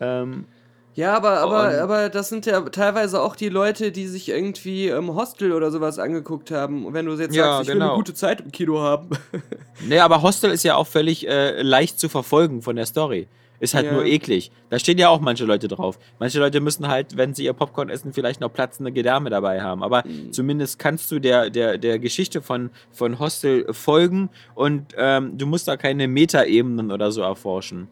[0.00, 0.46] Ähm,
[0.94, 5.14] Ja, aber, aber, aber das sind ja teilweise auch die Leute, die sich irgendwie im
[5.14, 6.84] Hostel oder sowas angeguckt haben.
[6.84, 7.96] Und wenn du jetzt Ja, sagst, ich will eine genau.
[7.96, 9.08] gute Zeit im Kino haben.
[9.88, 13.26] Nee, aber Hostel ist ja auch völlig äh, leicht zu verfolgen von der Story.
[13.58, 13.92] Ist halt Ja.
[13.92, 14.52] nur eklig.
[14.70, 15.98] Da stehen ja auch manche Leute drauf.
[16.18, 19.82] Manche Leute müssen halt, wenn sie ihr Popcorn essen, vielleicht noch platzende Gedärme dabei haben.
[19.82, 25.46] Aber zumindest kannst du der, der, der Geschichte von, von Hostel folgen und ähm, du
[25.46, 27.88] musst da keine Metaebenen oder so erforschen.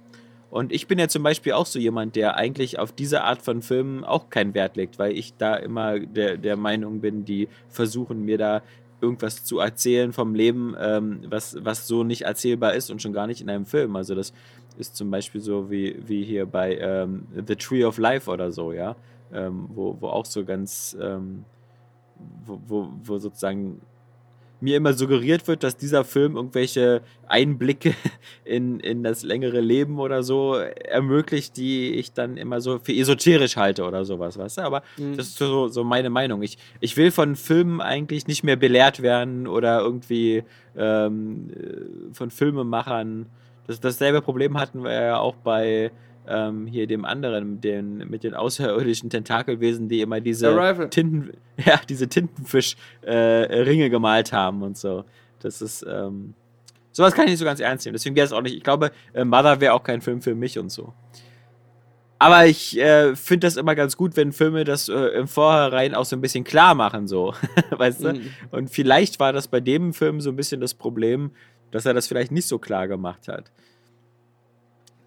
[0.50, 3.62] Und ich bin ja zum Beispiel auch so jemand, der eigentlich auf diese Art von
[3.62, 8.24] Filmen auch keinen Wert legt, weil ich da immer der, der Meinung bin, die versuchen
[8.24, 8.62] mir da
[9.00, 13.26] irgendwas zu erzählen vom Leben, ähm, was, was so nicht erzählbar ist und schon gar
[13.26, 13.96] nicht in einem Film.
[13.96, 14.32] Also das
[14.76, 18.72] ist zum Beispiel so wie, wie hier bei ähm, The Tree of Life oder so,
[18.72, 18.96] ja,
[19.32, 21.44] ähm, wo, wo auch so ganz, ähm,
[22.44, 23.80] wo, wo, wo sozusagen
[24.60, 27.94] mir immer suggeriert wird, dass dieser Film irgendwelche Einblicke
[28.44, 33.56] in, in das längere Leben oder so ermöglicht, die ich dann immer so für esoterisch
[33.56, 34.62] halte oder sowas, weißt du?
[34.62, 35.16] Aber Mhm.
[35.16, 36.42] das ist so, so meine Meinung.
[36.42, 40.42] Ich, ich will von Filmen eigentlich nicht mehr belehrt werden oder irgendwie
[40.76, 43.26] ähm, äh, von Filmemachern.
[43.66, 45.90] Das, dasselbe Problem hatten wir ja auch bei
[46.30, 50.88] ähm, hier dem anderen, den, mit den außerirdischen Tentakelwesen, die immer diese Arrival.
[50.88, 51.32] Tinten,
[51.64, 55.04] ja, diese Tintenfisch-Ringe gemalt haben und so.
[55.40, 56.34] Das ist, ähm,
[56.92, 57.94] sowas kann ich nicht so ganz ernst nehmen.
[57.94, 60.58] Deswegen wäre es auch nicht, ich glaube, äh, Mother wäre auch kein Film für mich
[60.58, 60.92] und so.
[62.18, 66.04] Aber ich äh, finde das immer ganz gut, wenn Filme das äh, im Vorhinein auch
[66.04, 67.34] so ein bisschen klar machen, so.
[67.70, 68.12] weißt du?
[68.12, 68.30] Mhm.
[68.50, 71.30] Und vielleicht war das bei dem Film so ein bisschen das Problem,
[71.70, 73.50] dass er das vielleicht nicht so klar gemacht hat.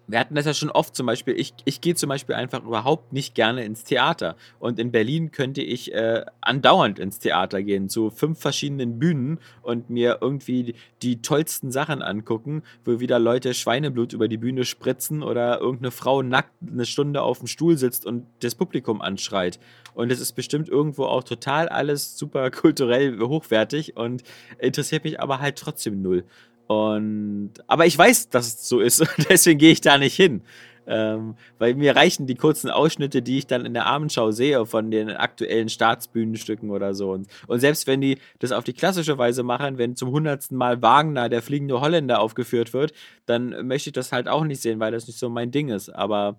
[0.06, 1.38] Wir hatten das ja schon oft zum Beispiel.
[1.38, 4.36] Ich, ich gehe zum Beispiel einfach überhaupt nicht gerne ins Theater.
[4.58, 9.88] Und in Berlin könnte ich äh, andauernd ins Theater gehen, zu fünf verschiedenen Bühnen und
[9.90, 15.60] mir irgendwie die, tollsten Sachen angucken, wo wieder Leute Schweineblut über die Bühne spritzen oder
[15.60, 19.58] irgendeine Frau nackt eine Stunde auf dem Stuhl sitzt und das Publikum anschreit.
[19.94, 24.22] Und es ist bestimmt irgendwo auch total alles super kulturell hochwertig und
[24.58, 26.24] interessiert mich aber halt trotzdem null.
[26.66, 30.42] Und aber ich weiß, dass es so ist und deswegen gehe ich da nicht hin.
[30.86, 34.90] Ähm, weil mir reichen die kurzen Ausschnitte, die ich dann in der Abendschau sehe von
[34.90, 37.12] den aktuellen Staatsbühnenstücken oder so.
[37.12, 40.82] Und, und selbst wenn die das auf die klassische Weise machen, wenn zum hundertsten Mal
[40.82, 42.92] Wagner, der fliegende Holländer, aufgeführt wird,
[43.26, 45.88] dann möchte ich das halt auch nicht sehen, weil das nicht so mein Ding ist.
[45.88, 46.38] Aber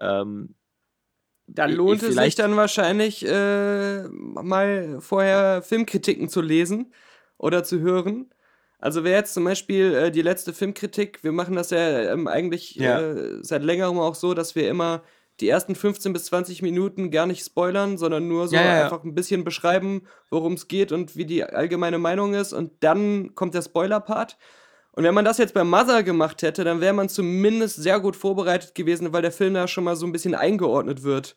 [0.00, 0.54] ähm,
[1.46, 6.92] Da lohnt es sich dann wahrscheinlich äh, mal vorher Filmkritiken zu lesen
[7.36, 8.32] oder zu hören.
[8.82, 12.74] Also wer jetzt zum Beispiel äh, die letzte Filmkritik, wir machen das ja ähm, eigentlich
[12.74, 13.00] Ja.
[13.00, 15.02] Äh, seit längerem auch so, dass wir immer
[15.38, 19.04] die ersten 15 bis 20 Minuten gar nicht spoilern, sondern nur so Ja, ja, einfach
[19.04, 22.52] ein bisschen beschreiben, worum es geht und wie die allgemeine Meinung ist.
[22.52, 24.36] Und dann kommt der Spoiler-Part.
[24.90, 28.16] Und wenn man das jetzt bei Mother gemacht hätte, dann wäre man zumindest sehr gut
[28.16, 31.36] vorbereitet gewesen, weil der Film da schon mal so ein bisschen eingeordnet wird.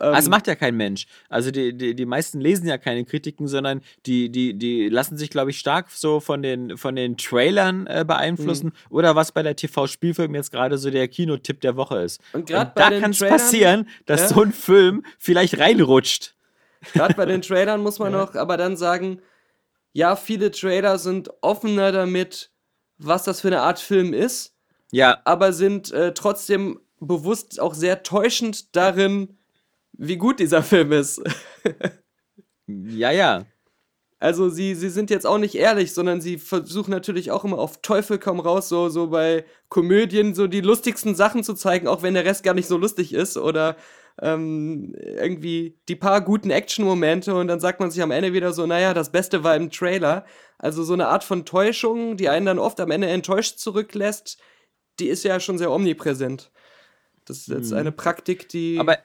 [0.00, 1.06] Ähm, Also macht ja kein Mensch.
[1.28, 5.30] Also die, die, die meisten lesen ja keine Kritiken, sondern die, die, die lassen sich,
[5.30, 8.72] glaube ich, stark so von den, von den Trailern äh, beeinflussen Mhm.
[8.96, 12.20] oder was bei der TV-Spielfilm jetzt gerade so der Kinotipp der Woche ist.
[12.32, 14.28] Und Und da kann es passieren, dass Ja.
[14.28, 16.34] so ein Film vielleicht reinrutscht.
[16.92, 19.20] Gerade bei den Trailern muss man noch aber dann sagen,
[19.92, 22.50] ja, viele Trailer sind offener damit,
[22.98, 24.54] was das für eine Art Film ist,
[24.92, 29.36] Ja, aber sind äh, trotzdem bewusst auch sehr täuschend darin,
[29.98, 31.22] wie gut dieser Film ist.
[32.66, 33.46] ja, ja.
[34.20, 37.82] Also sie, sie sind jetzt auch nicht ehrlich, sondern sie versuchen natürlich auch immer auf
[37.82, 42.14] Teufel komm raus, so, so bei Komödien so die lustigsten Sachen zu zeigen, auch wenn
[42.14, 43.36] der Rest gar nicht so lustig ist.
[43.36, 43.76] Oder
[44.22, 48.64] ähm, irgendwie die paar guten Action-Momente und dann sagt man sich am Ende wieder so,
[48.66, 50.24] naja, das Beste war im Trailer.
[50.58, 54.38] Also so eine Art von Täuschung, die einen dann oft am Ende enttäuscht zurücklässt,
[55.00, 56.50] die ist ja schon sehr omnipräsent.
[57.26, 57.78] Das ist jetzt Mhm.
[57.78, 58.98] eine Praktik, die Aber,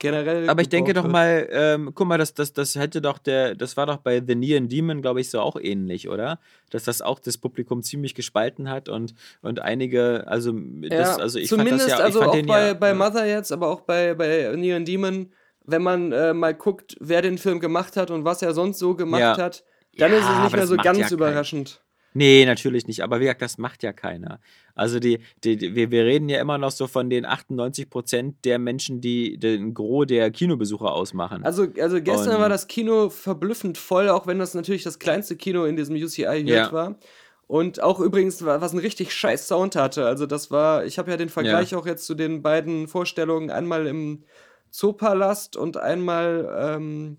[0.00, 0.50] generell.
[0.50, 3.76] aber ich denke doch mal, ähm, guck mal, das, das, das hätte doch der, das
[3.76, 6.40] war doch bei The Neon Demon, glaube ich, so auch ähnlich, oder?
[6.70, 11.38] Dass das auch das Publikum ziemlich gespalten hat und, und einige, also, das, Ja, also
[11.38, 12.94] ich zumindest fand das ja, also auch den bei, ja, bei.
[12.94, 15.30] Mother jetzt, aber auch bei, bei Neon Demon,
[15.66, 18.96] wenn man äh, mal guckt, wer den Film gemacht hat und was er sonst so
[18.96, 19.36] gemacht Ja.
[19.36, 19.62] hat,
[19.98, 21.80] dann Ja, ist es nicht mehr so ganz ja kein- überraschend.
[22.12, 23.02] Nee, natürlich nicht.
[23.02, 24.40] Aber wie gesagt, das macht ja keiner.
[24.74, 28.44] Also die, die, die, wir, wir reden ja immer noch so von den 98 Prozent
[28.44, 31.44] der Menschen, die den Gros der Kinobesucher ausmachen.
[31.44, 35.36] Also, also gestern Und- war das Kino verblüffend voll, auch wenn das natürlich das kleinste
[35.36, 36.72] Kino in diesem UCI Hirt Ja.
[36.72, 36.98] war.
[37.46, 40.06] Und auch übrigens, wa- was einen richtig scheiß Sound hatte.
[40.06, 43.86] Also das war, ich habe ja den Vergleich auch jetzt zu den beiden Vorstellungen, einmal
[43.86, 44.24] im
[44.70, 47.16] Zoopalast und einmal ähm,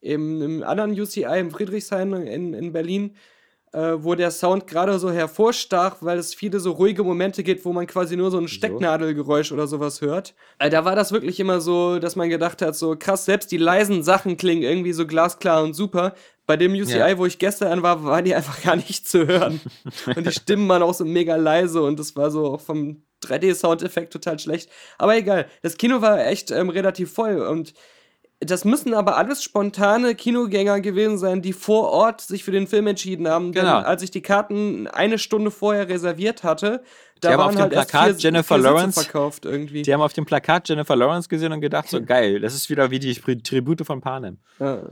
[0.00, 3.16] im, im anderen UCI, im Friedrichshain in, in Berlin,
[3.74, 7.72] äh, wo der Sound gerade so hervorstach, weil es viele so ruhige Momente gibt, wo
[7.72, 10.34] man quasi nur so ein Stecknadelgeräusch oder sowas hört.
[10.58, 13.56] Äh, da war das wirklich immer so, dass man gedacht hat, so krass, selbst die
[13.56, 16.14] leisen Sachen klingen irgendwie so glasklar und super.
[16.46, 17.18] Bei dem UCI, Ja.
[17.18, 19.60] wo ich gestern war, waren die einfach gar nicht zu hören.
[20.14, 24.12] und die Stimmen waren auch so mega leise und das war so auch vom 3D-Soundeffekt
[24.12, 24.70] total schlecht.
[24.98, 27.74] Aber egal, das Kino war echt ähm, relativ voll und
[28.44, 32.86] das müssen aber alles spontane Kinogänger gewesen sein, die vor Ort sich für den Film
[32.86, 33.52] entschieden haben.
[33.52, 33.76] Genau.
[33.78, 36.82] Denn als ich die Karten eine Stunde vorher reserviert hatte,
[37.20, 39.82] da Die haben auf dem halt Plakat vier, Jennifer vier Lawrence- verkauft irgendwie.
[39.82, 42.90] die haben auf dem Plakat Jennifer Lawrence gesehen und gedacht, so geil, das ist wieder
[42.90, 44.38] wie die Tri- Tribute von Panem.
[44.58, 44.82] Ja.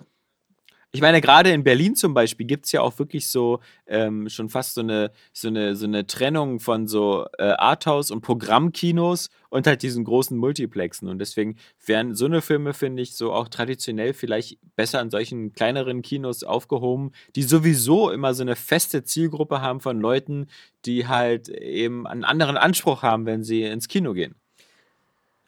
[0.95, 4.51] Ich meine, gerade in Berlin zum Beispiel gibt es ja auch wirklich so ähm, schon
[4.51, 9.67] fast so eine, so, eine, so eine Trennung von so äh, Arthouse- und Programmkinos und
[9.67, 11.09] halt diesen großen Multiplexen.
[11.09, 11.57] Und deswegen
[11.87, 16.45] wären so eine Filme, finde ich, so auch traditionell vielleicht besser in solchen kleineren Kinos
[16.45, 20.49] aufgehoben, die sowieso immer so eine feste Zielgruppe haben von Leuten,
[20.85, 24.42] die halt eben einen anderen Anspruch haben, wenn sie ins Kino gehen.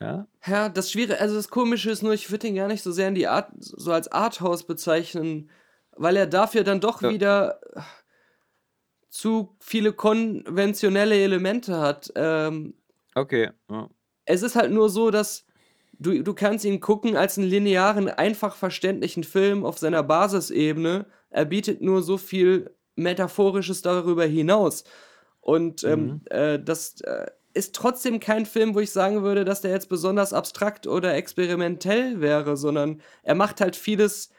[0.05, 0.26] Ja?
[0.47, 3.09] Ja, das Schwierige, also das Komische ist nur, ich würde ihn gar nicht so sehr
[3.09, 5.48] in die Art, so als Arthouse bezeichnen,
[5.97, 7.10] weil er dafür dann doch Ja.
[7.10, 7.60] wieder
[9.09, 12.12] zu viele konventionelle Elemente hat.
[12.16, 12.74] Ähm,
[13.16, 13.51] Okay.
[13.70, 13.89] Ja.
[14.24, 15.47] es ist halt nur so, dass
[16.01, 21.06] du, du kannst ihn gucken als einen linearen, einfach verständlichen Film auf seiner Basisebene.
[21.31, 24.82] Er bietet nur so viel Metaphorisches darüber hinaus.
[25.40, 26.20] Und ähm, Mhm.
[26.31, 30.32] äh, das äh, ist trotzdem kein Film, wo ich sagen würde, dass der jetzt besonders
[30.32, 34.31] abstrakt oder experimentell wäre, sondern er macht halt vieles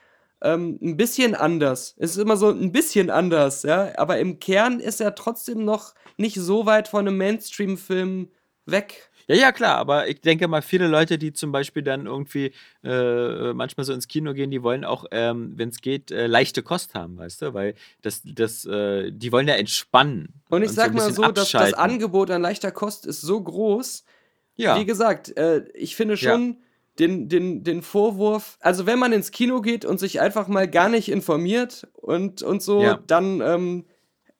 [0.41, 1.95] ähm, ein bisschen anders.
[1.97, 3.91] Es ist immer so ein bisschen anders, ja.
[3.97, 8.29] Aber im Kern ist er trotzdem noch nicht so weit von einem Mainstream-Film
[8.65, 9.09] weg.
[9.27, 12.51] Ja, ja, klar, aber ich denke mal, viele Leute, die zum Beispiel dann irgendwie
[12.83, 16.61] äh, manchmal so ins Kino gehen, die wollen auch, ähm, wenn es geht, äh, leichte
[16.61, 17.53] Kost haben, weißt du?
[17.53, 17.73] Weil
[18.03, 20.33] das, das, äh, die wollen ja entspannen.
[20.49, 21.73] Und ich so sag ein mal so, dass das.
[21.73, 24.05] Angebot an leichter Kost ist so groß.
[24.57, 26.19] Ja, Wie gesagt, äh, ich finde Ja.
[26.33, 26.57] schon
[26.99, 30.87] den, den, den Vorwurf, also wenn man ins Kino geht und sich einfach mal gar
[30.87, 32.99] nicht informiert und, und so, Ja.
[33.07, 33.85] dann ähm,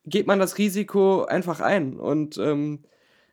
[0.05, 1.97] geht man das Risiko einfach ein.
[1.99, 2.85] Und ähm,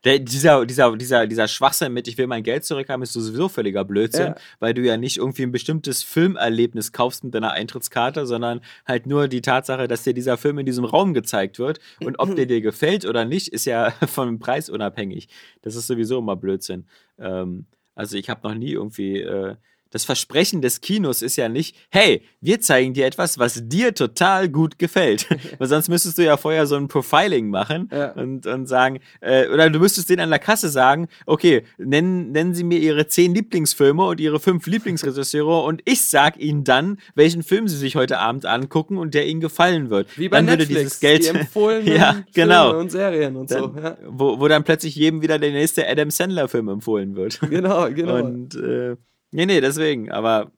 [0.04, 3.84] Der, dieser, dieser, dieser, dieser Schwachsinn mit, ich will mein Geld zurückhaben, ist sowieso völliger
[3.84, 4.34] Blödsinn, Ja.
[4.58, 9.28] weil du ja nicht irgendwie ein bestimmtes Filmerlebnis kaufst mit deiner Eintrittskarte, sondern halt nur
[9.28, 12.60] die Tatsache, dass dir dieser Film in diesem Raum gezeigt wird und ob der dir
[12.60, 15.28] gefällt oder nicht, ist ja vom Preis unabhängig.
[15.62, 16.86] Das ist sowieso immer Blödsinn.
[17.18, 19.54] Ähm, also ich habe noch nie irgendwie äh,
[19.92, 24.48] Das Versprechen des Kinos ist ja nicht, hey, wir zeigen dir etwas, was dir total
[24.48, 25.28] gut gefällt.
[25.58, 28.12] Weil sonst müsstest du ja vorher so ein Profiling machen Ja.
[28.12, 32.54] und, und sagen, äh, oder du müsstest denen an der Kasse sagen, okay, nennen, nennen
[32.54, 37.42] sie mir ihre zehn Lieblingsfilme und ihre fünf Lieblingsregisseure und ich sag ihnen dann, welchen
[37.42, 40.18] Film sie sich heute Abend angucken und der ihnen gefallen wird.
[40.18, 42.68] Wie bei dann Netflix, würde dieses Geld, die empfohlenen ja, genau.
[42.70, 43.66] Filme und Serien und so.
[43.68, 43.96] Dann, Ja.
[44.08, 47.38] wo, wo dann plötzlich jedem wieder der nächste Adam Sandler-Film empfohlen wird.
[47.50, 48.24] Genau, genau.
[48.24, 48.96] Und äh,
[49.32, 50.52] nee, nee, deswegen, aber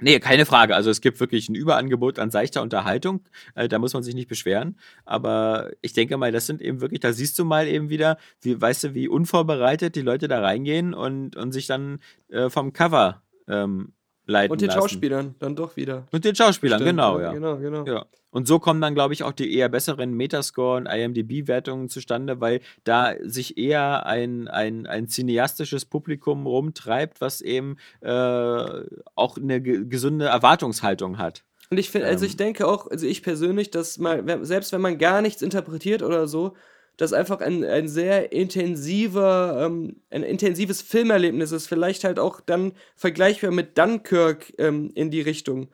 [0.00, 0.74] nee, keine Frage.
[0.74, 3.24] Also es gibt wirklich ein Überangebot an seichter Unterhaltung.
[3.54, 4.78] Äh, da muss man sich nicht beschweren.
[5.04, 8.60] Aber ich denke mal, das sind eben wirklich, da siehst du mal eben wieder, wie,
[8.60, 13.22] weißt du, wie unvorbereitet die Leute da reingehen und, und sich dann äh, vom Cover
[13.48, 13.92] ähm,
[14.28, 14.80] leiten und den lassen.
[14.80, 16.04] Schauspielern dann doch wieder.
[16.12, 17.32] Und den Schauspielern, Stimmt, genau, ja.
[17.32, 17.84] Genau, genau.
[17.84, 18.06] Ja.
[18.30, 22.60] Und so kommen dann, glaube ich, auch die eher besseren Metascore- und IMDb-Wertungen zustande, weil
[22.84, 29.86] da sich eher ein, ein, ein cineastisches Publikum rumtreibt, was eben äh, auch eine ge
[29.88, 31.42] gesunde Erwartungshaltung hat.
[31.70, 32.38] Und ich finde, also ich Ähm.
[32.38, 36.54] denke auch, also ich persönlich, dass mal, selbst wenn man gar nichts interpretiert oder so,
[36.98, 42.72] dass einfach ein, ein sehr intensiver, ähm, ein intensives Filmerlebnis ist, vielleicht halt auch dann
[42.96, 45.70] vergleichbar mit Dunkirk ähm, in die Richtung.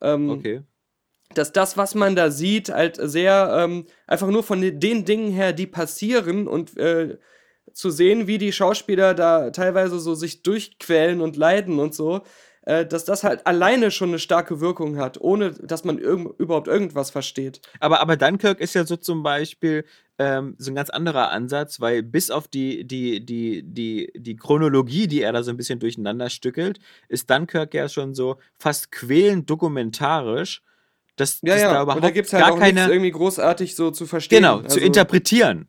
[0.00, 0.62] Ähm, Okay.
[1.34, 5.32] dass das, was man da sieht, halt sehr ähm, einfach nur von den den Dingen
[5.32, 7.18] her, die passieren und äh,
[7.72, 12.22] zu sehen, wie die Schauspieler da teilweise so sich durchquälen und leiden und so,
[12.68, 16.68] äh, dass das halt alleine schon eine starke Wirkung hat, ohne dass man irgend, überhaupt
[16.68, 17.62] irgendwas versteht.
[17.80, 19.86] Aber, aber Dunkirk ist ja so zum Beispiel
[20.18, 25.06] ähm, so ein ganz anderer Ansatz, weil bis auf die, die, die, die, die Chronologie,
[25.06, 26.78] die er da so ein bisschen durcheinander stückelt,
[27.08, 30.62] ist Dunkirk ja schon so fast quälend dokumentarisch,
[31.16, 32.86] dass, dass da überhaupt und da gibt es halt gar keine.
[32.88, 34.42] irgendwie großartig so zu verstehen.
[34.42, 35.68] Genau, zu Also, interpretieren.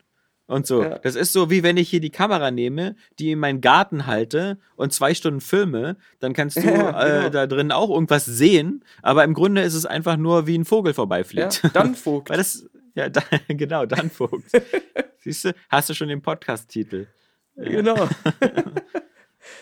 [0.50, 0.82] Und so.
[0.82, 0.98] Ja.
[0.98, 4.58] Das ist so, wie wenn ich hier die Kamera nehme, die in meinen Garten halte
[4.76, 7.30] und zwei Stunden filme, dann kannst du Ja, äh, genau.
[7.30, 10.90] da drin auch irgendwas sehen, aber im Grunde ist es einfach nur, wie ein Vogel
[10.90, 11.62] Ja, vorbeifliegt.
[11.74, 12.32] dann Vogt.
[12.32, 14.46] Weil das, ja, da, genau, dann Vogt.
[15.20, 17.06] Siehst du, hast du schon den Podcast-Titel.
[17.56, 18.10] Genau.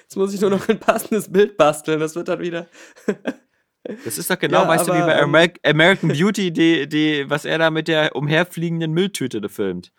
[0.03, 1.99] Jetzt muss ich nur noch ein passendes Bild basteln.
[1.99, 2.67] Das wird dann wieder.
[4.05, 6.87] Das ist doch genau, Ja, weißt du, wie aber, bei ähm, Ameri American Beauty, die,
[6.87, 9.91] die, was er da mit der umherfliegenden Mülltüte filmt.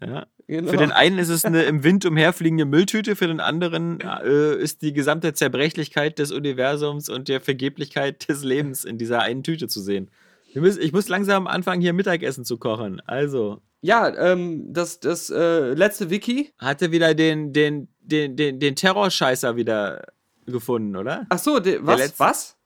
[0.00, 0.26] Ja.
[0.48, 0.70] Genau.
[0.70, 4.82] Für den einen ist es eine im Wind umherfliegende Mülltüte, für den anderen äh, ist
[4.82, 9.80] die gesamte Zerbrechlichkeit des Universums und der Vergeblichkeit des Lebens in dieser einen Tüte zu
[9.80, 10.10] sehen.
[10.54, 13.00] Müssen, ich muss langsam anfangen, hier Mittagessen zu kochen.
[13.06, 16.52] Also, Ja, ähm, das, das äh, letzte Wiki.
[16.58, 20.02] hatte wieder den, den, den, den, den Terrorscheißer wieder
[20.46, 21.24] gefunden, oder?
[21.30, 21.98] Ach so, de, was?
[22.00, 22.56] letzte- was?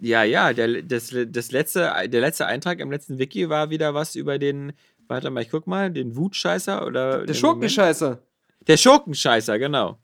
[0.00, 4.16] Ja, ja, der, das, das letzte, der letzte Eintrag im letzten Wiki war wieder was
[4.16, 4.72] über den,
[5.08, 7.24] warte mal, ich guck mal, den Wutscheißer oder.
[7.26, 8.18] Der Schurkenscheißer.
[8.66, 9.98] Der Schurkenscheißer, genau.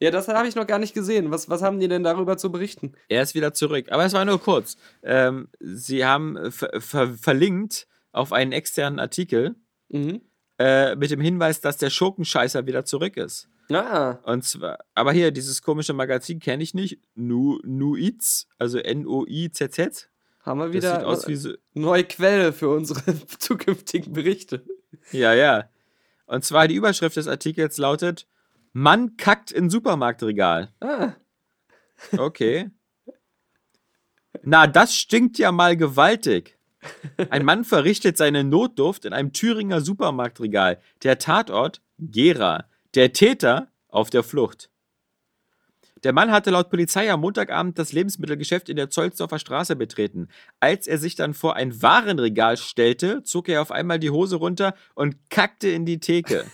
[0.00, 1.30] Ja, das habe ich noch gar nicht gesehen.
[1.30, 2.94] Was, was haben die denn darüber zu berichten?
[3.08, 3.86] Er ist wieder zurück.
[3.90, 4.76] Aber es war nur kurz.
[5.04, 9.54] Ähm, sie haben ver ver verlinkt auf einen externen Artikel
[9.88, 10.22] Mhm.
[10.58, 13.48] äh, mit dem Hinweis, dass der Schurkenscheißer wieder zurück ist.
[13.70, 16.98] Ah, Und zwar, aber hier, dieses komische Magazin kenne ich nicht.
[17.14, 20.08] Nu, Nuiz, also N-O-I-Z-Z.
[20.42, 21.52] Haben wir wieder sieht aus wie so.
[21.74, 23.02] neue Quelle für unsere
[23.38, 24.64] zukünftigen Berichte.
[25.10, 25.68] Ja, ja.
[26.26, 28.26] Und zwar die Überschrift des Artikels lautet:
[28.72, 30.72] Mann kackt in Supermarktregal.
[30.80, 31.12] Ah,
[32.16, 32.70] Okay.
[34.42, 36.58] Na, das stinkt ja mal gewaltig.
[37.30, 40.80] Ein Mann verrichtet seine Notduft in einem Thüringer Supermarktregal.
[41.04, 42.64] Der Tatort Gera.
[42.94, 44.70] Der Täter auf der Flucht.
[46.04, 50.28] Der Mann hatte laut Polizei am Montagabend das Lebensmittelgeschäft in der Zollsdorfer Straße betreten.
[50.58, 54.74] Als er sich dann vor ein Warenregal stellte, zog er auf einmal die Hose runter
[54.94, 56.44] und kackte in die Theke.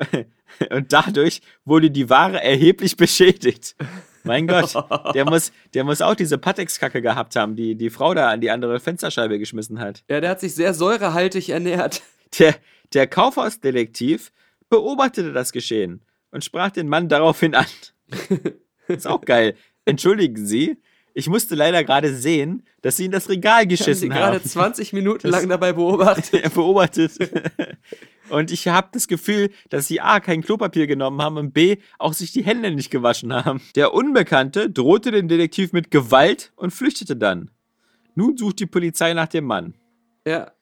[0.70, 3.76] und dadurch wurde die Ware erheblich beschädigt.
[4.24, 4.74] Mein Gott,
[5.14, 8.50] der muss, der muss auch diese Patex-Kacke gehabt haben, die die Frau da an die
[8.50, 10.02] andere Fensterscheibe geschmissen hat.
[10.08, 12.02] ja, der hat sich sehr säurehaltig ernährt.
[12.38, 12.54] Der,
[12.92, 14.32] der Kaufhausdetektiv
[14.68, 17.66] beobachtete das Geschehen und sprach den Mann daraufhin an.
[18.88, 19.54] Ist auch geil.
[19.84, 20.78] Entschuldigen Sie,
[21.14, 24.36] ich musste leider gerade sehen, dass Sie in das Regal Ich habe sie geschissen gerade
[24.38, 24.44] haben.
[24.44, 26.54] 20 Minuten lang dabei beobachtet.
[26.54, 27.12] Beobachtet.
[28.28, 32.12] Und ich habe das Gefühl, dass sie A, kein Klopapier genommen haben und B, auch
[32.12, 33.60] sich die Hände nicht gewaschen haben.
[33.74, 37.50] Der Unbekannte drohte dem Detektiv mit Gewalt und flüchtete dann.
[38.14, 39.74] Nun sucht die Polizei nach dem Mann.
[40.26, 40.52] Ja.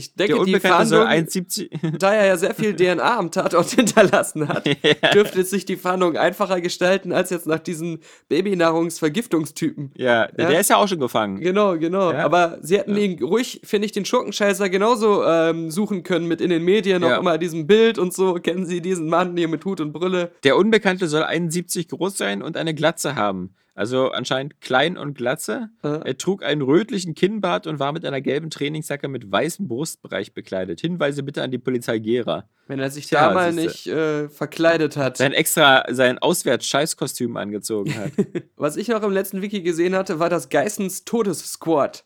[0.00, 1.98] Ich denke, die Fahndung, 1,70.
[1.98, 5.10] da er ja sehr viel DNA am Tatort hinterlassen hat, Ja.
[5.12, 7.98] dürfte sich die Fahndung einfacher gestalten als jetzt nach diesen
[8.28, 9.92] Babynahrungsvergiftungstypen.
[9.96, 10.50] Ja, der, Ja.
[10.50, 11.40] der ist ja auch schon gefangen.
[11.40, 12.12] Genau, genau.
[12.12, 12.24] Ja.
[12.24, 16.50] Aber sie hätten ihn ruhig, finde ich, den Schurkenscheißer genauso ähm, suchen können mit in
[16.50, 18.34] den Medien, auch immer diesem Bild und so.
[18.34, 20.30] Kennen Sie diesen Mann hier mit Hut und Brille?
[20.44, 23.54] Der Unbekannte soll 71 groß sein und eine Glatze haben.
[23.80, 25.70] Also anscheinend klein und glatze.
[25.82, 30.34] Äh, Er trug einen rötlichen Kinnbart und war mit einer gelben Trainingsjacke mit weißem Brustbereich
[30.34, 30.82] bekleidet.
[30.82, 32.46] Hinweise bitte an die Polizei Gera.
[32.68, 35.16] wenn er sich Tja, da mal nicht äh, verkleidet hat.
[35.16, 38.12] Sein extra, sein Auswärts-Scheißkostüm angezogen hat.
[38.56, 42.04] Was ich noch im letzten Wiki gesehen hatte, war das Geissens Todessquad.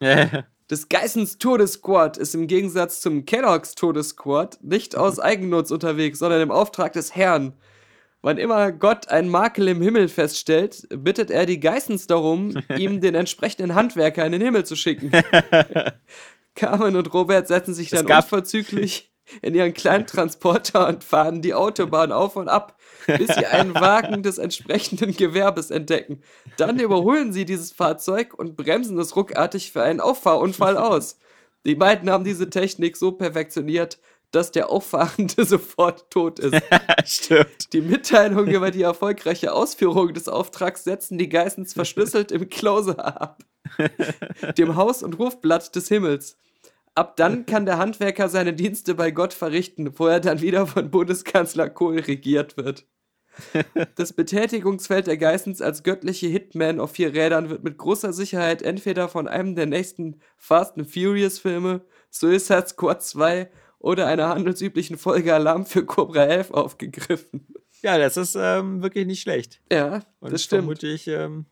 [0.68, 6.50] Das Geissens Todessquad ist im Gegensatz zum Kellogg's Todessquad nicht aus Eigennutz unterwegs, sondern im
[6.50, 7.52] Auftrag des Herrn.
[8.24, 13.14] Wann immer Gott einen Makel im Himmel feststellt, bittet er die Geissens darum, ihm den
[13.14, 15.12] entsprechenden Handwerker in den Himmel zu schicken.
[16.54, 22.12] Carmen und Robert setzen sich dann unverzüglich in ihren kleinen Transporter und fahren die Autobahn
[22.12, 26.22] auf und ab, bis sie einen Wagen des entsprechenden Gewerbes entdecken.
[26.56, 31.18] Dann überholen sie dieses Fahrzeug und bremsen es ruckartig für einen Auffahrunfall aus.
[31.66, 33.98] Die beiden haben diese Technik so perfektioniert,
[34.34, 36.60] dass der Auffahrende sofort tot ist.
[37.04, 37.72] Stimmt.
[37.72, 43.42] Die Mitteilung über die erfolgreiche Ausführung des Auftrags setzen die Geissens verschlüsselt im Closer ab,
[44.58, 46.36] dem Haus- und Rufblatt des Himmels.
[46.96, 50.90] Ab dann kann der Handwerker seine Dienste bei Gott verrichten, wo er dann wieder von
[50.90, 52.86] Bundeskanzler Kohl regiert wird.
[53.96, 59.08] Das Betätigungsfeld der Geissens als göttliche Hitman auf vier Rädern wird mit großer Sicherheit entweder
[59.08, 61.80] von einem der nächsten Fast and Furious Filme,
[62.10, 63.50] Suicide Squad 2
[63.84, 67.46] oder einer handelsüblichen Folge Alarm für Cobra 11 aufgegriffen.
[67.82, 69.60] Ja, das ist ähm, wirklich nicht schlecht.
[69.70, 70.62] Ja, Und das stimmt.
[70.62, 71.44] vermutlich ähm,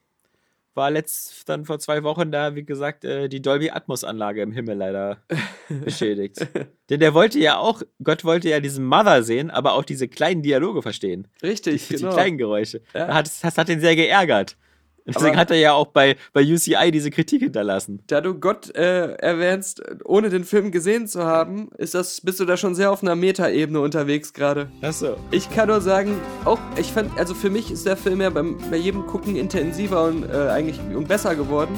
[0.72, 4.50] war letzt dann vor zwei Wochen da, wie gesagt, äh, die Dolby Atmos Anlage im
[4.50, 5.18] Himmel leider
[5.84, 6.46] beschädigt.
[6.88, 10.40] Denn der wollte ja auch, Gott wollte ja diesen Mother sehen, aber auch diese kleinen
[10.42, 11.28] Dialoge verstehen.
[11.42, 12.14] Richtig, Die genau.
[12.14, 12.80] kleinen Geräusche.
[12.94, 13.08] Ja.
[13.08, 14.56] Das, hat, das hat ihn sehr geärgert.
[15.04, 18.02] Und deswegen Aber- hat er ja auch bei, bei UCI diese Kritik hinterlassen.
[18.06, 22.44] Da du Gott äh, erwähnst, ohne den Film gesehen zu haben, ist das, bist du
[22.44, 24.68] da schon sehr auf einer Metaebene unterwegs gerade.
[24.80, 25.16] Achso.
[25.32, 28.58] Ich kann nur sagen, auch ich fand, also für mich ist der Film ja beim,
[28.70, 31.76] bei jedem Gucken intensiver und äh, eigentlich und besser geworden.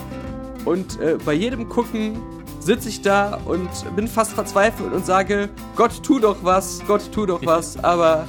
[0.66, 2.18] Und äh, bei jedem Gucken
[2.60, 7.26] sitze ich da und bin fast verzweifelt und sage, Gott tu doch was, Gott tu
[7.26, 8.26] doch was, aber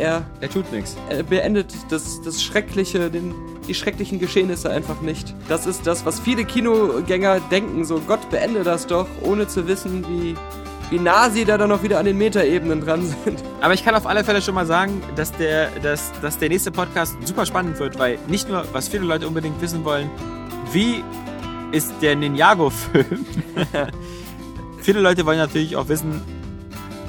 [0.00, 0.96] er, Er tut nichts.
[1.08, 3.34] er beendet das, das Schreckliche, den,
[3.68, 5.34] die schrecklichen Geschehnisse einfach nicht.
[5.48, 10.04] Das ist das, was viele Kinogänger denken, so Gott beende das doch, ohne zu wissen,
[10.08, 10.34] wie,
[10.90, 13.42] wie nah sie da dann noch wieder an den Metaebenen dran sind.
[13.60, 16.70] Aber ich kann auf alle Fälle schon mal sagen, dass der, dass, dass der nächste
[16.70, 20.10] Podcast super spannend wird, weil nicht nur, was viele Leute unbedingt wissen wollen,
[20.72, 21.04] wie
[21.72, 23.26] ist der Ninjago-Film?
[24.80, 26.20] viele Leute wollen natürlich auch wissen,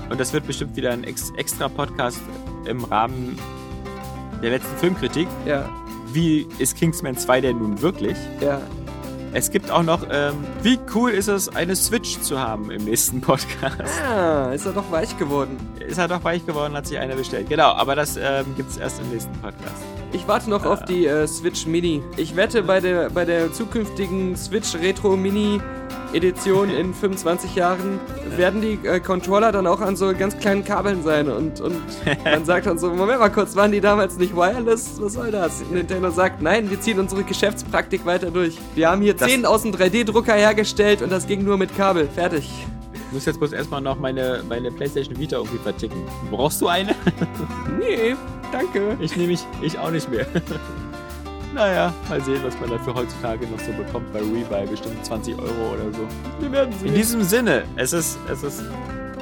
[0.10, 2.20] und das wird bestimmt wieder ein ex extra Podcast
[2.66, 3.38] im Rahmen
[4.42, 5.70] der letzten Filmkritik, Ja,
[6.14, 8.18] wie ist Kingsman 2 denn nun wirklich?
[8.42, 8.60] ja.
[9.34, 13.22] Es gibt auch noch, ähm, wie cool ist es, eine Switch zu haben im nächsten
[13.22, 14.02] Podcast.
[14.06, 15.56] Ah, ist er doch weich geworden.
[15.80, 17.48] Ist er doch weich geworden, hat sich einer bestellt.
[17.48, 19.82] Genau, aber das ähm, gibt es erst im nächsten Podcast.
[20.14, 22.04] Ich warte noch auf die äh, Switch Mini.
[22.18, 25.62] Ich wette, bei der, bei der zukünftigen Switch Retro Mini
[26.14, 27.98] Edition in 25 Jahren
[28.36, 31.78] werden die äh, Controller dann auch an so ganz kleinen Kabeln sein und, und
[32.26, 35.00] man sagt dann so, Moment mal kurz, waren die damals nicht wireless?
[35.02, 35.64] Was soll das?
[35.72, 38.58] Nintendo sagt, nein, wir ziehen unsere Geschäftspraktik weiter durch.
[38.76, 42.10] Wir haben hier Das- 10 aus dem 3D-Drucker hergestellt und das ging nur mit Kabel.
[42.14, 42.50] Fertig.
[43.12, 46.02] Ich muss jetzt bloß erstmal noch meine, meine PlayStation Vita irgendwie verticken.
[46.32, 46.96] Brauchst du eine?
[47.78, 48.16] Nee,
[48.54, 48.96] danke.
[49.02, 50.26] Ich nehme ich, ich auch nicht mehr.
[51.54, 54.66] naja, mal sehen, was man dafür heutzutage noch so bekommt bei Rebuy.
[54.66, 56.08] Bestimmt 20 Euro oder so.
[56.40, 58.64] Wir werden In diesem Sinne, es ist, es ist,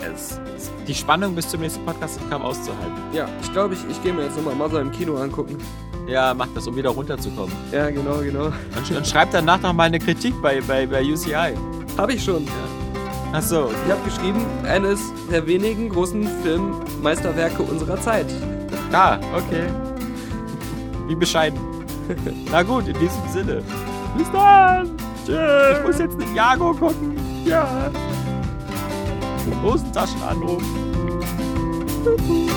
[0.05, 2.93] es ist die Spannung bis zum nächsten Podcast ist kaum auszuhalten.
[3.11, 5.57] Ja, ich glaube, ich, ich gehe mir jetzt nochmal Mother im Kino angucken.
[6.07, 7.55] Ja, mach das, um wieder runterzukommen.
[7.71, 8.45] Ja, genau, genau.
[8.45, 11.55] Und, und schreib danach noch mal eine Kritik bei, bei, bei UCI.
[11.97, 12.45] Habe ich schon.
[12.47, 12.88] Ach
[13.41, 14.99] so, Ich habe geschrieben, eines
[15.31, 18.25] der wenigen großen Filmmeisterwerke unserer Zeit.
[18.91, 19.67] Ah, okay.
[21.07, 21.59] Wie bescheiden.
[22.51, 23.63] Na gut, in diesem Sinne.
[24.17, 24.89] Bis dann.
[25.25, 25.77] Tschüss.
[25.77, 27.15] Ich muss jetzt den Jago gucken.
[27.45, 27.91] Ja.
[29.63, 30.63] Hosentaschenanruf.
[32.03, 32.49] Tutu.